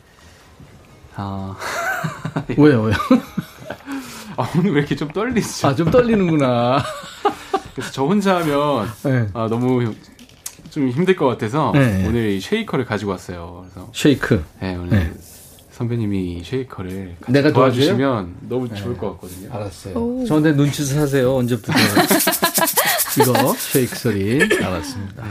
아 1.18 1.58
왜요 2.58 2.82
왜요? 2.84 2.96
아, 4.38 4.50
오늘 4.58 4.72
왜 4.74 4.80
이렇게 4.80 4.96
좀 4.96 5.10
떨리죠? 5.10 5.68
아좀 5.68 5.92
떨리는구나. 5.92 6.84
그래서 7.76 7.92
저 7.92 8.04
혼자 8.04 8.38
하면 8.38 8.88
네. 9.04 9.28
아, 9.34 9.48
너무 9.50 9.94
좀 10.70 10.90
힘들 10.90 11.16
것 11.16 11.28
같아서 11.28 11.72
네. 11.74 12.06
오늘 12.08 12.30
이 12.30 12.40
쉐이커를 12.40 12.86
가지고 12.86 13.12
왔어요. 13.12 13.66
그래서 13.72 13.90
쉐이크. 13.94 14.44
네 14.60 14.76
오늘 14.76 14.90
네. 14.90 15.14
선배님이 15.72 16.44
쉐이커를 16.44 17.16
내가 17.28 17.52
도와주시면 17.52 18.36
너무 18.50 18.68
네. 18.70 18.76
좋을 18.76 18.98
것 18.98 19.14
같거든요. 19.14 19.54
알았어요. 19.54 19.96
오. 19.96 20.26
저한테 20.26 20.54
눈치 20.56 20.86
사세요. 20.86 21.36
언제부터. 21.36 21.74
이거 23.22 23.54
쉐이크 23.56 23.96
소리. 23.96 24.42
알았습니다. 24.64 25.24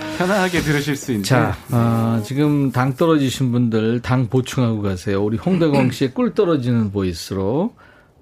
네. 0.00 0.18
편하게 0.18 0.60
들으실 0.60 0.96
수 0.96 1.12
있는. 1.12 1.24
자, 1.24 1.56
어, 1.70 2.22
지금 2.24 2.72
당 2.72 2.94
떨어지신 2.94 3.52
분들 3.52 4.00
당 4.00 4.28
보충하고 4.28 4.82
가세요. 4.82 5.22
우리 5.22 5.36
홍대광 5.36 5.90
씨의 5.90 6.12
꿀 6.12 6.34
떨어지는 6.34 6.90
보이스로 6.92 7.74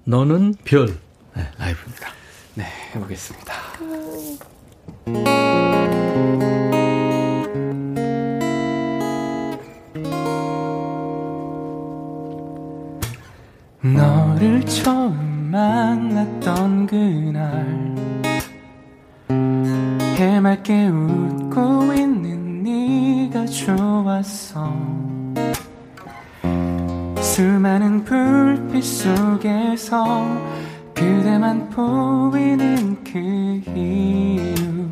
너는 0.05 0.55
별. 0.63 0.87
네, 1.35 1.47
라이브입니다. 1.57 2.09
네, 2.55 2.65
해보겠습니다. 2.95 3.53
너를 13.81 14.65
처음 14.65 15.49
만났던 15.51 16.85
그날 16.87 17.65
해 17.65 17.88
맑게 20.49 20.87
웃고 20.87 21.93
있는 21.93 22.63
네가 22.63 23.45
좋았어. 23.45 24.73
수많은 27.21 28.03
불빛 28.03 28.83
속에서 28.83 30.25
그대만 30.95 31.69
보이는 31.69 32.97
그 33.03 33.61
이유. 33.75 34.87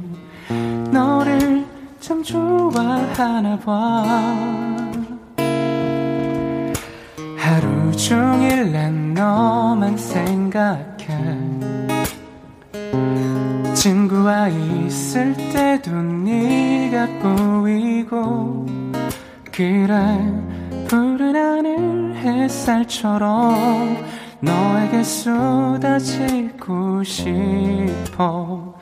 너를 0.92 1.66
참 2.00 2.22
좋아하나 2.22 3.58
봐. 3.58 4.04
하루 7.36 7.92
종일 7.98 8.72
난 8.72 9.16
너만 9.16 9.98
생각해 9.98 11.57
친구와 13.88 14.50
있을 14.50 15.34
때도 15.54 15.92
네가 15.92 17.08
보이고 17.22 18.66
그래 19.50 19.96
푸른 20.90 21.34
하늘 21.34 22.14
햇살처럼 22.18 24.06
너에게 24.42 25.02
쏟아지고 25.04 27.02
싶어. 27.02 28.76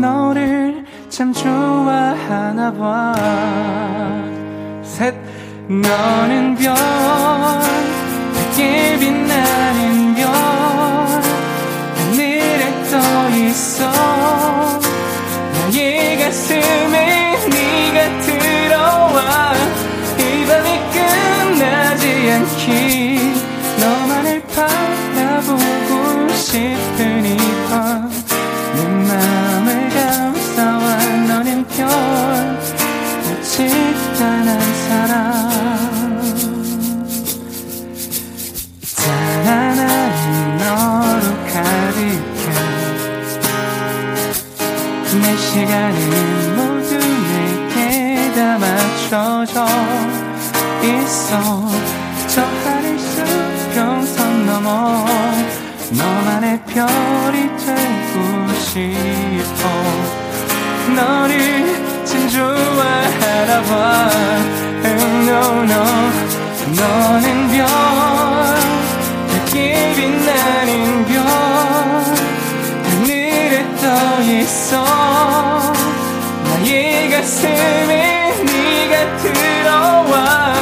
너를 0.00 0.84
참 1.08 1.32
좋아하나 1.32 2.72
봐 2.72 3.14
셋 4.82 5.14
너는 5.68 6.56
별 6.56 6.74
밝게 8.34 8.98
빛나 8.98 9.49
있어. 13.80 14.80
나의 15.72 16.18
가슴에 16.18 17.38
네가 17.48 18.20
들어와. 18.20 19.54
이 20.18 20.20
밤이 20.46 20.68
끝나지 20.92 22.04
않기 22.32 23.34
너만을 23.80 24.42
바라보고 24.54 26.28
싶은 26.34 27.24
이밤내 27.24 28.82
마음을 29.08 29.88
감싸와. 29.88 30.84
너는 31.28 31.66
별 31.68 32.09
시간은 45.70 46.56
모두 46.56 46.98
내게 46.98 48.32
다 48.34 48.58
맞춰져 48.58 49.64
있어. 50.82 51.68
저 52.26 52.42
하늘 52.42 52.98
수평선 52.98 54.46
넘어 54.46 55.06
너만의 55.92 56.60
별이 56.66 57.56
되고 57.56 58.52
싶어. 58.58 59.68
너를 60.96 62.04
참 62.04 62.28
좋아하나 62.28 63.62
봐 63.62 64.10
no, 64.82 65.62
no. 65.62 65.84
너는 66.74 67.48
별 67.48 67.66
밝게 69.28 69.94
빛나는 69.94 71.06
별. 71.06 71.22
하늘에 72.82 73.64
떠 73.80 74.20
있어 74.22 75.09
가슴에 77.20 78.32
네가 78.44 79.16
들어와. 79.18 80.54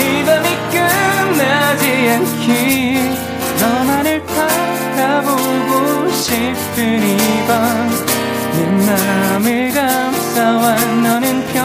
이 0.00 0.24
밤이 0.24 0.48
끝나지 0.72 1.84
않기 2.10 3.16
너만을 3.60 4.20
바라보고 4.26 6.10
싶은 6.10 6.98
이밤내 7.08 8.58
맘을 8.86 9.70
감싸와 9.72 10.74
너는 10.74 11.46
별 11.52 11.62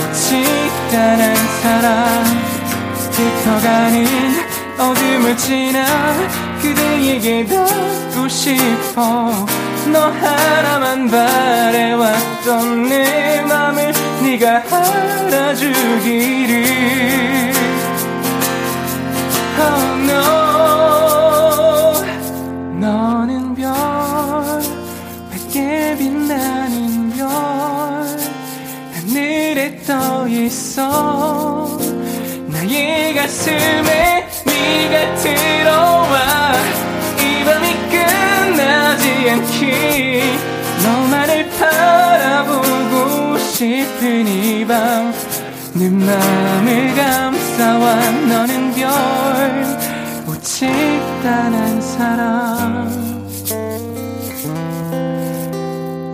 오직 0.00 0.46
단한 0.90 1.36
사람 1.62 2.24
깊어가는 3.12 4.06
어둠을 4.78 5.36
지나 5.36 5.84
그대에게 6.62 7.44
닿고 7.44 8.26
싶어 8.26 9.46
너 9.92 10.08
하나만 10.08 11.08
바래왔던 11.08 12.88
내 12.88 13.42
맘을 13.42 13.92
네가 14.22 14.62
알아주기를. 14.70 16.54
Oh 19.58 20.02
no. 20.04 20.46
너는 22.80 23.54
별 23.54 23.72
밝게 25.30 25.96
빛나는 25.98 27.10
별 27.10 27.28
하늘에 28.94 29.80
떠 29.86 30.26
있어. 30.28 31.78
나의 32.48 33.14
가슴에 33.14 34.28
네가 34.44 35.14
들어와 35.16 36.52
않기 39.30 40.22
너만을 40.82 41.48
바라보고 41.58 43.38
싶은 43.38 44.26
이밤내 44.26 45.90
맘을 45.90 46.94
감싸와 46.94 48.10
너는 48.28 48.74
별 48.74 48.88
오직 50.28 50.68
단한 51.22 51.80
사람 51.80 52.86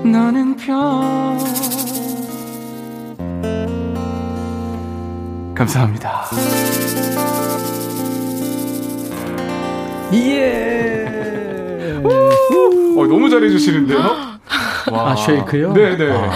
너는 0.04 0.56
별 0.56 0.72
감사합니다. 5.54 6.30
예. 10.14 11.41
어, 12.04 13.06
너무 13.06 13.30
잘해주시는데요? 13.30 13.98
와. 14.90 15.12
아, 15.12 15.16
쉐이크요? 15.16 15.72
네네. 15.72 16.10
아. 16.12 16.32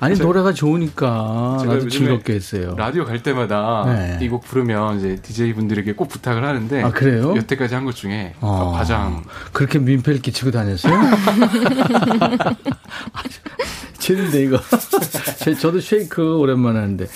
아니 0.00 0.14
제, 0.14 0.22
노래가 0.22 0.52
좋으니까 0.52 1.56
나도 1.66 1.88
즐겁게 1.88 2.34
했어요. 2.34 2.76
라디오 2.78 3.04
갈 3.04 3.20
때마다 3.20 3.82
네. 3.84 4.18
이곡 4.22 4.44
부르면 4.44 4.98
이제 4.98 5.16
DJ 5.20 5.54
분들에게 5.54 5.92
꼭 5.94 6.08
부탁을 6.08 6.44
하는데 6.44 6.84
아 6.84 6.92
그래요? 6.92 7.34
여태까지 7.36 7.74
한 7.74 7.84
것 7.84 7.96
중에 7.96 8.34
어. 8.40 8.72
가장 8.76 9.24
그렇게 9.52 9.80
민폐를 9.80 10.20
끼치고 10.22 10.52
다녔어요? 10.52 10.94
미치는데 13.98 14.42
이거. 14.44 14.60
저도 15.60 15.80
쉐이크 15.80 16.36
오랜만에 16.38 16.78
하는데 16.78 17.06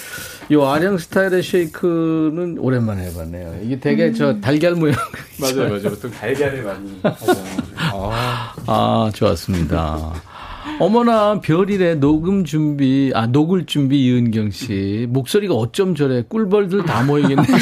이 0.51 0.57
아령 0.57 0.99
스타일의 0.99 1.43
쉐이크는 1.43 2.59
오랜만에 2.59 3.07
해봤네요. 3.09 3.61
이게 3.63 3.79
되게 3.81 4.09
음. 4.09 4.15
저 4.15 4.41
달걀 4.41 4.75
모양. 4.75 4.97
맞아요, 5.41 5.69
맞아요. 5.69 5.83
보통 5.83 6.11
달걀을 6.11 6.63
많이 6.63 7.01
하잖아요. 7.03 7.57
아, 7.77 8.55
아 8.67 9.11
좋았습니다. 9.15 10.13
어머나 10.79 11.41
별이래 11.41 11.97
녹음 11.97 12.45
준비 12.45 13.13
아 13.15 13.27
녹을 13.27 13.67
준비 13.67 14.05
이은경 14.07 14.51
씨 14.51 15.07
목소리가 15.09 15.55
어쩜 15.55 15.95
저래 15.95 16.23
꿀벌들 16.29 16.85
다 16.85 17.03
모이겠네. 17.05 17.43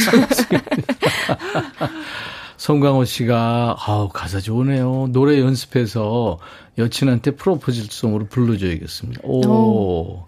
송강호 2.61 3.07
씨가 3.07 3.79
아우 3.87 4.11
가사 4.11 4.39
좋으네요. 4.39 5.09
노래 5.13 5.41
연습해서 5.41 6.39
여친한테 6.77 7.31
프로포즈송으로 7.31 8.27
불러줘야겠습니다. 8.27 9.23
오. 9.25 9.41
오. 9.49 10.25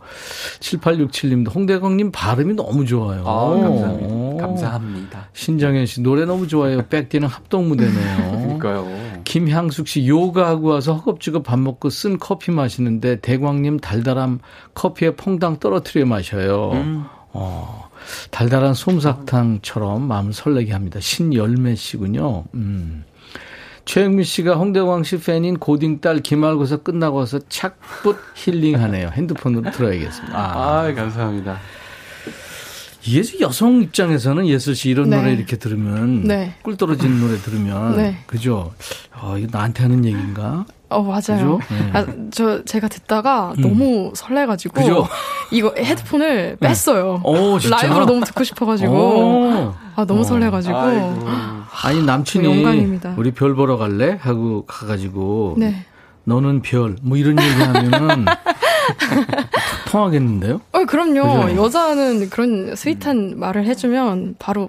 7867님도 0.61 1.55
홍대광님 1.55 2.11
발음이 2.11 2.55
너무 2.55 2.87
좋아요. 2.87 3.23
아, 3.27 3.51
감사합니다. 3.51 4.47
감사합니다. 4.47 5.29
신정현 5.35 5.85
씨 5.85 6.01
노래 6.01 6.25
너무 6.25 6.49
좋아요. 6.49 6.87
백디는 6.89 7.29
합동 7.29 7.69
무대네요. 7.69 8.31
그러니까요. 8.59 9.21
김향숙 9.25 9.87
씨 9.87 10.09
요가하고 10.09 10.69
와서 10.69 10.95
허겁지겁 10.95 11.43
밥 11.43 11.59
먹고 11.59 11.91
쓴 11.91 12.19
커피 12.19 12.51
마시는데 12.51 13.21
대광님 13.21 13.79
달달함 13.79 14.39
커피에 14.73 15.17
퐁당 15.17 15.59
떨어뜨려 15.61 16.07
마셔요. 16.07 16.71
음. 16.73 17.05
어. 17.35 17.92
달달한 18.31 18.75
솜사탕처럼 18.75 20.03
마음을 20.03 20.33
설레게 20.33 20.73
합니다. 20.73 21.01
신열매 21.01 21.75
씨군요. 21.75 22.45
음. 22.55 23.05
최영민 23.85 24.25
씨가 24.25 24.55
홍대광 24.55 25.03
씨 25.03 25.19
팬인 25.19 25.59
고딩 25.59 26.01
딸 26.01 26.21
기말고사 26.21 26.79
끝나고 26.79 27.17
와서 27.19 27.41
착붙 27.49 28.17
힐링하네요. 28.35 29.11
핸드폰으로 29.13 29.71
들어야겠습니다. 29.71 30.39
아, 30.39 30.85
아 30.87 30.95
감사합니다. 30.95 31.59
이게 33.05 33.41
여성 33.41 33.83
입장에서는 33.83 34.47
예슬 34.47 34.77
씨 34.77 34.89
이런 34.91 35.11
네. 35.11 35.17
노래 35.17 35.33
이렇게 35.33 35.57
들으면 35.57 36.23
네. 36.23 36.55
꿀 36.63 36.77
떨어지는 36.77 37.19
노래 37.19 37.37
들으면 37.37 37.97
네. 37.97 38.19
그죠? 38.27 38.73
어, 39.21 39.37
이거 39.37 39.49
나한테 39.51 39.83
하는 39.83 40.05
얘기인가? 40.05 40.65
어 40.95 41.03
맞아요. 41.03 41.59
네. 41.71 41.91
아, 41.93 42.07
저 42.31 42.65
제가 42.65 42.89
듣다가 42.89 43.53
음. 43.59 43.63
너무 43.63 44.13
설레가지고 44.15 44.75
그죠? 44.75 45.07
이거 45.51 45.73
헤드폰을 45.77 46.57
네. 46.61 46.69
뺐어요. 46.69 47.21
오, 47.25 47.59
라이브로 47.59 48.07
너무 48.07 48.25
듣고 48.25 48.45
싶어가지고 48.45 49.75
아 49.97 50.05
너무 50.07 50.21
어. 50.21 50.25
설레가지고 50.25 50.77
아이고. 50.77 51.19
아니 51.85 52.03
남친이 52.05 52.45
영광입니다. 52.45 53.15
우리 53.17 53.31
별 53.33 53.55
보러 53.55 53.77
갈래 53.77 54.19
하고 54.21 54.65
가가지고 54.67 55.57
네. 55.59 55.85
너는 56.25 56.63
별 56.63 56.97
뭐 57.03 57.17
이런 57.17 57.37
얘기하면은 57.41 58.25
통하겠는데요? 59.91 60.61
어 60.73 60.85
그럼요. 60.85 61.47
그죠? 61.47 61.65
여자는 61.65 62.31
그런 62.31 62.75
스윗한 62.77 63.35
말을 63.39 63.65
해주면 63.67 64.37
바로 64.39 64.69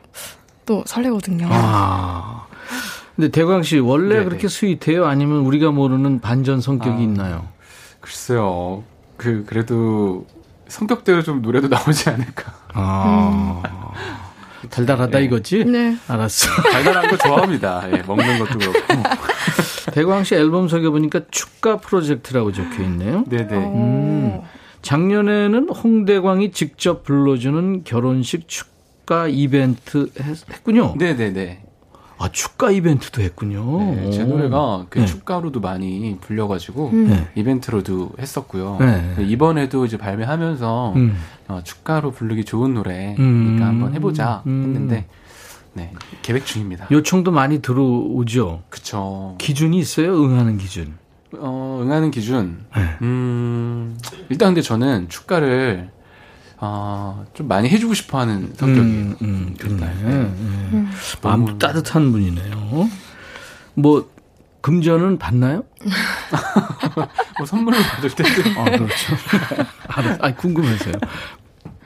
또 0.65 0.83
설레거든요. 0.85 1.47
아. 1.51 2.45
근데 3.15 3.29
대광 3.29 3.63
씨 3.63 3.79
원래 3.79 4.15
네네. 4.15 4.25
그렇게 4.25 4.47
스윗해요? 4.47 5.05
아니면 5.05 5.39
우리가 5.39 5.71
모르는 5.71 6.19
반전 6.19 6.61
성격이 6.61 6.97
아, 6.97 6.99
있나요? 6.99 7.47
글쎄요. 7.99 8.83
그 9.17 9.45
그래도 9.45 10.25
성격대로 10.67 11.21
좀 11.21 11.41
노래도 11.41 11.67
나오지 11.67 12.09
않을까. 12.09 12.53
아. 12.73 13.61
음. 13.65 14.69
달달하다 14.69 15.19
네. 15.19 15.25
이거지? 15.25 15.65
네. 15.65 15.95
알았어. 16.07 16.49
달달한 16.71 17.07
거 17.07 17.17
좋아합니다. 17.17 17.83
예, 17.91 18.01
먹는 18.01 18.39
것도 18.39 18.57
그렇고. 18.57 19.03
대광 19.93 20.23
씨 20.23 20.33
앨범 20.35 20.67
속에 20.67 20.89
보니까 20.89 21.21
축가 21.29 21.77
프로젝트라고 21.77 22.51
적혀 22.51 22.83
있네요. 22.83 23.23
네네. 23.27 23.55
음. 23.55 24.41
작년에는 24.81 25.69
홍대광이 25.69 26.51
직접 26.51 27.03
불러주는 27.03 27.83
결혼식 27.83 28.47
축가 28.47 29.27
이벤트 29.27 30.09
했, 30.19 30.63
군요 30.63 30.95
네네네. 30.97 31.63
아, 32.23 32.29
축가 32.31 32.71
이벤트도 32.71 33.21
했군요. 33.21 33.95
네, 33.95 34.11
제 34.11 34.23
노래가 34.23 34.85
그 34.89 34.99
네. 34.99 35.05
축가로도 35.05 35.59
많이 35.59 36.17
불려가지고 36.21 36.89
음. 36.93 37.09
네. 37.09 37.27
이벤트로도 37.35 38.11
했었고요. 38.17 38.77
네. 38.79 39.25
이번에도 39.25 39.85
이제 39.85 39.97
발매하면서 39.97 40.93
음. 40.95 41.17
어, 41.49 41.59
축가로 41.65 42.11
부르기 42.11 42.45
좋은 42.45 42.75
노래니까 42.75 43.21
음. 43.21 43.59
한번 43.61 43.93
해보자 43.93 44.41
음. 44.47 44.63
했는데 44.63 45.05
네, 45.73 45.91
계획 46.21 46.45
중입니다. 46.45 46.87
요청도 46.91 47.31
많이 47.31 47.61
들어오죠. 47.61 48.61
그쵸. 48.69 49.35
기준이 49.37 49.77
있어요? 49.77 50.15
응하는 50.23 50.57
기준. 50.57 50.93
어, 51.33 51.81
응하는 51.83 52.09
기준. 52.09 52.63
네. 52.73 52.83
음, 53.01 53.97
일단 54.29 54.49
근데 54.49 54.61
저는 54.61 55.09
축가를 55.09 55.89
아, 56.65 57.25
좀 57.33 57.49
많이 57.49 57.67
해주고 57.67 57.93
싶어 57.93 58.19
하는 58.19 58.53
성격이에요. 58.55 58.85
음, 58.85 59.15
음, 59.21 59.55
그러네. 59.59 59.85
네. 59.85 59.91
음. 60.05 60.89
마음 61.21 61.59
따뜻한 61.59 62.13
분이네요. 62.13 62.89
뭐, 63.73 64.09
금전은 64.61 65.17
받나요? 65.17 65.65
뭐 67.37 67.45
선물을 67.45 67.77
받을 67.83 68.09
때도. 68.11 68.61
아, 68.61 68.63
그렇죠. 68.63 69.15
아, 70.21 70.33
궁금해서요. 70.35 70.93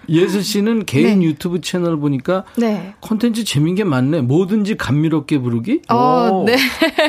예슬 0.10 0.44
씨는 0.44 0.86
개인 0.86 1.20
네. 1.20 1.26
유튜브 1.26 1.62
채널 1.62 1.98
보니까 1.98 2.44
네. 2.58 2.94
콘텐츠 3.02 3.44
재밌는 3.44 3.76
게 3.76 3.84
많네. 3.84 4.22
뭐든지 4.22 4.78
감미롭게 4.78 5.40
부르기? 5.40 5.82
어, 5.90 6.30
오. 6.32 6.46
네. 6.46 6.58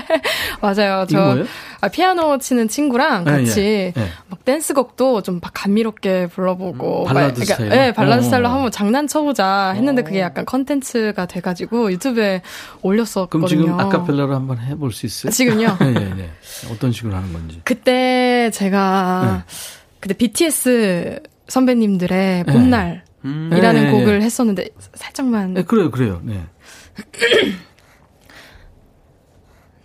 맞아요. 0.61 1.07
저 1.09 1.45
아, 1.81 1.89
피아노 1.89 2.39
치는 2.39 2.67
친구랑 2.69 3.25
네, 3.25 3.31
같이 3.31 3.61
네, 3.61 3.93
네. 3.95 4.09
막 4.29 4.45
댄스곡도 4.45 5.23
좀 5.23 5.39
막 5.41 5.53
감미롭게 5.55 6.27
불러보고 6.29 7.03
음, 7.03 7.07
발라드 7.07 7.45
스타일. 7.45 7.69
그러니까, 7.69 7.77
네, 7.87 7.93
발라드 7.93 8.21
오. 8.21 8.25
스타일로 8.25 8.49
한번 8.49 8.71
장난쳐보자 8.73 9.73
했는데 9.77 10.03
그게 10.03 10.21
약간 10.21 10.45
컨텐츠가 10.45 11.27
돼가지고 11.27 11.93
유튜브에 11.93 12.43
올렸었거든요. 12.83 13.47
그럼 13.47 13.49
지금 13.49 13.79
아카펠라로 13.81 14.35
한번 14.35 14.59
해볼 14.59 14.93
수 14.93 15.07
있어요? 15.07 15.31
지금요? 15.31 15.77
네, 15.81 15.93
네, 15.93 16.15
네. 16.17 16.31
어떤 16.73 16.91
식으로 16.93 17.15
하는 17.15 17.33
건지. 17.33 17.61
그때 17.65 18.51
제가 18.53 19.45
그때 20.01 20.15
BTS 20.15 21.21
선배님들의 21.49 22.45
네. 22.45 22.53
봄날이라는 22.53 23.85
네. 23.85 23.91
곡을 23.91 24.23
했었는데 24.23 24.69
살짝만. 24.95 25.55
네, 25.55 25.63
그래요, 25.65 25.91
그래요. 25.91 26.21
네. 26.25 26.45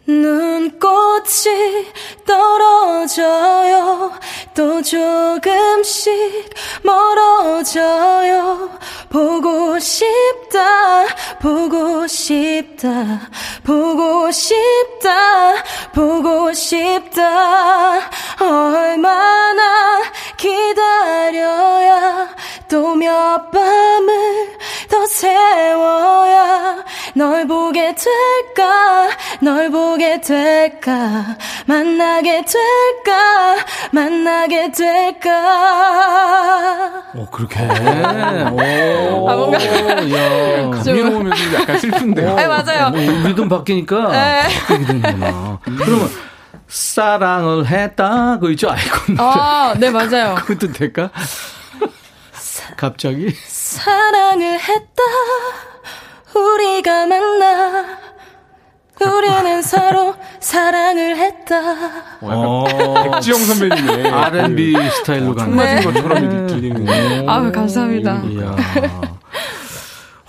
눈꽃이 0.06 1.94
떨어져요. 2.26 4.12
또 4.54 4.82
조금씩 4.82 6.50
멀어져요. 6.84 8.70
보고 9.10 9.80
싶다, 9.80 11.06
보고 11.42 12.06
싶다, 12.08 13.30
보고 13.64 14.30
싶다, 14.32 15.64
보고 15.94 16.54
싶다. 16.54 18.02
얼마나 18.42 20.02
기다려야 20.38 22.28
또 22.70 22.96
몇 22.96 23.52
밤을 23.52 24.58
더 24.90 25.06
세워야 25.06 26.84
널 27.16 27.46
보게 27.48 27.94
될까, 27.96 29.10
널보 29.42 29.93
게 29.98 30.20
될까, 30.22 31.38
만나게 31.66 32.44
될까, 32.46 33.56
만나게 33.92 34.72
될까. 34.72 35.30
오, 37.16 37.26
그렇게. 37.28 37.60
오. 37.62 37.70
아, 39.30 39.36
뭔가. 39.36 39.60
야. 39.64 40.70
감미로우면서 40.70 41.54
약간 41.54 41.78
슬픈데. 41.80 42.28
아, 42.28 42.48
맞아요. 42.48 42.90
뭐, 42.90 43.00
리듬 43.28 43.48
바뀌니까. 43.50 44.12
네. 44.12 44.42
바뀌게 44.68 44.86
되는구나. 44.86 45.60
그러면, 45.64 46.10
사랑을 46.68 47.68
했다. 47.68 48.36
그거 48.40 48.50
있죠? 48.52 48.70
아이고. 48.72 48.98
아, 49.20 49.76
네, 49.78 49.90
맞아요. 49.92 50.36
그것도 50.46 50.72
될까? 50.74 51.10
갑자기? 52.78 53.34
사랑을 53.48 54.60
했다. 54.60 55.04
우리가 56.36 57.06
만나. 57.06 57.86
우리는 59.02 59.62
서로 59.62 60.16
사랑을 60.40 61.18
했다. 61.18 61.56
어, 62.22 62.64
백지영 63.12 63.40
선배님의 63.40 64.08
R&B 64.12 64.74
스타일로 64.92 65.36
가는 65.36 65.58
네. 65.58 65.82
것처럼 65.84 66.48
들리는. 66.48 67.28
아, 67.30 67.52
감사합니다. 67.52 68.22
이야. 68.26 68.56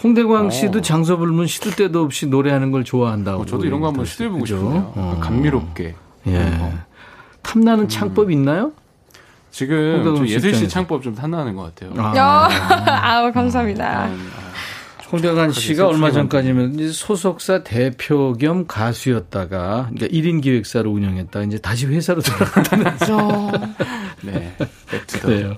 홍대광 0.02 0.50
씨도 0.50 0.78
어. 0.78 0.82
장소 0.82 1.16
불문 1.18 1.46
시도 1.46 1.70
때도 1.70 2.02
없이 2.02 2.26
노래하는 2.26 2.70
걸 2.72 2.84
좋아한다고. 2.84 3.42
어, 3.42 3.46
저도 3.46 3.64
이런 3.64 3.80
거 3.80 3.88
한번 3.88 4.04
시도해 4.04 4.30
보고 4.30 4.44
싶어요. 4.46 4.92
어. 4.96 5.18
감미롭게. 5.22 5.94
예. 6.28 6.52
탐나는 7.42 7.84
음. 7.84 7.88
창법 7.88 8.30
있나요? 8.30 8.72
지금 9.50 10.26
예슬 10.26 10.52
씨 10.54 10.68
창법 10.68 11.02
좀 11.02 11.14
탐나는 11.14 11.54
것 11.54 11.74
같아요. 11.74 11.92
아, 11.96 12.48
아 13.04 13.24
우 13.24 13.32
감사합니다. 13.32 14.06
음, 14.06 14.30
아. 14.36 14.40
홍대관 15.14 15.52
씨가 15.52 15.86
얼마 15.88 16.10
전까지는 16.10 16.90
소속사 16.92 17.62
대표 17.62 18.32
겸 18.34 18.66
가수였다가 18.66 19.90
그러니까 19.94 20.06
1인 20.08 20.42
기획사로 20.42 20.90
운영했다가 20.90 21.46
이제 21.46 21.58
다시 21.58 21.86
회사로 21.86 22.20
돌아갔다면서. 22.22 23.52
네. 24.22 24.52
그래요. 25.22 25.56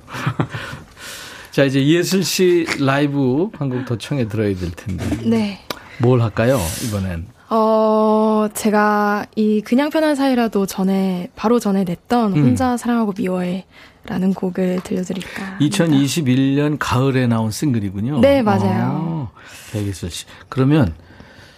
자, 1.50 1.64
이제 1.64 1.84
예슬 1.86 2.22
씨 2.22 2.66
라이브 2.80 3.48
한 3.58 3.70
곡 3.70 3.86
더 3.86 3.96
청해 3.96 4.28
들어야 4.28 4.54
될 4.54 4.70
텐데. 4.72 5.04
네. 5.24 5.60
뭘 5.98 6.20
할까요, 6.20 6.58
이번엔? 6.86 7.26
어, 7.48 8.48
제가 8.52 9.24
이 9.36 9.62
그냥 9.62 9.88
편한 9.88 10.14
사이라도 10.16 10.66
전에, 10.66 11.30
바로 11.36 11.58
전에 11.58 11.84
냈던 11.84 12.36
음. 12.36 12.42
혼자 12.44 12.76
사랑하고 12.76 13.14
미워해 13.16 13.64
라는 14.04 14.34
곡을 14.34 14.80
들려드릴까. 14.84 15.58
2021년 15.60 16.76
가을에 16.78 17.26
나온 17.26 17.50
싱글이군요. 17.50 18.20
네, 18.20 18.42
맞아요. 18.42 19.30
백예슬 19.76 20.10
씨. 20.10 20.24
그러면 20.48 20.94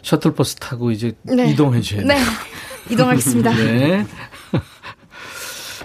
셔틀버스 0.03 0.57
타고 0.57 0.91
이제 0.91 1.13
네. 1.23 1.51
이동해 1.51 1.81
줘야 1.81 2.01
돼요. 2.03 2.09
네. 2.09 2.19
이동하겠습니다. 2.91 3.51
네. 3.55 4.07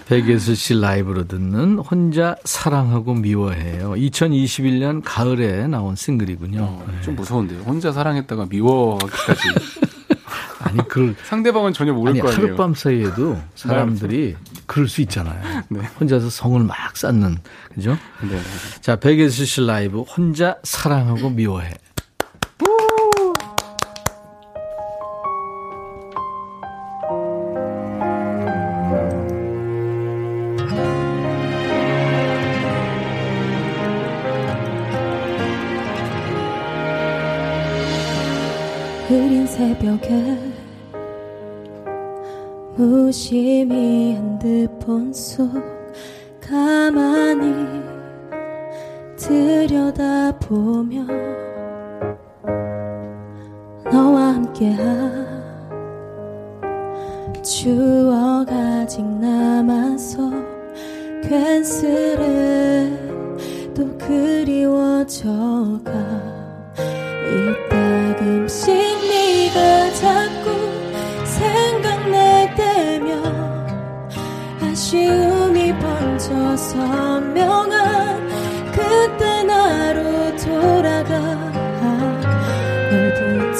백예슬 0.07 0.55
씨 0.55 0.73
라이브로 0.79 1.27
듣는 1.27 1.79
혼자 1.79 2.35
사랑하고 2.43 3.13
미워해요. 3.13 3.91
2021년 3.91 5.01
가을에 5.03 5.67
나온 5.67 5.95
싱글이군요. 5.95 6.61
어, 6.61 6.85
좀 7.01 7.15
무서운데요. 7.15 7.61
혼자 7.61 7.91
사랑했다가 7.91 8.47
미워하기까지. 8.49 9.41
아니, 10.59 10.77
그 10.87 11.15
상대방은 11.25 11.73
전혀 11.73 11.93
모를 11.93 12.11
아니, 12.11 12.19
거 12.21 12.29
아니에요. 12.29 12.47
하룻밤 12.47 12.73
사이에도 12.73 13.37
사람들이 13.55 14.35
그럴 14.65 14.87
수 14.87 15.01
있잖아요. 15.01 15.63
네. 15.69 15.81
혼자서 15.99 16.29
성을 16.29 16.61
막 16.63 16.95
쌓는 16.95 17.37
그죠? 17.73 17.97
네. 18.21 18.39
자, 18.81 18.95
백예슬 18.97 19.45
씨 19.45 19.61
라이브 19.61 20.01
혼자 20.01 20.57
사랑하고 20.63 21.29
미워해. 21.29 21.71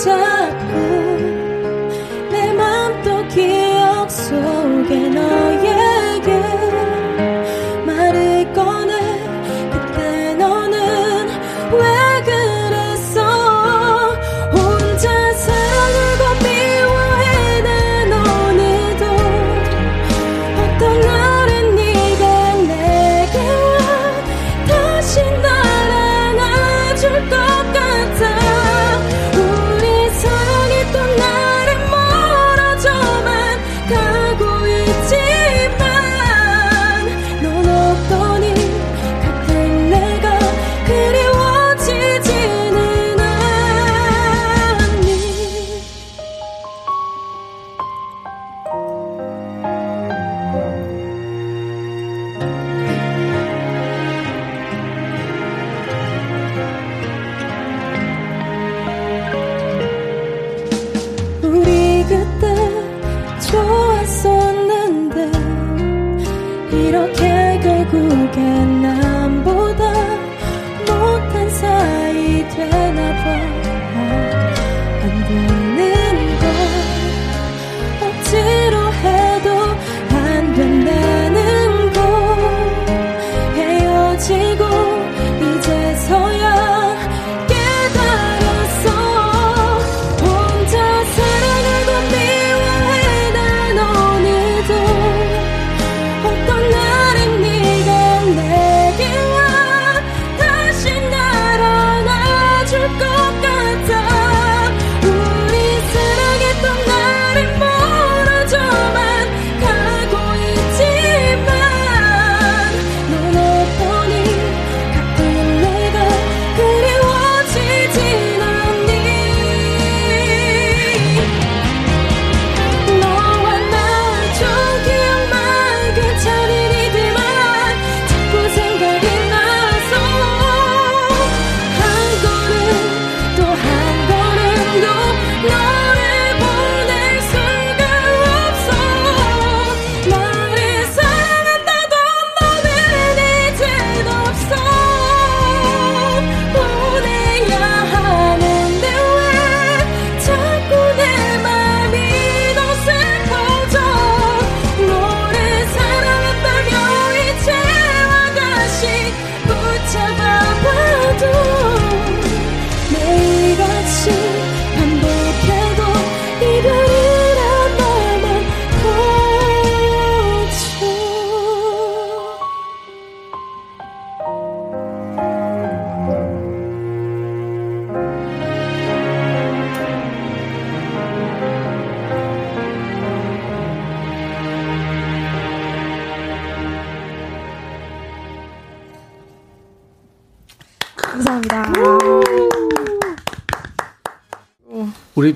널 0.06 0.33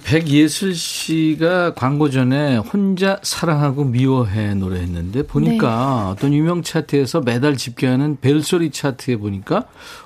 백예슬 0.07 0.73
씨가 0.73 1.73
광고 1.73 2.09
전에 2.09 2.55
혼자 2.55 3.19
사랑하고 3.23 3.83
미워해 3.83 4.53
노래했는데 4.53 5.23
보니까 5.23 6.03
네. 6.05 6.11
어떤 6.11 6.33
유명 6.33 6.63
차트에서 6.63 7.19
매달 7.19 7.57
집계하는 7.57 8.17
벨소리 8.21 8.71
차트에 8.71 9.17
보니까 9.17 9.65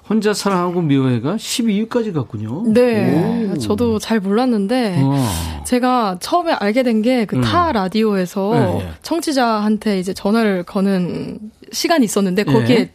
혼자 0.10 0.34
사랑하고 0.34 0.82
미워해가 0.82 1.36
12위까지 1.36 2.16
갔군요. 2.16 2.64
네. 2.74 3.52
오. 3.54 3.58
저도 3.60 4.00
잘 4.00 4.20
몰랐는데 4.20 5.02
어. 5.04 5.64
제가 5.68 6.18
처음에 6.20 6.54
알게 6.54 6.82
된 6.82 7.02
게 7.02 7.26
그타 7.26 7.68
음. 7.70 7.74
라디오에서 7.74 8.52
네, 8.54 8.84
네. 8.84 8.92
청취자한테 9.04 10.00
이제 10.00 10.14
전화를 10.14 10.64
거는 10.64 11.40
시간이 11.72 12.06
있었는데 12.06 12.44
거기에 12.44 12.76
네. 12.76 12.92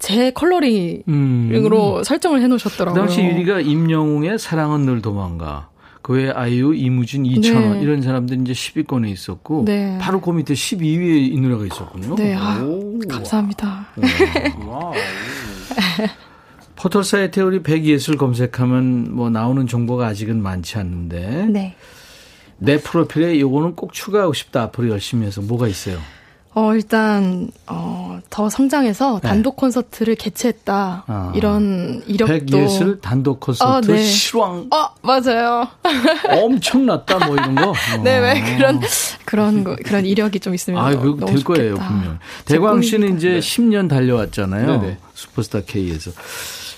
제 0.00 0.30
컬러링으로 0.32 1.02
음. 1.08 2.04
설정을 2.04 2.42
해 2.42 2.46
놓으셨더라고요. 2.48 3.00
그 3.00 3.06
당시 3.08 3.22
유리가 3.24 3.60
임영웅의 3.60 4.38
사랑은 4.40 4.86
늘 4.86 5.02
도망가. 5.02 5.68
그 6.08 6.14
외에 6.14 6.30
아이유, 6.30 6.74
이무진, 6.74 7.26
이찬원 7.26 7.72
네. 7.74 7.82
이런 7.82 8.00
사람들이 8.00 8.40
이제 8.40 8.54
10위권에 8.54 9.10
있었고 9.10 9.66
네. 9.66 9.98
바로 10.00 10.22
그 10.22 10.30
밑에 10.30 10.54
12위에 10.54 11.34
이 11.34 11.38
노래가 11.38 11.66
있었군요. 11.66 12.14
네, 12.14 12.34
아, 12.34 12.64
감사합니다. 13.10 13.88
와. 14.66 14.92
포털 16.76 17.04
사이트에 17.04 17.42
우리 17.42 17.62
백예술 17.62 18.16
검색하면 18.16 19.14
뭐 19.14 19.28
나오는 19.28 19.66
정보가 19.66 20.06
아직은 20.06 20.42
많지 20.42 20.78
않는데 20.78 21.46
네. 21.50 21.76
내 22.56 22.78
프로필에 22.78 23.38
요거는 23.38 23.76
꼭 23.76 23.92
추가하고 23.92 24.32
싶다 24.32 24.62
앞으로 24.62 24.88
열심히 24.88 25.26
해서 25.26 25.42
뭐가 25.42 25.68
있어요? 25.68 25.98
어, 26.58 26.74
일단, 26.74 27.52
어, 27.68 28.18
더 28.30 28.50
성장해서 28.50 29.20
네. 29.22 29.28
단독 29.28 29.54
콘서트를 29.54 30.16
개최했다. 30.16 31.04
아. 31.06 31.32
이런 31.36 32.02
이력도. 32.08 32.46
백예슬 32.46 33.00
단독 33.00 33.38
콘서트 33.38 33.92
어, 33.92 33.94
네. 33.94 34.02
실황. 34.02 34.68
어, 34.72 34.88
맞아요. 35.02 35.68
엄청났다, 36.28 37.26
뭐 37.26 37.36
이런 37.36 37.54
거. 37.54 37.72
네, 38.02 38.18
왜 38.18 38.32
어. 38.32 38.56
그런, 38.56 38.80
그런 39.24 39.62
거, 39.62 39.76
그런 39.84 40.04
이력이 40.04 40.40
좀 40.40 40.52
있으면. 40.52 40.84
아, 40.84 40.90
그거 40.96 41.26
될 41.26 41.44
거예요, 41.44 41.76
분명. 41.76 42.18
대광 42.44 42.82
씨는 42.82 43.18
이제 43.18 43.34
네. 43.34 43.38
10년 43.38 43.88
달려왔잖아요. 43.88 44.80
네네. 44.80 44.98
슈퍼스타 45.14 45.60
K에서. 45.60 46.10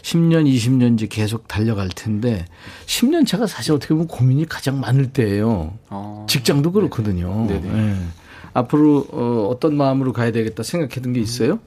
10년, 0.02 0.46
20년 0.46 0.94
이제 0.94 1.06
계속 1.06 1.46
달려갈 1.48 1.88
텐데 1.88 2.46
10년 2.86 3.26
차가 3.26 3.46
사실 3.46 3.72
어떻게 3.72 3.94
보면 3.94 4.08
고민이 4.08 4.46
가장 4.46 4.80
많을 4.80 5.12
때예요. 5.12 5.74
어. 5.88 6.26
직장도 6.28 6.72
그렇거든요. 6.72 7.46
네네. 7.46 7.60
네. 7.60 7.96
앞으로 8.52 9.06
어, 9.12 9.48
어떤 9.50 9.76
마음으로 9.76 10.12
가야 10.12 10.32
되겠다 10.32 10.62
생각해둔 10.62 11.12
게 11.12 11.20
있어요? 11.20 11.60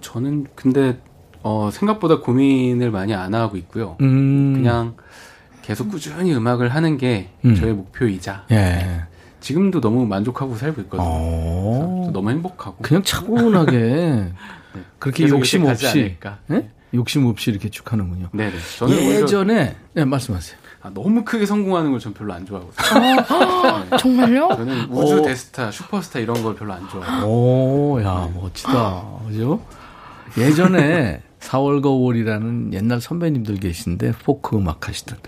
저는 0.00 0.46
근데 0.54 0.98
어, 1.42 1.70
생각보다 1.72 2.20
고민을 2.20 2.90
많이 2.90 3.14
안 3.14 3.34
하고 3.34 3.56
있고요. 3.56 3.96
음. 4.00 4.54
그냥 4.54 4.96
계속 5.62 5.90
꾸준히 5.90 6.34
음악을 6.34 6.68
하는 6.68 6.96
게 6.96 7.30
음. 7.44 7.54
저의 7.54 7.74
목표이자 7.74 8.46
예. 8.50 9.02
지금도 9.40 9.80
너무 9.80 10.06
만족하고 10.06 10.56
살고 10.56 10.80
있거든요. 10.82 11.06
어. 11.06 12.10
너무 12.12 12.30
행복하고 12.30 12.78
그냥 12.82 13.02
차분하게 13.02 13.78
네. 13.78 14.32
그렇게 14.98 15.28
욕심 15.28 15.64
없이 15.66 16.16
네? 16.46 16.70
욕심 16.94 17.26
없이 17.26 17.50
이렇게 17.50 17.68
쭉 17.68 17.92
하는군요. 17.92 18.28
네네. 18.32 18.52
저는 18.78 18.96
예전에 18.96 19.76
네, 19.92 20.04
말씀하세요. 20.04 20.58
아, 20.88 20.90
너무 20.94 21.24
크게 21.24 21.44
성공하는 21.46 21.90
걸 21.90 22.00
전 22.00 22.14
별로 22.14 22.32
안 22.32 22.46
좋아하거든요. 22.46 23.20
아, 23.68 23.84
네. 23.90 23.96
정말요? 23.98 24.48
저는 24.56 24.84
우주 24.90 25.18
오. 25.18 25.22
대스타, 25.22 25.70
슈퍼스타 25.70 26.18
이런 26.20 26.42
걸 26.42 26.54
별로 26.54 26.72
안 26.74 26.88
좋아해요. 26.88 27.24
오, 27.26 28.00
야, 28.02 28.28
멋지다. 28.34 29.04
그죠? 29.28 29.60
예전에 30.36 31.22
4월과 31.40 31.84
5월이라는 31.84 32.72
옛날 32.72 33.00
선배님들 33.00 33.56
계신데 33.56 34.12
포크 34.24 34.56
음악 34.56 34.88
하시던 34.88 35.18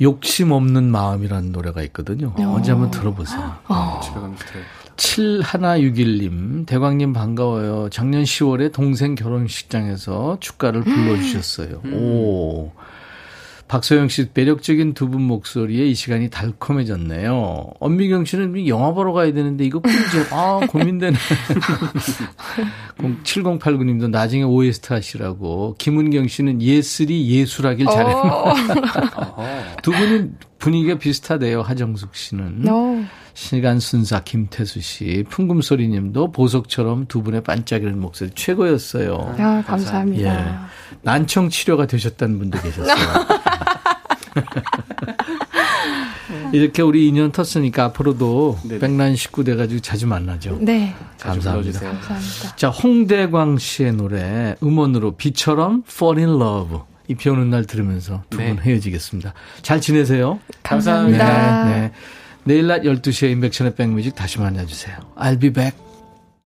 욕심 0.00 0.52
없는 0.52 0.84
마음이라는 0.90 1.52
노래가 1.52 1.82
있거든요. 1.84 2.32
오. 2.38 2.42
언제 2.42 2.72
한번 2.72 2.90
들어보세요. 2.90 3.54
어. 3.68 4.00
집에 4.02 4.14
가면서 4.14 4.44
들어요. 4.46 4.64
7161님, 4.96 6.66
대광님 6.66 7.12
반가워요. 7.12 7.88
작년 7.90 8.22
10월에 8.22 8.72
동생 8.72 9.14
결혼식장에서 9.14 10.38
축가를 10.40 10.82
불러주셨어요. 10.82 11.80
음. 11.86 11.94
오. 11.94 12.72
박소영 13.70 14.08
씨 14.08 14.26
매력적인 14.34 14.94
두 14.94 15.06
분 15.10 15.22
목소리에 15.22 15.86
이 15.86 15.94
시간이 15.94 16.28
달콤해졌네요. 16.30 17.70
엄미경 17.78 18.24
씨는 18.24 18.66
영화 18.66 18.92
보러 18.92 19.12
가야 19.12 19.32
되는데 19.32 19.64
이거 19.64 19.80
끊이죠. 19.80 20.26
아 20.32 20.60
고민되네. 20.68 21.16
7089님도 23.24 24.10
나중에 24.10 24.42
OST 24.42 24.92
하시라고. 24.92 25.76
김은경 25.78 26.26
씨는 26.28 26.60
예슬이 26.62 27.28
예술하길 27.30 27.86
잘했네. 27.86 28.12
어. 29.16 29.74
두 29.82 29.92
분은 29.92 30.36
분위기가 30.58 30.98
비슷하대요. 30.98 31.62
하정숙 31.62 32.14
씨는. 32.14 32.64
어. 32.68 33.04
시간 33.32 33.78
순사 33.80 34.20
김태수 34.20 34.80
씨, 34.80 35.24
풍금소리님도 35.30 36.32
보석처럼 36.32 37.06
두 37.06 37.22
분의 37.22 37.42
반짝이는 37.42 37.98
목소리 37.98 38.30
최고였어요. 38.34 39.36
야, 39.38 39.62
감사합니다. 39.66 40.50
예. 40.50 40.54
난청 41.02 41.48
치료가 41.48 41.86
되셨다는 41.86 42.38
분도 42.38 42.60
계셨어요. 42.60 42.94
이렇게 46.52 46.82
우리 46.82 47.06
인연 47.08 47.32
텄으니까 47.32 47.78
앞으로도 47.80 48.58
네네. 48.62 48.78
백난 48.78 49.16
식구 49.16 49.44
돼가지고 49.44 49.80
자주 49.80 50.06
만나죠. 50.06 50.58
네. 50.60 50.94
감사합니다. 51.18 51.80
감사합니다. 51.80 52.56
자, 52.56 52.68
홍대광 52.68 53.58
씨의 53.58 53.92
노래 53.92 54.56
음원으로 54.62 55.16
비처럼 55.16 55.84
Fall 55.88 56.18
in 56.18 56.40
Love. 56.40 56.78
이비 57.08 57.28
오는 57.28 57.50
날 57.50 57.64
들으면서 57.64 58.22
두분 58.30 58.46
네. 58.46 58.56
헤어지겠습니다. 58.62 59.34
잘 59.62 59.80
지내세요. 59.80 60.38
감사합니다. 60.62 61.64
네, 61.64 61.80
네. 61.80 61.92
내일 62.44 62.68
낮 62.68 62.82
12시에 62.82 63.30
인백션의 63.32 63.74
백뮤직 63.74 64.14
다시 64.14 64.38
만나주세요. 64.38 64.96
I'll 65.16 65.40
be 65.40 65.52
back. 65.52 65.76